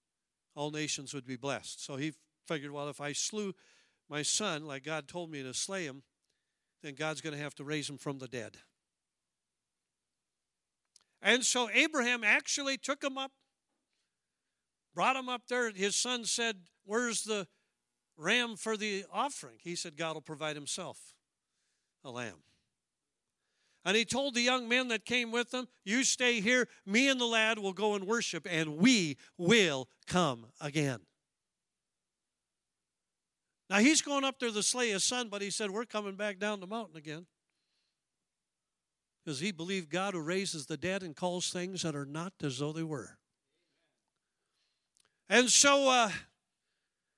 all 0.55 0.71
nations 0.71 1.13
would 1.13 1.27
be 1.27 1.35
blessed. 1.35 1.85
So 1.85 1.97
he 1.97 2.13
figured, 2.47 2.71
well, 2.71 2.89
if 2.89 2.99
I 2.99 3.13
slew 3.13 3.53
my 4.09 4.23
son 4.23 4.65
like 4.65 4.83
God 4.83 5.07
told 5.07 5.29
me 5.29 5.43
to 5.43 5.53
slay 5.53 5.85
him, 5.85 6.01
then 6.81 6.95
God's 6.95 7.21
going 7.21 7.35
to 7.35 7.41
have 7.41 7.55
to 7.55 7.63
raise 7.63 7.89
him 7.89 7.97
from 7.97 8.17
the 8.17 8.27
dead. 8.27 8.57
And 11.21 11.43
so 11.43 11.69
Abraham 11.71 12.23
actually 12.23 12.77
took 12.77 13.03
him 13.03 13.17
up 13.17 13.31
brought 14.99 15.15
him 15.15 15.29
up 15.29 15.43
there. 15.47 15.71
His 15.71 15.95
son 15.95 16.25
said, 16.25 16.57
Where's 16.83 17.23
the 17.23 17.47
ram 18.17 18.57
for 18.57 18.75
the 18.75 19.05
offering? 19.13 19.55
He 19.61 19.77
said, 19.77 19.95
God 19.95 20.15
will 20.15 20.21
provide 20.21 20.57
himself 20.57 21.13
a 22.03 22.11
lamb. 22.11 22.43
And 23.85 23.95
he 23.95 24.03
told 24.03 24.33
the 24.33 24.41
young 24.41 24.67
men 24.67 24.89
that 24.89 25.05
came 25.05 25.31
with 25.31 25.53
him, 25.53 25.67
You 25.85 26.03
stay 26.03 26.41
here. 26.41 26.67
Me 26.85 27.07
and 27.07 27.17
the 27.17 27.25
lad 27.25 27.59
will 27.59 27.71
go 27.71 27.95
and 27.95 28.07
worship, 28.07 28.45
and 28.45 28.75
we 28.75 29.15
will 29.37 29.87
come 30.05 30.47
again. 30.59 30.99
Now 33.69 33.77
he's 33.77 34.01
going 34.01 34.25
up 34.25 34.37
there 34.37 34.51
to 34.51 34.61
slay 34.61 34.89
his 34.89 35.05
son, 35.05 35.29
but 35.29 35.41
he 35.41 35.49
said, 35.49 35.71
We're 35.71 35.85
coming 35.85 36.17
back 36.17 36.39
down 36.39 36.59
the 36.59 36.67
mountain 36.67 36.97
again. 36.97 37.25
Because 39.23 39.39
he 39.39 39.53
believed 39.53 39.89
God 39.89 40.13
who 40.13 40.19
raises 40.19 40.65
the 40.65 40.75
dead 40.75 41.03
and 41.03 41.15
calls 41.15 41.51
things 41.51 41.83
that 41.83 41.95
are 41.95 42.05
not 42.05 42.33
as 42.43 42.59
though 42.59 42.73
they 42.73 42.83
were. 42.83 43.18
And 45.29 45.49
so 45.49 45.89
uh, 45.89 46.09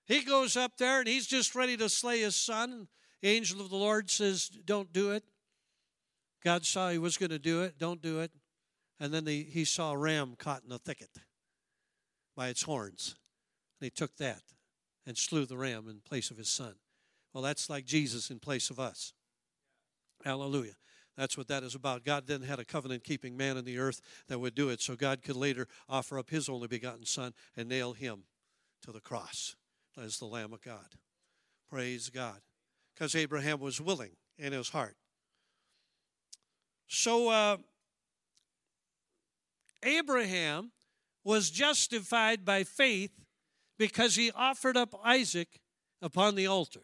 he 0.06 0.24
goes 0.24 0.58
up 0.58 0.78
there 0.78 1.00
and 1.00 1.08
he's 1.08 1.28
just 1.28 1.56
ready 1.56 1.78
to 1.78 1.88
slay 1.88 2.22
his 2.22 2.36
son. 2.36 2.88
Angel 3.24 3.62
of 3.62 3.70
the 3.70 3.78
Lord 3.78 4.10
says, 4.10 4.50
Don't 4.66 4.92
do 4.92 5.12
it. 5.12 5.24
God 6.44 6.66
saw 6.66 6.90
he 6.90 6.98
was 6.98 7.18
going 7.18 7.30
to 7.30 7.40
do 7.40 7.62
it, 7.62 7.78
don't 7.78 8.02
do 8.02 8.20
it. 8.20 8.32
And 9.00 9.14
then 9.14 9.26
the, 9.26 9.44
he 9.44 9.64
saw 9.64 9.92
a 9.92 9.98
ram 9.98 10.36
caught 10.38 10.64
in 10.66 10.72
a 10.72 10.78
thicket 10.78 11.10
by 12.36 12.50
its 12.50 12.64
horns. 12.64 13.16
And 13.80 13.86
he 13.86 13.90
took 13.90 14.18
that 14.18 14.42
and 15.06 15.18
slew 15.18 15.46
the 15.46 15.58
ram 15.58 15.88
in 15.88 16.02
place 16.02 16.32
of 16.32 16.38
his 16.38 16.50
son. 16.50 16.76
Well, 17.34 17.44
that's 17.44 17.70
like 17.70 17.86
Jesus 17.86 18.30
in 18.30 18.40
place 18.40 18.70
of 18.70 18.80
us. 18.80 19.14
Hallelujah. 20.24 20.74
That's 21.18 21.38
what 21.38 21.48
that 21.50 21.64
is 21.64 21.76
about. 21.76 22.06
God 22.06 22.26
then 22.28 22.42
had 22.42 22.60
a 22.60 22.66
covenant 22.66 23.04
keeping 23.04 23.36
man 23.36 23.58
in 23.58 23.66
the 23.66 23.78
earth 23.78 24.02
that 24.28 24.40
would 24.40 24.56
do 24.56 24.70
it, 24.70 24.82
so 24.82 24.96
God 24.96 25.22
could 25.22 25.36
later 25.36 25.68
offer 25.90 26.18
up 26.18 26.30
his 26.30 26.48
only 26.48 26.68
begotten 26.68 27.06
Son 27.06 27.34
and 27.56 27.68
nail 27.68 27.94
him 27.94 28.24
to 28.84 28.92
the 28.92 29.02
cross 29.02 29.56
as 30.02 30.18
the 30.20 30.26
Lamb 30.26 30.54
of 30.54 30.62
God. 30.62 30.96
Praise 31.70 32.10
God. 32.10 32.40
Because 32.94 33.16
Abraham 33.16 33.60
was 33.60 33.82
willing 33.82 34.12
in 34.38 34.54
his 34.54 34.70
heart. 34.70 34.96
So, 36.88 37.30
uh, 37.30 37.58
Abraham 39.84 40.72
was 41.24 41.50
justified 41.50 42.46
by 42.46 42.64
faith 42.64 43.12
because 43.78 44.16
he 44.16 44.32
offered 44.32 44.78
up 44.78 44.94
Isaac 45.04 45.62
upon 46.02 46.36
the 46.36 46.48
altar. 46.48 46.82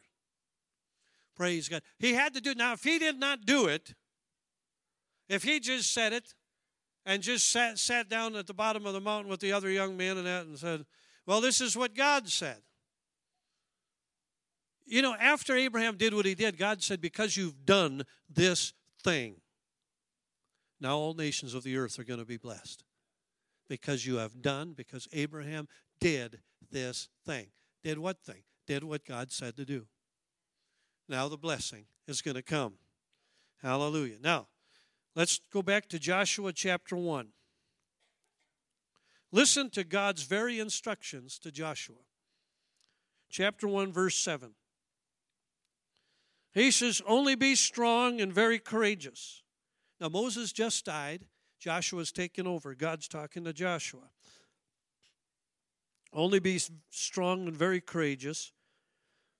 Praise 1.35 1.69
God. 1.69 1.83
He 1.99 2.13
had 2.13 2.33
to 2.33 2.41
do 2.41 2.51
it. 2.51 2.57
Now, 2.57 2.73
if 2.73 2.83
he 2.83 2.97
did 2.97 3.19
not 3.19 3.45
do 3.45 3.67
it, 3.67 3.93
if 5.29 5.43
he 5.43 5.59
just 5.59 5.93
said 5.93 6.13
it 6.13 6.33
and 7.05 7.21
just 7.21 7.49
sat, 7.51 7.77
sat 7.77 8.09
down 8.09 8.35
at 8.35 8.47
the 8.47 8.53
bottom 8.53 8.85
of 8.85 8.93
the 8.93 9.01
mountain 9.01 9.29
with 9.29 9.39
the 9.39 9.51
other 9.51 9.69
young 9.69 9.97
men 9.97 10.17
and 10.17 10.27
that 10.27 10.45
and 10.45 10.57
said, 10.57 10.85
Well, 11.25 11.41
this 11.41 11.61
is 11.61 11.75
what 11.75 11.95
God 11.95 12.27
said. 12.29 12.57
You 14.85 15.01
know, 15.01 15.15
after 15.19 15.55
Abraham 15.55 15.97
did 15.97 16.13
what 16.13 16.25
he 16.25 16.33
did, 16.33 16.57
God 16.57 16.81
said, 16.81 17.01
Because 17.01 17.35
you've 17.35 17.65
done 17.65 18.03
this 18.29 18.73
thing, 19.03 19.35
now 20.79 20.97
all 20.97 21.13
nations 21.13 21.53
of 21.53 21.63
the 21.63 21.77
earth 21.77 21.99
are 21.99 22.03
going 22.03 22.19
to 22.19 22.25
be 22.25 22.37
blessed. 22.37 22.83
Because 23.69 24.05
you 24.05 24.15
have 24.17 24.41
done, 24.41 24.73
because 24.73 25.09
Abraham 25.11 25.67
did 25.99 26.39
this 26.71 27.09
thing. 27.25 27.47
Did 27.83 27.99
what 27.99 28.21
thing? 28.21 28.43
Did 28.65 28.83
what 28.83 29.03
God 29.05 29.31
said 29.31 29.57
to 29.57 29.65
do. 29.65 29.87
Now 31.09 31.27
the 31.27 31.37
blessing 31.37 31.85
is 32.07 32.21
going 32.21 32.35
to 32.35 32.41
come. 32.41 32.75
Hallelujah. 33.61 34.17
Now, 34.21 34.47
let's 35.17 35.41
go 35.51 35.63
back 35.63 35.89
to 35.89 35.97
Joshua 35.97 36.53
chapter 36.53 36.95
1. 36.95 37.29
Listen 39.31 39.69
to 39.71 39.83
God's 39.83 40.23
very 40.23 40.59
instructions 40.59 41.39
to 41.39 41.51
Joshua. 41.51 41.97
Chapter 43.29 43.67
1, 43.67 43.91
verse 43.91 44.15
7. 44.15 44.51
He 46.53 46.71
says, 46.71 47.01
Only 47.05 47.35
be 47.35 47.55
strong 47.55 48.21
and 48.21 48.31
very 48.31 48.59
courageous. 48.59 49.41
Now, 49.99 50.09
Moses 50.09 50.53
just 50.53 50.85
died. 50.85 51.25
Joshua's 51.59 52.11
taken 52.11 52.45
over. 52.45 52.75
God's 52.75 53.07
talking 53.07 53.43
to 53.43 53.53
Joshua. 53.53 54.09
Only 56.13 56.39
be 56.39 56.59
strong 56.89 57.47
and 57.47 57.57
very 57.57 57.81
courageous, 57.81 58.53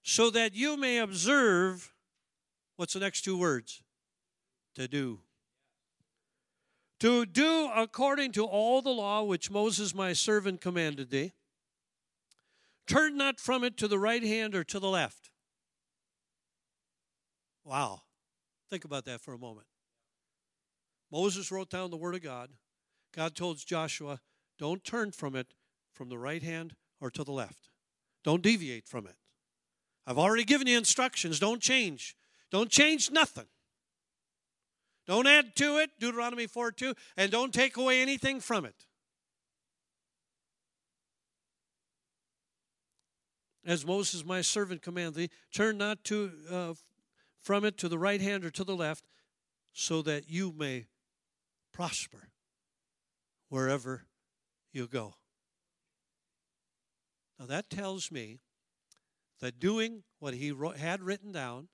so 0.01 0.32
that 0.32 0.55
you 0.55 0.75
may 0.75 0.97
observe 0.97 1.93
what's 2.75 2.93
the 2.93 2.99
next 2.99 3.21
two 3.21 3.38
words? 3.38 3.84
To 4.75 4.88
do. 4.88 5.19
To 6.99 7.25
do 7.25 7.69
according 7.75 8.31
to 8.33 8.45
all 8.45 8.81
the 8.81 8.89
law 8.89 9.23
which 9.23 9.51
Moses 9.51 9.93
my 9.93 10.13
servant 10.13 10.61
commanded 10.61 11.11
thee. 11.11 11.33
Turn 12.87 13.17
not 13.17 13.39
from 13.39 13.63
it 13.63 13.77
to 13.77 13.87
the 13.87 13.99
right 13.99 14.23
hand 14.23 14.55
or 14.55 14.63
to 14.63 14.79
the 14.79 14.87
left. 14.87 15.29
Wow. 17.63 18.01
Think 18.69 18.85
about 18.85 19.05
that 19.05 19.21
for 19.21 19.33
a 19.33 19.37
moment. 19.37 19.67
Moses 21.11 21.51
wrote 21.51 21.69
down 21.69 21.91
the 21.91 21.97
Word 21.97 22.15
of 22.15 22.23
God. 22.23 22.49
God 23.13 23.35
told 23.35 23.57
Joshua, 23.65 24.21
don't 24.57 24.83
turn 24.83 25.11
from 25.11 25.35
it 25.35 25.53
from 25.93 26.09
the 26.09 26.17
right 26.17 26.43
hand 26.43 26.75
or 26.99 27.09
to 27.11 27.23
the 27.23 27.31
left. 27.31 27.69
Don't 28.23 28.41
deviate 28.41 28.87
from 28.87 29.05
it. 29.05 29.15
I've 30.05 30.17
already 30.17 30.43
given 30.43 30.67
you 30.67 30.77
instructions. 30.77 31.39
Don't 31.39 31.61
change. 31.61 32.15
Don't 32.51 32.69
change 32.69 33.11
nothing. 33.11 33.47
Don't 35.08 35.26
add 35.26 35.55
to 35.55 35.78
it, 35.78 35.91
Deuteronomy 35.99 36.47
4 36.47 36.72
2, 36.72 36.93
and 37.16 37.32
don't 37.32 37.53
take 37.53 37.78
away 37.78 38.01
anything 38.01 38.41
from 38.41 38.66
it. 38.66 38.86
As 43.66 43.86
Moses, 43.86 44.26
my 44.26 44.41
servant, 44.41 44.82
commanded 44.82 45.16
thee, 45.16 45.30
turn 45.53 45.78
not 45.78 46.03
to, 46.05 46.32
uh, 46.49 46.74
from 47.41 47.64
it 47.64 47.78
to 47.80 47.89
the 47.89 47.97
right 47.97 48.22
hand 48.22 48.43
or 48.43 48.49
to 48.49 48.64
the 48.64 48.76
left, 48.76 49.05
so 49.74 50.01
that 50.01 50.30
you 50.30 50.53
may 50.55 50.88
prosper 51.74 52.30
wherever 53.49 54.05
you 54.74 54.88
go. 54.88 55.16
Now 57.39 57.45
that 57.45 57.70
tells 57.70 58.12
me 58.12 58.39
that 59.39 59.60
doing 59.60 60.03
what 60.20 60.34
he 60.34 60.53
had 60.78 61.01
written 61.01 61.32
down, 61.32 61.68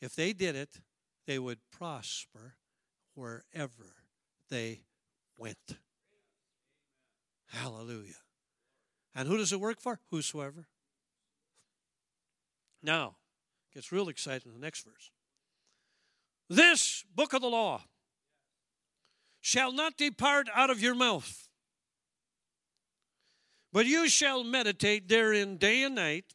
if 0.00 0.14
they 0.14 0.32
did 0.32 0.54
it, 0.54 0.80
they 1.26 1.38
would 1.38 1.58
prosper 1.70 2.54
wherever 3.14 3.94
they 4.48 4.82
went. 5.36 5.78
Hallelujah. 7.48 8.14
And 9.14 9.26
who 9.26 9.36
does 9.36 9.52
it 9.52 9.60
work 9.60 9.80
for? 9.80 10.00
Whosoever. 10.10 10.68
Now, 12.82 13.16
gets 13.74 13.92
real 13.92 14.08
exciting 14.08 14.52
in 14.52 14.58
the 14.58 14.64
next 14.64 14.84
verse. 14.84 15.10
This 16.48 17.04
book 17.14 17.32
of 17.32 17.42
the 17.42 17.48
law 17.48 17.82
shall 19.40 19.72
not 19.72 19.96
depart 19.96 20.48
out 20.54 20.70
of 20.70 20.80
your 20.82 20.94
mouth, 20.94 21.48
but 23.72 23.86
you 23.86 24.08
shall 24.08 24.42
meditate 24.42 25.08
therein 25.08 25.56
day 25.56 25.82
and 25.82 25.94
night. 25.94 26.34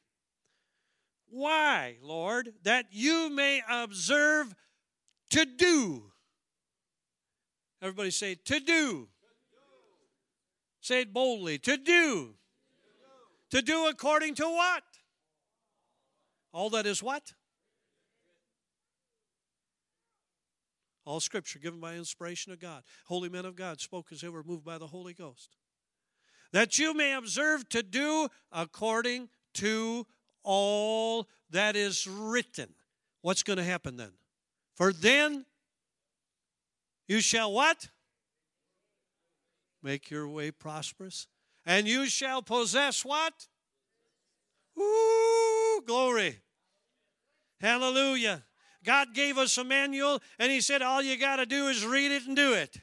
Why, 1.28 1.98
Lord? 2.02 2.54
That 2.64 2.86
you 2.92 3.30
may 3.30 3.62
observe 3.70 4.56
to 5.32 5.46
do. 5.46 6.04
Everybody 7.82 8.12
say, 8.12 8.36
to 8.46 8.60
do. 8.60 9.08
Say 10.82 11.02
it 11.02 11.14
boldly, 11.14 11.58
to 11.60 11.78
do. 11.78 12.36
To 13.52 13.62
do 13.62 13.88
according 13.88 14.36
to 14.36 14.44
what? 14.46 14.84
All 16.52 16.70
that 16.72 16.86
is 16.86 17.02
what? 17.04 17.34
All 21.06 21.20
scripture 21.20 21.60
given 21.60 21.80
by 21.80 21.96
inspiration 21.96 22.52
of 22.52 22.60
God. 22.60 22.84
Holy 23.06 23.30
men 23.30 23.46
of 23.46 23.56
God 23.56 23.80
spoke 23.80 24.08
as 24.12 24.22
they 24.22 24.30
were 24.30 24.44
moved 24.44 24.66
by 24.66 24.78
the 24.78 24.88
Holy 24.88 25.14
Ghost. 25.14 25.58
That 26.52 26.80
you 26.80 26.94
may 26.94 27.14
observe 27.14 27.68
to 27.70 27.84
do 27.84 28.30
according 28.52 29.30
to 29.56 30.08
all 30.44 31.28
that 31.50 31.76
is 31.76 32.08
written. 32.08 32.70
What's 33.22 33.44
going 33.44 33.58
to 33.58 33.64
happen 33.64 33.98
then? 33.98 34.12
For 34.76 34.92
then 34.94 35.46
you 37.08 37.22
shall 37.22 37.52
what? 37.52 37.90
Make 39.82 40.10
your 40.10 40.28
way 40.28 40.52
prosperous. 40.52 41.28
And 41.66 41.88
you 41.88 42.08
shall 42.08 42.42
possess 42.42 43.04
what? 43.04 43.48
Ooh, 44.80 45.82
glory. 45.86 46.40
Hallelujah. 47.60 48.44
God 48.84 49.14
gave 49.14 49.38
us 49.38 49.58
a 49.58 49.64
manual, 49.64 50.22
and 50.38 50.52
He 50.52 50.62
said, 50.62 50.82
All 50.82 51.02
you 51.02 51.18
got 51.18 51.38
to 51.38 51.46
do 51.46 51.68
is 51.68 51.86
read 51.86 52.12
it 52.12 52.28
and 52.28 52.36
do 52.36 52.54
it. 52.54 52.78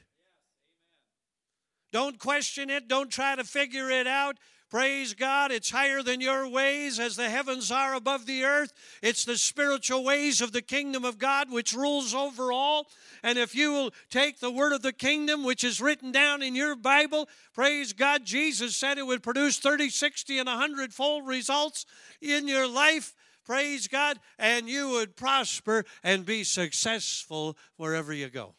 Don't 1.93 2.19
question 2.19 2.69
it. 2.69 2.87
Don't 2.87 3.09
try 3.09 3.35
to 3.35 3.43
figure 3.43 3.89
it 3.89 4.07
out. 4.07 4.37
Praise 4.73 5.13
God. 5.13 5.51
It's 5.51 5.69
higher 5.69 6.01
than 6.01 6.19
your 6.19 6.49
ways 6.49 6.99
as 6.99 7.15
the 7.15 7.29
heavens 7.29 7.71
are 7.71 7.93
above 7.93 8.25
the 8.25 8.43
earth. 8.43 8.73
It's 9.03 9.23
the 9.23 9.37
spiritual 9.37 10.03
ways 10.03 10.41
of 10.41 10.51
the 10.51 10.63
kingdom 10.63 11.05
of 11.05 11.19
God 11.19 11.51
which 11.51 11.73
rules 11.73 12.15
over 12.15 12.51
all. 12.51 12.87
And 13.21 13.37
if 13.37 13.53
you 13.53 13.71
will 13.71 13.91
take 14.09 14.39
the 14.39 14.49
word 14.49 14.73
of 14.73 14.81
the 14.81 14.91
kingdom, 14.91 15.43
which 15.43 15.63
is 15.63 15.79
written 15.79 16.11
down 16.11 16.41
in 16.41 16.55
your 16.55 16.75
Bible, 16.75 17.29
praise 17.53 17.93
God, 17.93 18.25
Jesus 18.25 18.75
said 18.75 18.97
it 18.97 19.05
would 19.05 19.21
produce 19.21 19.59
30, 19.59 19.91
60, 19.91 20.39
and 20.39 20.47
100 20.47 20.91
fold 20.91 21.27
results 21.27 21.85
in 22.19 22.47
your 22.47 22.67
life 22.67 23.13
praise 23.45 23.87
God, 23.87 24.17
and 24.39 24.67
you 24.67 24.89
would 24.89 25.15
prosper 25.15 25.85
and 26.01 26.25
be 26.25 26.43
successful 26.43 27.57
wherever 27.77 28.11
you 28.11 28.29
go. 28.29 28.55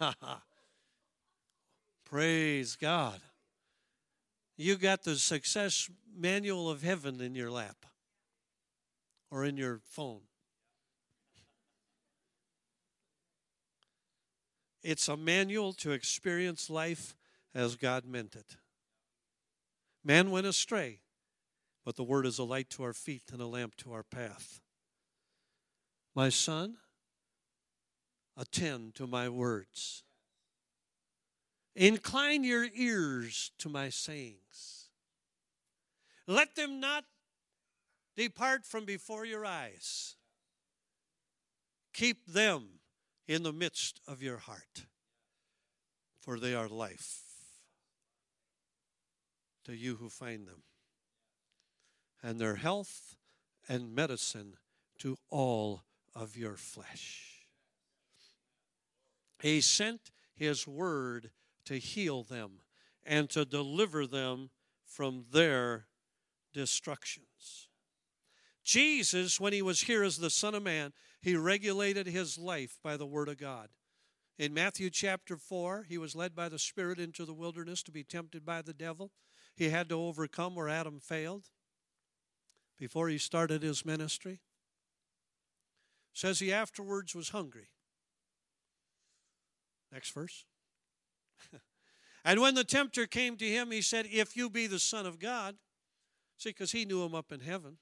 praise 2.04 2.74
God. 2.74 3.20
You 4.56 4.76
got 4.76 5.02
the 5.02 5.16
success 5.16 5.90
manual 6.16 6.70
of 6.70 6.82
heaven 6.82 7.20
in 7.20 7.34
your 7.34 7.50
lap 7.50 7.86
or 9.30 9.44
in 9.44 9.56
your 9.56 9.80
phone. 9.84 10.22
It's 14.82 15.08
a 15.08 15.16
manual 15.16 15.72
to 15.74 15.90
experience 15.92 16.70
life 16.70 17.16
as 17.54 17.76
God 17.76 18.04
meant 18.06 18.36
it. 18.36 18.56
Man 20.04 20.30
went 20.30 20.46
astray 20.46 21.00
but 21.86 21.94
the 21.94 22.02
word 22.02 22.26
is 22.26 22.40
a 22.40 22.44
light 22.44 22.68
to 22.68 22.82
our 22.82 22.92
feet 22.92 23.22
and 23.32 23.40
a 23.40 23.46
lamp 23.46 23.76
to 23.76 23.92
our 23.92 24.02
path. 24.02 24.60
My 26.16 26.30
son, 26.30 26.78
attend 28.36 28.96
to 28.96 29.06
my 29.06 29.28
words. 29.28 30.02
Incline 31.76 32.42
your 32.42 32.66
ears 32.74 33.52
to 33.58 33.68
my 33.68 33.90
sayings. 33.90 34.88
Let 36.26 36.56
them 36.56 36.80
not 36.80 37.04
depart 38.16 38.64
from 38.64 38.86
before 38.86 39.26
your 39.26 39.44
eyes. 39.44 40.16
Keep 41.92 42.26
them 42.26 42.80
in 43.28 43.42
the 43.42 43.52
midst 43.52 44.00
of 44.08 44.22
your 44.22 44.38
heart, 44.38 44.86
for 46.18 46.40
they 46.40 46.54
are 46.54 46.68
life 46.68 47.20
to 49.64 49.74
you 49.74 49.96
who 49.96 50.08
find 50.08 50.46
them, 50.46 50.62
and 52.22 52.40
their 52.40 52.54
health 52.54 53.16
and 53.68 53.94
medicine 53.94 54.54
to 54.98 55.18
all 55.28 55.82
of 56.14 56.36
your 56.38 56.56
flesh. 56.56 57.46
He 59.42 59.60
sent 59.60 60.10
his 60.34 60.66
word 60.66 61.30
to 61.66 61.78
heal 61.78 62.22
them 62.22 62.60
and 63.04 63.30
to 63.30 63.44
deliver 63.44 64.06
them 64.06 64.50
from 64.84 65.26
their 65.30 65.86
destructions. 66.52 67.68
Jesus, 68.64 69.38
when 69.38 69.52
he 69.52 69.62
was 69.62 69.82
here 69.82 70.02
as 70.02 70.16
the 70.16 70.30
Son 70.30 70.54
of 70.54 70.62
Man, 70.62 70.92
he 71.20 71.36
regulated 71.36 72.06
his 72.06 72.36
life 72.36 72.78
by 72.82 72.96
the 72.96 73.06
Word 73.06 73.28
of 73.28 73.38
God. 73.38 73.68
In 74.38 74.52
Matthew 74.52 74.90
chapter 74.90 75.36
4, 75.36 75.86
he 75.88 75.98
was 75.98 76.16
led 76.16 76.34
by 76.34 76.48
the 76.48 76.58
Spirit 76.58 76.98
into 76.98 77.24
the 77.24 77.32
wilderness 77.32 77.82
to 77.84 77.92
be 77.92 78.04
tempted 78.04 78.44
by 78.44 78.62
the 78.62 78.74
devil. 78.74 79.12
He 79.54 79.70
had 79.70 79.88
to 79.88 79.94
overcome 79.94 80.54
where 80.54 80.68
Adam 80.68 81.00
failed 81.00 81.44
before 82.78 83.08
he 83.08 83.18
started 83.18 83.62
his 83.62 83.86
ministry. 83.86 84.40
Says 86.12 86.40
he 86.40 86.52
afterwards 86.52 87.14
was 87.14 87.30
hungry. 87.30 87.68
Next 89.92 90.10
verse. 90.12 90.44
and 92.24 92.40
when 92.40 92.54
the 92.54 92.64
tempter 92.64 93.06
came 93.06 93.36
to 93.36 93.44
him, 93.44 93.70
he 93.70 93.82
said, 93.82 94.06
If 94.10 94.36
you 94.36 94.50
be 94.50 94.66
the 94.66 94.78
Son 94.78 95.06
of 95.06 95.18
God, 95.18 95.56
see, 96.38 96.50
because 96.50 96.72
he 96.72 96.84
knew 96.84 97.02
him 97.04 97.14
up 97.14 97.32
in 97.32 97.40
heaven, 97.40 97.78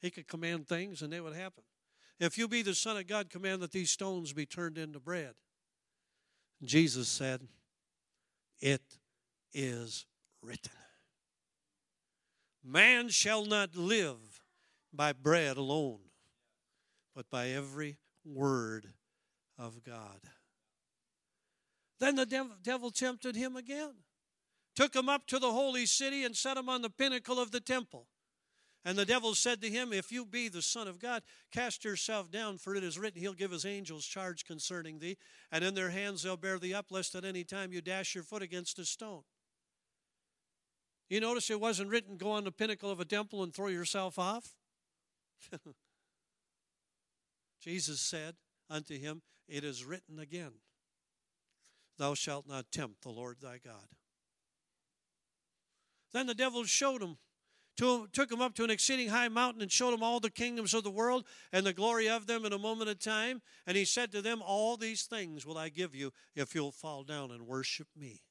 he 0.00 0.10
could 0.10 0.28
command 0.28 0.68
things 0.68 1.02
and 1.02 1.12
they 1.12 1.20
would 1.20 1.34
happen. 1.34 1.64
If 2.18 2.38
you 2.38 2.48
be 2.48 2.62
the 2.62 2.74
Son 2.74 2.96
of 2.96 3.06
God, 3.06 3.30
command 3.30 3.62
that 3.62 3.72
these 3.72 3.90
stones 3.90 4.32
be 4.32 4.46
turned 4.46 4.78
into 4.78 5.00
bread. 5.00 5.34
Jesus 6.64 7.08
said, 7.08 7.42
It 8.60 8.98
is 9.52 10.06
written. 10.42 10.72
Man 12.64 13.10
shall 13.10 13.44
not 13.44 13.76
live 13.76 14.42
by 14.92 15.12
bread 15.12 15.56
alone, 15.56 16.00
but 17.14 17.30
by 17.30 17.48
every 17.48 17.98
word 18.24 18.88
of 19.58 19.84
God. 19.84 20.20
Then 21.98 22.16
the 22.16 22.26
devil, 22.62 22.90
tempted 22.90 23.36
him 23.36 23.56
again, 23.56 23.94
took 24.74 24.94
him 24.94 25.08
up 25.08 25.26
to 25.28 25.38
the 25.38 25.52
holy 25.52 25.86
city, 25.86 26.24
and 26.24 26.36
set 26.36 26.56
him 26.56 26.68
on 26.68 26.82
the 26.82 26.90
pinnacle 26.90 27.40
of 27.40 27.50
the 27.50 27.60
temple. 27.60 28.08
And 28.84 28.96
the 28.96 29.04
devil 29.04 29.34
said 29.34 29.60
to 29.62 29.68
him, 29.68 29.92
If 29.92 30.12
you 30.12 30.24
be 30.24 30.48
the 30.48 30.62
Son 30.62 30.86
of 30.86 31.00
God, 31.00 31.22
cast 31.50 31.84
yourself 31.84 32.30
down, 32.30 32.58
for 32.58 32.76
it 32.76 32.84
is 32.84 32.98
written, 32.98 33.20
He'll 33.20 33.32
give 33.32 33.50
His 33.50 33.64
angels 33.64 34.06
charge 34.06 34.44
concerning 34.44 35.00
thee, 35.00 35.16
and 35.50 35.64
in 35.64 35.74
their 35.74 35.90
hands 35.90 36.22
they'll 36.22 36.36
bear 36.36 36.58
thee 36.58 36.74
up, 36.74 36.86
lest 36.90 37.16
at 37.16 37.24
any 37.24 37.42
time 37.42 37.72
you 37.72 37.80
dash 37.80 38.14
your 38.14 38.22
foot 38.22 38.42
against 38.42 38.78
a 38.78 38.84
stone. 38.84 39.22
You 41.08 41.20
notice 41.20 41.50
it 41.50 41.60
wasn't 41.60 41.90
written, 41.90 42.16
Go 42.16 42.30
on 42.30 42.44
the 42.44 42.52
pinnacle 42.52 42.90
of 42.90 43.00
a 43.00 43.04
temple 43.04 43.42
and 43.42 43.52
throw 43.52 43.68
yourself 43.68 44.18
off? 44.18 44.54
Jesus 47.60 48.00
said 48.00 48.36
unto 48.70 48.96
him, 48.98 49.22
It 49.48 49.64
is 49.64 49.84
written 49.84 50.18
again. 50.20 50.52
Thou 51.98 52.14
shalt 52.14 52.46
not 52.46 52.70
tempt 52.70 53.02
the 53.02 53.10
Lord 53.10 53.38
thy 53.40 53.58
God. 53.58 53.88
Then 56.12 56.26
the 56.26 56.34
devil 56.34 56.64
showed 56.64 57.02
him, 57.02 57.16
to, 57.76 58.08
took 58.12 58.32
him 58.32 58.40
up 58.40 58.54
to 58.54 58.64
an 58.64 58.70
exceeding 58.70 59.08
high 59.08 59.28
mountain 59.28 59.60
and 59.60 59.70
showed 59.70 59.92
him 59.92 60.02
all 60.02 60.18
the 60.18 60.30
kingdoms 60.30 60.72
of 60.72 60.82
the 60.82 60.90
world 60.90 61.24
and 61.52 61.66
the 61.66 61.72
glory 61.72 62.08
of 62.08 62.26
them 62.26 62.44
in 62.44 62.52
a 62.52 62.58
moment 62.58 62.88
of 62.88 62.98
time. 62.98 63.42
And 63.66 63.76
he 63.76 63.84
said 63.84 64.12
to 64.12 64.22
them, 64.22 64.42
All 64.42 64.76
these 64.76 65.02
things 65.02 65.44
will 65.44 65.58
I 65.58 65.68
give 65.68 65.94
you 65.94 66.12
if 66.34 66.54
you'll 66.54 66.72
fall 66.72 67.04
down 67.04 67.30
and 67.30 67.46
worship 67.46 67.88
me. 67.94 68.22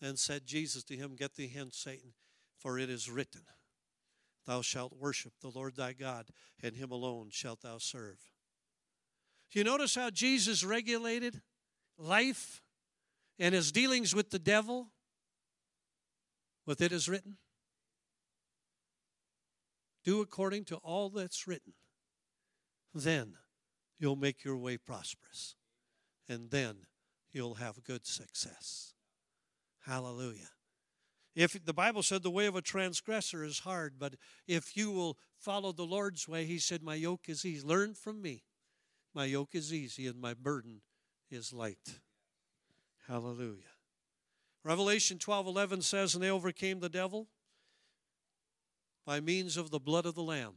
Then 0.00 0.16
said 0.16 0.46
Jesus 0.46 0.84
to 0.84 0.96
him, 0.96 1.16
Get 1.16 1.34
thee 1.34 1.52
hence, 1.54 1.76
Satan, 1.76 2.12
for 2.58 2.78
it 2.78 2.88
is 2.88 3.10
written, 3.10 3.42
Thou 4.46 4.62
shalt 4.62 4.96
worship 4.98 5.32
the 5.40 5.50
Lord 5.50 5.76
thy 5.76 5.92
God, 5.92 6.28
and 6.62 6.76
him 6.76 6.90
alone 6.90 7.28
shalt 7.30 7.62
thou 7.62 7.78
serve. 7.78 8.30
You 9.52 9.64
notice 9.64 9.94
how 9.94 10.10
Jesus 10.10 10.64
regulated 10.64 11.40
life 11.98 12.62
and 13.38 13.54
his 13.54 13.72
dealings 13.72 14.14
with 14.14 14.30
the 14.30 14.38
devil 14.38 14.88
with 16.66 16.80
it 16.80 16.92
is 16.92 17.08
written? 17.08 17.36
Do 20.04 20.20
according 20.20 20.64
to 20.66 20.76
all 20.76 21.10
that's 21.10 21.46
written. 21.46 21.74
Then 22.94 23.34
you'll 23.98 24.16
make 24.16 24.44
your 24.44 24.56
way 24.56 24.76
prosperous. 24.76 25.54
And 26.28 26.50
then 26.50 26.76
you'll 27.32 27.54
have 27.54 27.84
good 27.84 28.06
success. 28.06 28.94
Hallelujah. 29.84 30.50
If 31.34 31.62
the 31.64 31.74
Bible 31.74 32.02
said 32.02 32.22
the 32.22 32.30
way 32.30 32.46
of 32.46 32.56
a 32.56 32.62
transgressor 32.62 33.44
is 33.44 33.60
hard, 33.60 33.94
but 33.98 34.14
if 34.48 34.76
you 34.76 34.90
will 34.90 35.18
follow 35.38 35.70
the 35.70 35.84
Lord's 35.84 36.26
way, 36.26 36.46
he 36.46 36.58
said, 36.58 36.82
My 36.82 36.94
yoke 36.94 37.28
is 37.28 37.44
easy. 37.44 37.64
Learn 37.66 37.94
from 37.94 38.22
me. 38.22 38.44
My 39.14 39.26
yoke 39.26 39.54
is 39.54 39.72
easy 39.72 40.06
and 40.06 40.20
my 40.20 40.34
burden 40.34 40.80
is 41.30 41.52
light. 41.52 42.00
Hallelujah. 43.08 43.62
Revelation 44.64 45.18
12 45.18 45.46
11 45.46 45.82
says, 45.82 46.14
And 46.14 46.22
they 46.22 46.30
overcame 46.30 46.80
the 46.80 46.88
devil 46.88 47.28
by 49.04 49.20
means 49.20 49.56
of 49.56 49.70
the 49.70 49.78
blood 49.78 50.06
of 50.06 50.14
the 50.14 50.22
Lamb 50.22 50.54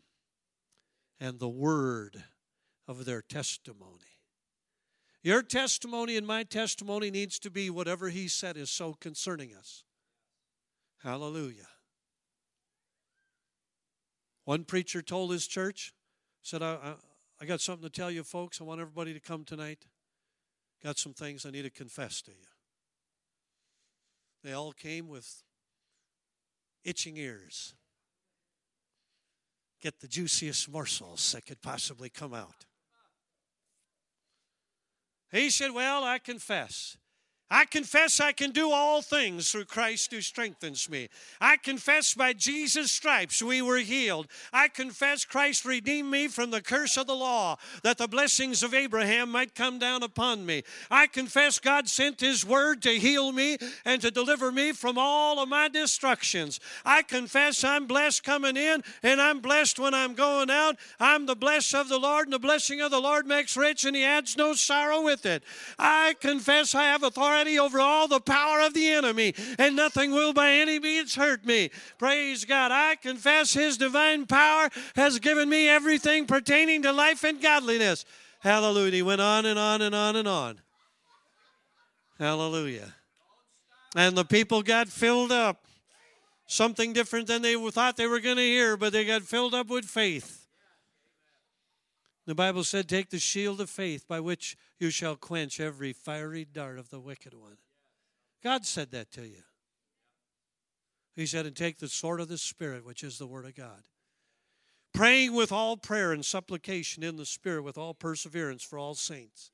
and 1.20 1.39
the 1.39 1.49
word 1.49 2.24
of 2.88 3.05
their 3.05 3.22
testimony. 3.22 4.17
Your 5.22 5.43
testimony 5.43 6.15
and 6.17 6.26
my 6.26 6.43
testimony 6.43 7.11
needs 7.11 7.39
to 7.39 7.51
be 7.51 7.70
whatever 7.70 8.09
he 8.09 8.28
said 8.28 8.57
is 8.57 8.70
so 8.70 8.93
concerning 8.93 9.53
us. 9.53 9.84
Hallelujah. 11.03 11.67
One 14.45 14.63
preacher 14.63 15.01
told 15.01 15.32
his 15.32 15.45
church, 15.45 15.93
said, 16.41 16.63
I, 16.63 16.74
I, 16.74 16.93
I 17.41 17.45
got 17.45 17.61
something 17.61 17.88
to 17.88 17.91
tell 17.91 18.09
you 18.09 18.24
folks. 18.24 18.59
I 18.59 18.63
want 18.63 18.82
everybody 18.82 19.13
to 19.13 19.20
come 19.20 19.43
tonight. 19.43 19.86
Got 20.84 20.98
some 20.98 21.14
things 21.14 21.46
I 21.46 21.52
need 21.52 21.64
to 21.64 21.70
confess 21.70 22.22
to 22.24 22.32
you. 22.32 22.48
They 24.44 24.54
all 24.54 24.72
came 24.72 25.08
with 25.10 25.44
itching 26.84 27.18
ears. 27.18 27.74
Get 29.82 30.00
the 30.00 30.08
juiciest 30.08 30.70
morsels 30.70 31.32
that 31.34 31.46
could 31.46 31.62
possibly 31.62 32.10
come 32.10 32.34
out. 32.34 32.66
He 35.32 35.50
said, 35.50 35.72
Well, 35.72 36.04
I 36.04 36.20
confess. 36.20 36.98
I 37.52 37.66
confess 37.66 38.20
I 38.20 38.32
can 38.32 38.52
do 38.52 38.72
all 38.72 39.02
things 39.02 39.52
through 39.52 39.66
Christ 39.66 40.12
who 40.12 40.22
strengthens 40.22 40.88
me. 40.88 41.10
I 41.41 41.58
confess 41.58 42.14
by 42.14 42.34
Jesus' 42.34 42.91
stripes 42.91 43.41
we 43.41 43.62
were 43.64 43.80
healed. 43.80 44.28
I 44.54 44.68
confess 44.68 45.26
Christ 45.26 45.66
redeemed 45.66 46.12
me 46.12 46.28
from 46.28 46.52
the 46.52 46.62
curse 46.62 46.95
of 46.95 47.08
the 47.08 47.16
law, 47.16 47.58
that 47.82 47.97
the 47.97 48.08
blessings 48.08 48.62
of 48.62 48.76
Abraham 48.76 49.32
might 49.32 49.56
come 49.56 49.80
down 49.80 50.04
upon 50.04 50.45
me. 50.45 50.64
I 50.91 51.08
confess 51.08 51.58
God 51.58 51.89
sent 51.89 52.20
His 52.20 52.45
word 52.45 52.84
to 52.84 52.91
heal 52.91 53.32
me 53.32 53.58
and 53.84 54.00
to 54.02 54.12
deliver 54.12 54.52
me 54.52 54.72
from 54.72 55.00
all 55.00 55.41
of 55.41 55.50
my 55.50 55.70
destructions. 55.70 56.60
I 56.86 57.02
confess 57.02 57.64
I'm 57.64 57.88
blessed 57.88 58.24
coming 58.24 58.58
in 58.58 58.84
and 59.02 59.20
I'm 59.20 59.39
blessed 59.39 59.80
when 59.80 59.95
I'm 59.95 60.14
going 60.14 60.52
out. 60.52 60.78
I'm 61.00 61.26
the 61.26 61.36
blessed 61.36 61.74
of 61.74 61.89
the 61.89 62.00
Lord, 62.00 62.28
and 62.28 62.34
the 62.34 62.39
blessing 62.39 62.82
of 62.82 62.91
the 62.91 63.02
Lord 63.02 63.26
makes 63.26 63.58
rich, 63.58 63.86
and 63.86 63.95
He 63.95 64.04
adds 64.04 64.38
no 64.38 64.54
sorrow 64.54 65.02
with 65.02 65.26
it. 65.26 65.43
I 65.80 66.16
confess 66.20 66.76
I 66.76 66.84
have 66.84 67.02
authority 67.02 67.39
authority 67.40 67.60
over 67.60 67.80
all 67.80 68.08
the 68.08 68.20
power 68.20 68.62
of 68.62 68.74
the 68.74 68.88
enemy, 68.88 69.34
and 69.58 69.76
nothing 69.76 70.12
will 70.12 70.34
by 70.34 70.52
any 70.52 70.80
means 70.80 71.16
hurt 71.16 71.46
me. 71.46 71.70
Praise 71.98 72.46
God. 72.46 72.72
I 72.72 72.96
confess 72.96 73.54
His 73.54 73.78
divine 73.78 74.26
power 74.26 74.70
has 74.96 75.20
given 75.20 75.50
me 75.50 75.68
everything 75.68 76.26
pertaining 76.26 76.84
to 76.84 76.92
life 76.92 77.24
and 77.24 77.42
godliness. 77.42 78.06
Hallelujah. 78.40 78.92
He 78.92 79.02
went 79.02 79.22
on 79.22 79.46
and 79.46 79.60
on 79.60 79.82
and 79.82 79.96
on 79.96 80.16
and 80.16 80.28
on. 80.28 80.62
Hallelujah. 82.18 82.94
And 83.96 84.18
the 84.18 84.26
people 84.26 84.62
got 84.62 84.88
filled 84.88 85.32
up. 85.32 85.66
Something 86.46 86.94
different 86.94 87.28
than 87.28 87.44
they 87.44 87.54
thought 87.70 87.96
they 87.96 88.08
were 88.08 88.20
going 88.20 88.38
to 88.38 88.42
hear, 88.42 88.76
but 88.76 88.92
they 88.92 89.06
got 89.06 89.22
filled 89.22 89.54
up 89.54 89.68
with 89.68 89.86
faith. 89.86 90.48
The 92.26 92.34
Bible 92.34 92.64
said, 92.64 92.90
Take 92.90 93.12
the 93.12 93.20
shield 93.20 93.62
of 93.62 93.70
faith 93.70 94.08
by 94.08 94.20
which 94.20 94.58
you 94.80 94.90
shall 94.90 95.16
quench 95.16 95.60
every 95.60 95.94
fiery 95.94 96.46
dart 96.46 96.80
of 96.80 96.90
the 96.90 97.00
wicked 97.00 97.34
one. 97.34 97.58
God 98.44 98.66
said 98.66 98.92
that 98.92 99.12
to 99.12 99.28
you. 99.28 99.44
He 101.16 101.26
said, 101.26 101.46
And 101.46 101.56
take 101.56 101.80
the 101.80 101.90
sword 101.90 102.22
of 102.22 102.30
the 102.30 102.38
Spirit, 102.38 102.86
which 102.86 103.04
is 103.04 103.18
the 103.18 103.28
Word 103.28 103.46
of 103.46 103.56
God. 103.56 103.84
Praying 104.94 105.34
with 105.34 105.52
all 105.52 105.76
prayer 105.76 106.14
and 106.14 106.26
supplication 106.26 107.04
in 107.04 107.18
the 107.18 107.26
Spirit 107.26 107.64
with 107.64 107.78
all 107.78 107.94
perseverance 107.94 108.64
for 108.64 108.80
all 108.80 108.96
saints. 108.96 109.52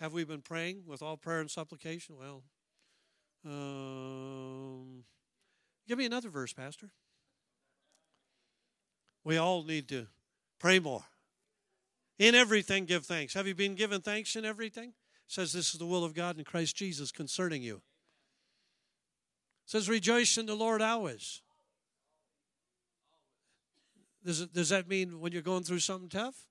Have 0.00 0.12
we 0.12 0.24
been 0.24 0.42
praying 0.42 0.82
with 0.86 1.02
all 1.02 1.16
prayer 1.16 1.40
and 1.40 1.50
supplication? 1.50 2.16
Well, 2.16 2.42
um, 3.44 5.04
give 5.88 5.98
me 5.98 6.06
another 6.06 6.28
verse, 6.28 6.52
Pastor. 6.52 6.90
We 9.24 9.36
all 9.36 9.62
need 9.62 9.88
to 9.88 10.06
pray 10.58 10.78
more. 10.78 11.04
In 12.18 12.34
everything, 12.34 12.84
give 12.84 13.06
thanks. 13.06 13.34
Have 13.34 13.46
you 13.46 13.54
been 13.54 13.74
given 13.74 14.00
thanks 14.00 14.34
in 14.34 14.44
everything? 14.44 14.88
It 14.88 15.32
says 15.32 15.52
this 15.52 15.72
is 15.72 15.78
the 15.78 15.86
will 15.86 16.04
of 16.04 16.14
God 16.14 16.38
in 16.38 16.44
Christ 16.44 16.76
Jesus 16.76 17.12
concerning 17.12 17.62
you. 17.62 17.76
It 17.76 19.70
says, 19.70 19.88
rejoice 19.88 20.38
in 20.38 20.46
the 20.46 20.54
Lord 20.54 20.82
always. 20.82 21.42
Does, 24.24 24.40
it, 24.40 24.52
does 24.52 24.70
that 24.70 24.88
mean 24.88 25.20
when 25.20 25.32
you're 25.32 25.42
going 25.42 25.62
through 25.62 25.78
something 25.78 26.08
tough? 26.08 26.46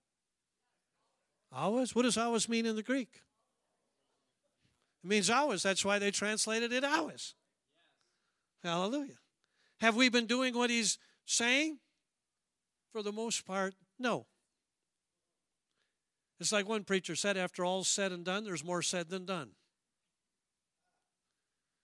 Always? 1.52 1.96
What 1.96 2.04
does 2.04 2.18
always 2.18 2.48
mean 2.48 2.66
in 2.66 2.76
the 2.76 2.84
Greek? 2.84 3.22
It 5.04 5.08
means 5.08 5.30
always. 5.30 5.64
That's 5.64 5.84
why 5.84 6.00
they 6.00 6.12
translated 6.12 6.72
it 6.72 6.84
always. 6.84 7.34
Hallelujah. 8.64 9.18
Have 9.80 9.96
we 9.96 10.10
been 10.10 10.28
doing 10.28 10.56
what 10.56 10.70
he's 10.70 10.98
saying? 11.26 11.80
For 12.92 13.04
the 13.04 13.12
most 13.12 13.46
part, 13.46 13.76
no. 14.00 14.28
It's 16.40 16.52
like 16.52 16.68
one 16.68 16.84
preacher 16.84 17.16
said 17.16 17.38
after 17.38 17.66
all's 17.66 17.88
said 17.88 18.12
and 18.12 18.24
done, 18.24 18.44
there's 18.44 18.64
more 18.64 18.82
said 18.82 19.10
than 19.10 19.26
done. 19.26 19.52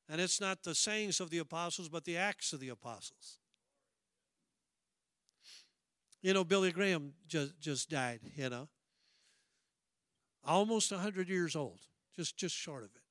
And 0.10 0.22
it's 0.22 0.40
not 0.40 0.64
the 0.64 0.76
sayings 0.76 1.20
of 1.20 1.30
the 1.30 1.40
apostles, 1.40 1.90
but 1.90 2.06
the 2.06 2.18
acts 2.18 2.54
of 2.54 2.60
the 2.60 2.70
apostles. 2.70 3.40
You 6.22 6.34
know, 6.34 6.44
Billy 6.44 6.72
Graham 6.72 7.14
just, 7.28 7.60
just 7.60 7.90
died, 7.90 8.20
you 8.36 8.50
know. 8.50 8.70
Almost 10.46 10.92
100 10.92 11.30
years 11.30 11.56
old, 11.56 11.80
just, 12.16 12.38
just 12.38 12.56
short 12.56 12.84
of 12.84 12.90
it. 12.96 13.02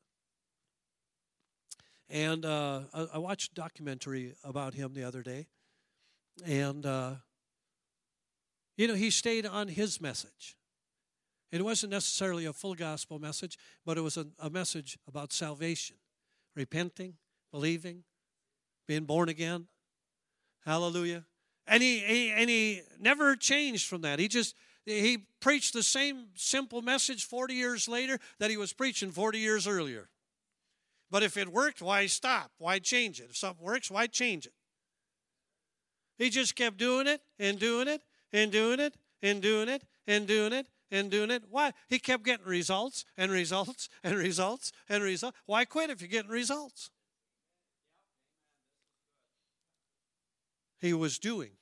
And 2.15 2.45
uh, 2.45 2.83
I, 2.93 3.07
I, 3.15 3.19
watched 3.19 3.53
a 3.53 3.55
documentary 3.55 4.35
about 4.45 4.75
him 4.75 4.93
the 4.93 5.05
other 5.05 5.23
day. 5.23 5.47
And, 6.45 6.85
uh, 6.85 7.15
you 8.77 8.87
know, 8.87 8.95
he 8.95 9.11
stayed 9.11 9.47
on 9.47 9.69
his 9.69 9.99
message. 9.99 10.57
It 11.53 11.63
wasn't 11.63 11.93
necessarily 11.93 12.47
a 12.47 12.53
full 12.53 12.75
gospel 12.75 13.19
message, 13.19 13.59
but 13.85 13.99
it 13.99 14.01
was 14.01 14.17
a, 14.17 14.27
a 14.39 14.49
message 14.49 14.99
about 15.07 15.33
salvation, 15.33 15.97
repenting, 16.57 17.15
believing, 17.53 18.05
being 18.89 19.05
born 19.05 19.29
again. 19.29 19.67
Hallelujah. 20.65 21.27
And 21.67 21.83
he, 21.83 21.99
he, 21.99 22.31
and 22.31 22.49
he 22.49 22.81
never 22.99 23.37
changed 23.37 23.87
from 23.87 24.01
that. 24.01 24.19
He 24.19 24.29
just 24.29 24.57
he 24.85 25.27
preached 25.41 25.75
the 25.75 25.83
same 25.83 26.29
simple 26.35 26.83
message 26.83 27.25
40 27.25 27.55
years 27.55 27.87
later 27.87 28.19
that 28.41 28.51
he 28.51 28.57
was 28.57 28.73
preaching 28.73 29.13
40 29.13 29.39
years 29.39 29.69
earlier. 29.69 30.09
But 31.09 31.23
if 31.23 31.37
it 31.37 31.53
worked, 31.53 31.81
why 31.81 32.07
stop? 32.07 32.51
Why 32.59 32.79
change 32.79 33.21
it? 33.21 33.29
If 33.31 33.37
something 33.37 33.65
works, 33.65 33.91
why 33.91 34.07
change 34.07 34.47
it? 34.47 34.55
He 36.19 36.31
just 36.31 36.57
kept 36.57 36.79
doing 36.79 37.07
it 37.07 37.21
and 37.39 37.59
doing 37.59 37.87
it 37.87 38.03
and 38.33 38.51
doing 38.51 38.81
it 38.81 38.95
and 39.21 39.41
doing 39.41 39.69
it 39.69 39.85
and 40.07 40.27
doing 40.27 40.53
it 40.53 40.67
and 40.93 41.11
doing 41.11 41.31
it. 41.31 41.45
Why? 41.51 41.73
He 41.89 41.99
kept 41.99 42.23
getting 42.23 42.47
results 42.47 43.05
and 43.17 43.33
results 43.33 43.89
and 44.05 44.17
results 44.17 44.71
and 44.89 45.03
results. 45.03 45.37
Why 45.47 45.65
quit 45.65 45.91
if 45.91 46.01
you're 46.01 46.09
getting 46.09 46.31
results? 46.31 46.91
He 50.81 50.93
was 50.93 51.19
doing. 51.19 51.53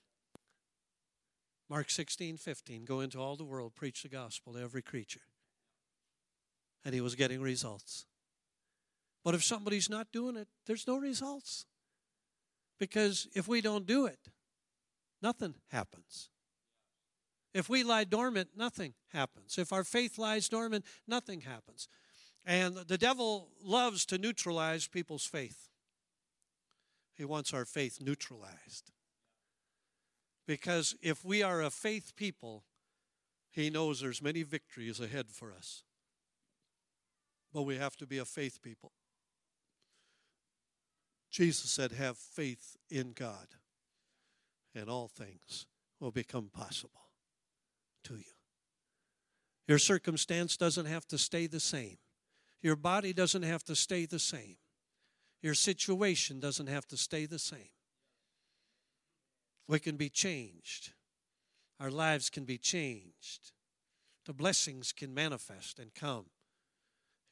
Mark 1.68 1.89
16, 1.89 2.37
15, 2.37 2.85
go 2.85 3.01
into 3.01 3.20
all 3.20 3.37
the 3.37 3.45
world, 3.45 3.76
preach 3.76 4.03
the 4.03 4.09
gospel 4.09 4.55
to 4.55 4.61
every 4.61 4.83
creature. 4.83 5.20
And 6.85 6.95
he 6.95 7.01
was 7.01 7.14
getting 7.14 7.41
results. 7.41 8.07
But 9.22 9.35
if 9.35 9.45
somebody's 9.45 9.89
not 9.89 10.09
doing 10.12 10.37
it, 10.37 10.49
there's 10.66 10.87
no 10.89 10.97
results. 10.97 11.66
Because 12.81 13.28
if 13.35 13.47
we 13.47 13.61
don't 13.61 13.87
do 13.87 14.07
it, 14.07 14.18
nothing 15.22 15.55
happens. 15.68 16.31
If 17.53 17.68
we 17.68 17.82
lie 17.82 18.05
dormant, 18.05 18.51
nothing 18.57 18.94
happens. 19.12 19.59
If 19.59 19.72
our 19.72 19.84
faith 19.84 20.18
lies 20.18 20.48
dormant, 20.48 20.84
nothing 21.07 21.40
happens. 21.42 21.88
And 22.44 22.76
the 22.76 22.98
devil 22.98 23.48
loves 23.62 24.07
to 24.07 24.18
neutralize 24.18 24.86
people's 24.86 25.26
faith. 25.26 25.68
He 27.14 27.24
wants 27.24 27.53
our 27.53 27.64
faith 27.64 27.98
neutralized. 28.01 28.92
Because 30.46 30.94
if 31.03 31.24
we 31.24 31.42
are 31.42 31.62
a 31.62 31.70
faith 31.70 32.14
people, 32.16 32.64
he 33.51 33.68
knows 33.68 34.01
there's 34.01 34.22
many 34.22 34.42
victories 34.42 35.01
ahead 35.01 35.26
for 35.30 35.53
us. 35.53 35.82
But 37.53 37.62
we 37.62 37.76
have 37.76 37.96
to 37.96 38.07
be 38.07 38.18
a 38.18 38.24
faith 38.24 38.62
people. 38.62 38.92
Jesus 41.30 41.70
said, 41.70 41.92
Have 41.92 42.16
faith 42.16 42.76
in 42.88 43.12
God, 43.12 43.48
and 44.74 44.88
all 44.88 45.09
things 45.09 45.66
will 45.98 46.12
become 46.12 46.48
possible 46.48 47.09
to 48.05 48.14
you. 48.14 48.32
Your 49.68 49.78
circumstance 49.78 50.57
doesn't 50.57 50.86
have 50.86 51.07
to 51.09 51.18
stay 51.18 51.46
the 51.46 51.61
same. 51.61 51.98
Your 52.62 52.76
body 52.76 53.12
doesn't 53.12 53.42
have 53.42 53.64
to 53.64 53.76
stay 53.76 54.05
the 54.05 54.18
same. 54.18 54.57
Your 55.42 55.55
situation 55.55 56.40
doesn't 56.40 56.66
have 56.66 56.86
to 56.88 56.96
stay 56.96 57.26
the 57.26 57.38
same. 57.38 57.70
We 59.68 59.78
can 59.78 59.96
be 59.96 60.09
changed. 60.09 60.92
Our 61.78 61.90
lives 61.90 62.28
can 62.28 62.44
be 62.44 62.59
changed. 62.59 63.53
The 64.26 64.34
blessings 64.34 64.92
can 64.92 65.14
manifest 65.14 65.78
and 65.78 65.94
come. 65.94 66.26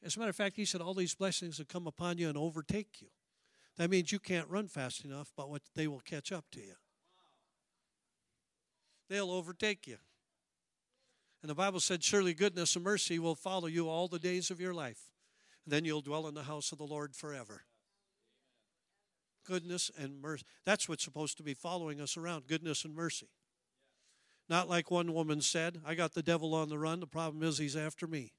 As 0.03 0.15
a 0.15 0.19
matter 0.19 0.29
of 0.29 0.35
fact, 0.35 0.55
he 0.55 0.65
said 0.65 0.81
all 0.81 0.93
these 0.93 1.13
blessings 1.13 1.59
will 1.59 1.65
come 1.65 1.85
upon 1.85 2.17
you 2.17 2.29
and 2.29 2.37
overtake 2.37 3.01
you. 3.01 3.09
That 3.77 3.89
means 3.89 4.11
you 4.11 4.19
can't 4.19 4.49
run 4.49 4.67
fast 4.67 5.05
enough, 5.05 5.31
but 5.35 5.49
what 5.49 5.61
they 5.75 5.87
will 5.87 5.99
catch 5.99 6.31
up 6.31 6.45
to 6.51 6.59
you. 6.59 6.75
They'll 9.09 9.31
overtake 9.31 9.87
you. 9.87 9.97
And 11.41 11.49
the 11.49 11.55
Bible 11.55 11.79
said, 11.79 12.03
Surely 12.03 12.33
goodness 12.33 12.75
and 12.75 12.83
mercy 12.83 13.17
will 13.19 13.35
follow 13.35 13.67
you 13.67 13.87
all 13.87 14.07
the 14.07 14.19
days 14.19 14.51
of 14.51 14.59
your 14.59 14.73
life. 14.73 15.11
And 15.65 15.73
then 15.73 15.85
you'll 15.85 16.01
dwell 16.01 16.27
in 16.27 16.33
the 16.33 16.43
house 16.43 16.71
of 16.71 16.77
the 16.77 16.85
Lord 16.85 17.15
forever. 17.15 17.63
Goodness 19.45 19.89
and 19.97 20.21
mercy. 20.21 20.45
That's 20.65 20.89
what's 20.89 21.03
supposed 21.03 21.37
to 21.37 21.43
be 21.43 21.53
following 21.53 22.01
us 22.01 22.17
around 22.17 22.47
goodness 22.47 22.83
and 22.83 22.93
mercy. 22.93 23.29
Not 24.49 24.67
like 24.67 24.91
one 24.91 25.13
woman 25.13 25.41
said, 25.41 25.79
I 25.85 25.95
got 25.95 26.13
the 26.13 26.23
devil 26.23 26.53
on 26.55 26.69
the 26.69 26.77
run. 26.77 26.99
The 26.99 27.07
problem 27.07 27.43
is 27.43 27.57
he's 27.57 27.75
after 27.75 28.07
me. 28.07 28.33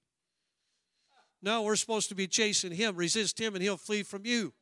No, 1.43 1.63
we're 1.63 1.77
supposed 1.77 2.09
to 2.11 2.15
be 2.15 2.27
chasing 2.27 2.73
him. 2.73 2.97
Resist 2.97 3.41
him 3.41 3.55
and 3.55 3.63
he'll 3.63 3.77
flee 3.77 4.03
from 4.03 4.27
you. 4.27 4.53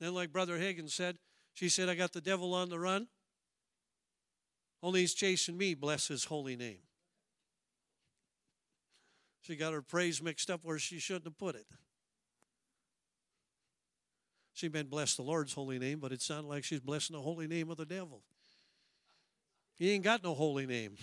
Then, 0.00 0.14
like 0.14 0.32
Brother 0.32 0.58
Hagin 0.58 0.90
said, 0.90 1.18
she 1.54 1.68
said, 1.68 1.88
I 1.88 1.94
got 1.94 2.12
the 2.12 2.20
devil 2.20 2.54
on 2.54 2.70
the 2.70 2.78
run. 2.78 3.08
Only 4.82 5.00
he's 5.00 5.14
chasing 5.14 5.58
me, 5.58 5.74
bless 5.74 6.08
his 6.08 6.24
holy 6.24 6.56
name. 6.56 6.80
She 9.40 9.56
got 9.56 9.72
her 9.72 9.82
praise 9.82 10.22
mixed 10.22 10.50
up 10.50 10.60
where 10.64 10.78
she 10.78 10.98
shouldn't 10.98 11.24
have 11.24 11.38
put 11.38 11.54
it. 11.54 11.66
She 14.52 14.68
meant 14.68 14.90
bless 14.90 15.14
the 15.16 15.22
Lord's 15.22 15.54
holy 15.54 15.78
name, 15.78 16.00
but 16.00 16.12
it 16.12 16.20
sounded 16.20 16.48
like 16.48 16.64
she's 16.64 16.80
blessing 16.80 17.16
the 17.16 17.22
holy 17.22 17.46
name 17.46 17.70
of 17.70 17.78
the 17.78 17.86
devil. 17.86 18.22
He 19.76 19.92
ain't 19.92 20.04
got 20.04 20.22
no 20.22 20.34
holy 20.34 20.66
name 20.66 20.96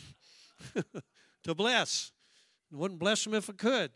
to 1.44 1.56
bless. 1.56 2.12
wouldn't 2.72 3.00
bless 3.00 3.26
him 3.26 3.34
if 3.34 3.50
it 3.50 3.58
could. 3.58 3.90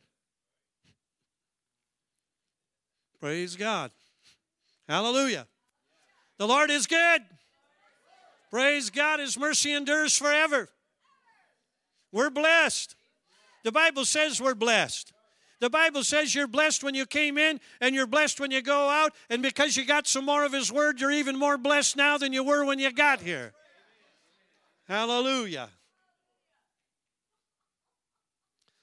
Praise 3.20 3.56
God. 3.56 3.92
Hallelujah. 4.90 5.46
The 6.40 6.48
Lord 6.48 6.72
is 6.72 6.88
good. 6.88 7.22
Praise 8.50 8.90
God. 8.90 9.20
His 9.20 9.38
mercy 9.38 9.74
endures 9.74 10.18
forever. 10.18 10.70
We're 12.12 12.32
blessed. 12.32 12.96
The 13.64 13.72
Bible 13.72 14.06
says 14.06 14.42
we're 14.42 14.56
blessed. 14.56 15.14
The 15.60 15.70
Bible 15.70 16.04
says 16.04 16.34
you're 16.34 16.48
blessed 16.48 16.84
when 16.84 16.96
you 16.96 17.06
came 17.06 17.38
in 17.38 17.60
and 17.80 17.94
you're 17.94 18.08
blessed 18.08 18.40
when 18.40 18.50
you 18.50 18.64
go 18.64 18.90
out. 18.90 19.14
And 19.30 19.44
because 19.44 19.78
you 19.78 19.86
got 19.86 20.08
some 20.08 20.26
more 20.26 20.44
of 20.44 20.52
His 20.52 20.72
Word, 20.72 21.00
you're 21.00 21.12
even 21.12 21.38
more 21.38 21.58
blessed 21.58 21.96
now 21.96 22.18
than 22.18 22.34
you 22.34 22.44
were 22.44 22.66
when 22.66 22.80
you 22.80 22.92
got 22.92 23.22
here. 23.22 23.54
Hallelujah. 24.88 25.70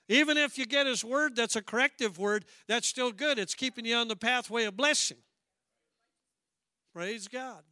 Even 0.09 0.39
if 0.39 0.57
you 0.57 0.67
get 0.67 0.87
His 0.87 1.05
Word 1.05 1.35
that's 1.35 1.57
a 1.57 1.63
corrective 1.63 2.17
word, 2.17 2.45
that's 2.69 2.87
still 2.87 3.11
good. 3.11 3.39
It's 3.39 3.55
keeping 3.55 3.85
you 3.85 3.97
on 3.97 4.07
the 4.07 4.17
pathway 4.17 4.65
of 4.65 4.77
blessing. 4.77 5.19
Praise 6.95 7.27
God. 7.27 7.63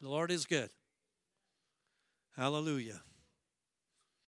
The 0.00 0.08
Lord 0.08 0.30
is 0.30 0.46
good. 0.46 0.70
Hallelujah. 2.36 3.02